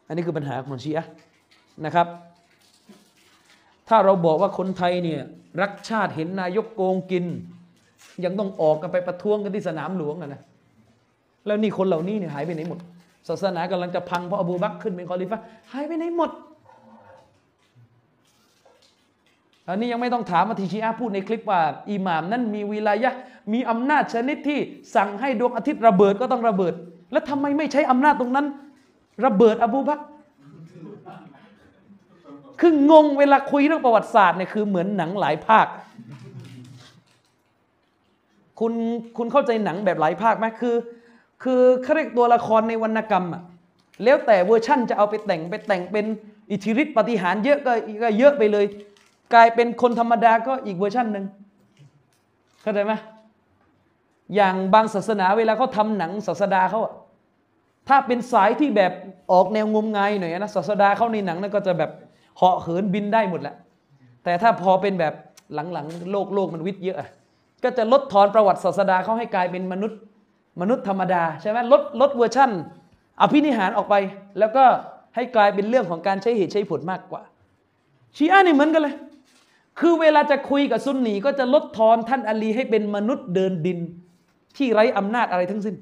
[0.06, 1.04] อันนี้คือปัญหาของชีอะ
[1.84, 2.06] นะครับ
[3.88, 5.20] ถ้าเราบอกว่าคนไทยเนี่ย
[5.62, 7.24] รักชาติเห็นนายกโกงกิน
[8.24, 10.42] ยังต้องออกกันไปประท้วงกันที่สนามหลวงอะนะ
[11.46, 12.78] แล้วนี่คนเหล่านี้เนี่ยหายไปไหนหมด
[13.28, 15.40] ศาสนากำลังจะพังเพราะอบูบักขึ้นเป็นคอลิฟะ
[15.72, 16.30] หายไปไหนหมด
[19.68, 21.60] อันนี้ยังไม่ต้องถามมาทีชีอะห์พูดในคลิปว่า
[21.90, 23.10] อิหม่ามนั้นมีวิลายะ
[23.52, 24.58] มีอำนาจชนิดที่
[24.94, 26.74] สั่งให้ดวงอาทิตย์ระเบิดก็ต้องระเบิด
[27.12, 28.46] แล้วทำไมไม่ใช้อำนาจตรงนั้น
[29.24, 30.04] ระเบิดอบูบักร
[32.60, 35.66] คืองงเวลาคุยเรื่องประวัติศาสตร์เนี่ยคือเหมือนหนังหลายภาค
[38.60, 38.72] คุณ
[39.16, 40.76] คุณเข้าใจหนังแบบหลายภาคไหมคือ
[41.42, 43.42] คือเขาเรียกตัวละครในวรรณกรรมอะ
[44.04, 46.06] แล้วแต่เวอร์ชั่นจะเอาไปแต่งไปแต่งเป็น
[46.50, 48.64] อิทธิฤทธิปฏิหารเยอะก็ก็เยอะไปเลย
[49.34, 51.24] กลายเป็นคนธรรมดาก็อีกเวอร์ชันหนึ่ง
[52.62, 52.92] เข้าใจไหม
[54.34, 56.92] อย่างบางศาสนาเวลาเขาทำหนังศาสดาเขาอะ
[57.88, 58.92] ถ้าเป็นสายที่แบบ
[59.32, 61.90] ออกแนวงมงายหน่อยนะศาสดาเขาในหนังนั้นก็จะแบบ
[62.36, 63.54] เหาะเหินบินได้หมดแหละ
[64.24, 65.14] แต่ถ้าพอเป็นแบบ
[65.54, 66.98] หลังๆ โลกโลกมันวิทย์เยอะ
[67.64, 69.98] ก็จะลดทอนประวัติศาสดาเขาให้กลายเป็นมนุษย์
[70.60, 72.50] มนุษย์ธรรมดาใช่ไหมลดลดเวอร์ชั่น
[73.20, 73.94] อภินิหารออกไป
[74.38, 74.64] แล้วก็
[75.14, 77.22] ให้กลายเป็นเรื่องของการใช้เหตุใช้ผลมากกว่า
[78.16, 78.94] ชีอะนี่เหมือนกันเลย
[79.80, 83.78] คือเวลาจะคุยกับซุนนีก็จะลดทอนท่านอาลีให้เป็นมนุษย์เดินดิน
[84.56, 85.74] ที่ไร้อำนาจอะไรทั้งสิ้น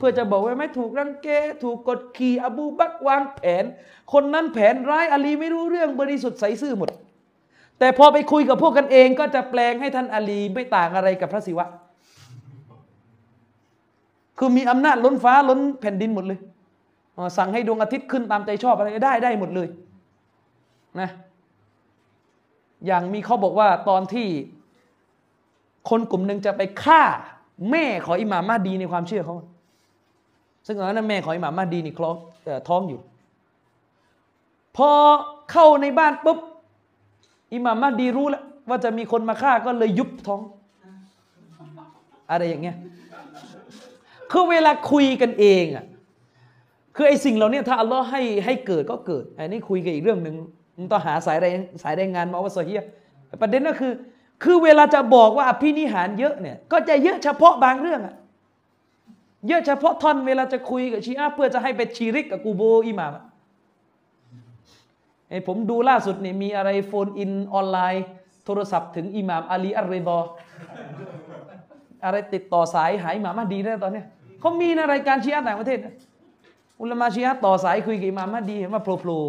[0.00, 1.28] เพื่อจะบอกว่าไม่ถูกรังแก
[1.64, 3.64] ถูกกดขี่อบูบักวางแผน
[4.12, 6.90] คนนั้นแผนร้ายอาลีไม่รู้เรื่องบริสุทธิ์ใสซื่อหมด
[7.78, 11.66] แต่พอไปคุยกับพวกกันเองก็จะแปลงให้ท่านอาลีไม่ต่างอะไรกับพระศิวะ
[14.38, 16.38] คือมีอำนาจล้นฟ้าล้นแผ่นดินหมดเลย
[17.38, 19.68] สั่งให้ดวงอาทิตย์ขึ้นตามใจชอบอะไรได้ได้หมดเลย
[21.00, 21.10] นะ
[22.86, 24.28] อย่างมีเขาบอกว่าตอนที่
[25.90, 27.02] คนกลุ่มหนึ่งจะไปฆ่า
[27.70, 29.36] แม่ของอิหม่ามมาดีในความเชื่อเขา
[30.66, 33.00] ซึ่งตอนนั้นแม่ของอิหม่ามมาดีนี่คลองเอ่ท้องอยู่
[34.76, 34.90] พอ
[35.52, 36.38] เข้าในบ้านปุ๊บ
[37.54, 40.40] อิหม่ามมาดีรู้แล้วว่าจะมีคนมาฆ่าก็เลยยุบท้อง
[42.30, 42.76] อะไรอย่างเงี้ย
[44.30, 45.84] คือเวลาคุยกันเองอะ
[46.96, 50.34] คือไอ้สิ่งเหล่านี้ถ้าอัลลอฮ์ให้ให้เกิดก็เกิดอันนี้คุยกันอีกเรื่องหนึ่ง
[50.76, 52.82] มันต้องหาสายรายงานสายรายงานมาว่าصحيح
[53.40, 53.92] ประเด็นก็คือ
[54.44, 58.14] คือเวลาจะบอกว่าอภินิหารเยอะเนี่ย ก็จะเยอะเฉพาะบางเรื่องอะ
[59.46, 63.24] เยอะเฉพาะท่อนเวลาจะคุยกับชีอะเพื่อจะให้ไปชีริกกับกูโบอิหม่ามอะ
[65.28, 68.04] ไอ้ผมดูล่าสุดเนี่ยมีอะไร phone in ออนไลน์
[68.44, 70.18] โทรศัพท์ถึงอิหม่ามอาลีอัลเรดอ
[72.04, 74.06] อะไรติดต่อสายหายหม่ามาดีได้ตอนเนี้ย
[74.40, 75.78] เขามีนะรายการชีอะต่างประเทศ
[76.80, 79.22] อุลามะชีอะต่อสายคุยกับอิหม่ามมาดีเห็นว่าโผล่โผล่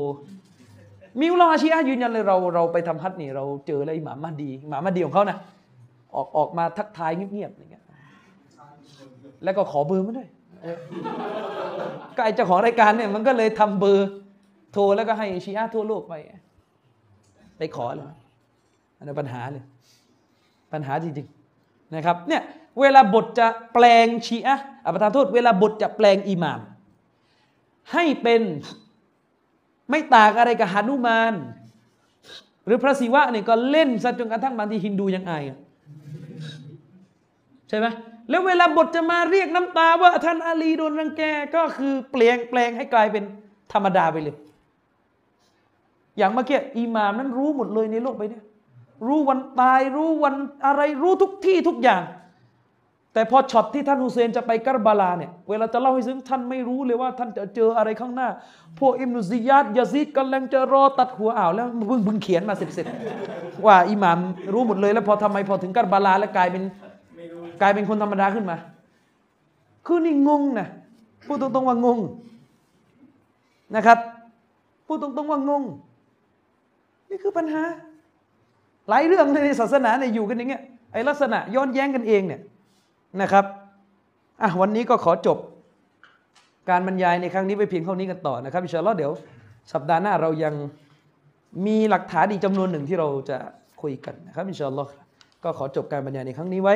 [1.19, 5.37] มีอุลามะชีอะยืนยันเลยเราเราไปทำฮัจญ์นี่เราเจอแล้วอิหม่ามมาดีอิหม่ามมาดีของเขานะ
[6.15, 7.80] ออกออกมาทักทายเงียบๆอย่างเงี้ย
[9.43, 10.29] แล้วก็ขอเบอร์มาด้วย
[12.15, 14.09] ก็ไอเจ้าของรายการเนี่ยมันก็เลยทำเบอร์
[14.71, 16.13] โทรแล้วก็ให้ชีอะทั่วโลกไป
[17.57, 18.07] ไปขอเลย
[18.97, 19.63] อันนั้นปัญหาเลย
[20.73, 22.41] ปัญหาจริงๆนะครับเนี่ย
[22.79, 26.59] เวลาบทจะแปลงชีอะอะประทานโทษ เวลาบทจะแปลงอิหมาม
[27.93, 28.41] ให้เป็น
[29.89, 31.33] ไม่ต่างอะไรกับหานุมาน
[32.65, 35.43] หรือพระศิวะเนี่ยก็เล่นซะจนกระทั่งบางทีฮินดูยังอาย
[37.69, 37.87] ใช่ไหม
[38.29, 41.23] แล้วเวลาบทจะมาเรียกน้ำตาว่าท่านอาลีโดนรังแก
[41.55, 43.23] ก็คือเปลี่ยนแปลงให้กลายเป็น
[43.73, 44.35] ธรรมดาไปเลย
[46.17, 48.43] อย่างเมื่อกี้อิหมามนั้นรู้หมดเลยในโลกไปเนี่ย
[49.07, 50.35] รู้วันตายรู้วัน
[50.65, 52.03] อะไรรู้ทุกที่ทุกอย่าง
[53.13, 58.29] แต่พอช็อตที่ท่านฮุเซนจะไปกัรบาลาเนี่ยเวลาจะเล่าให้ซึ้งท่านไม่รู้เลยว่า ท่านจะเจออะไรข้างหน้า
[58.79, 64.17] พวกอิมนุซิยาดยาซีดกำลังจะรอตัดหัวอ่าวแล้วเพิ่งเพิ่งเขียนมาเสร็จๆว่าอิหมาม
[64.53, 66.63] รู้หมดเลยแล้วพอทำไมพอถึงกัรบาลาแล้วกลายเป็น
[67.61, 68.57] กลายเป็นคนธรรมดาขึ้นมา
[69.85, 70.67] คือนี่งงนะ
[71.27, 71.99] พูดตรงๆว่างง
[73.75, 73.99] นะครับ
[74.85, 75.63] พูดตรงๆว่างง
[77.09, 77.63] นี่คือปัญหา
[78.89, 80.63] หลายเรื่องในศาสนาเนี่ยอยู่กันอย่างเงี้ย
[80.93, 82.41] ไอ้ลักษณะย้อนแย้งกันเองเนี่ย
[83.21, 83.45] นะครับ
[84.41, 85.37] อะวันนี้ก็ขอจบ
[86.69, 89.11] การบรรยายในครั้งนี้ไปเพียงเท่านี้กันต่อนะครับอิชาอัลลอฮ์เดี๋ยว
[89.73, 90.53] สัปดาห์หน้าเรายัง
[91.65, 93.37] มีหลักฐานอีกจำนวนหนึ่งที่เราจะ
[93.81, 94.91] คุยกันนะครับอินชาอัลลอฮ์
[95.43, 96.75] ก็ขอจบการบรรยายในครั้งนี้ไว้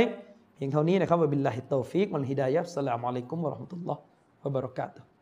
[0.56, 5.15] เพียงเท่านี้นะครับوبالله التوفيق والهداية السلام عليكم ورحمة الله وبركاته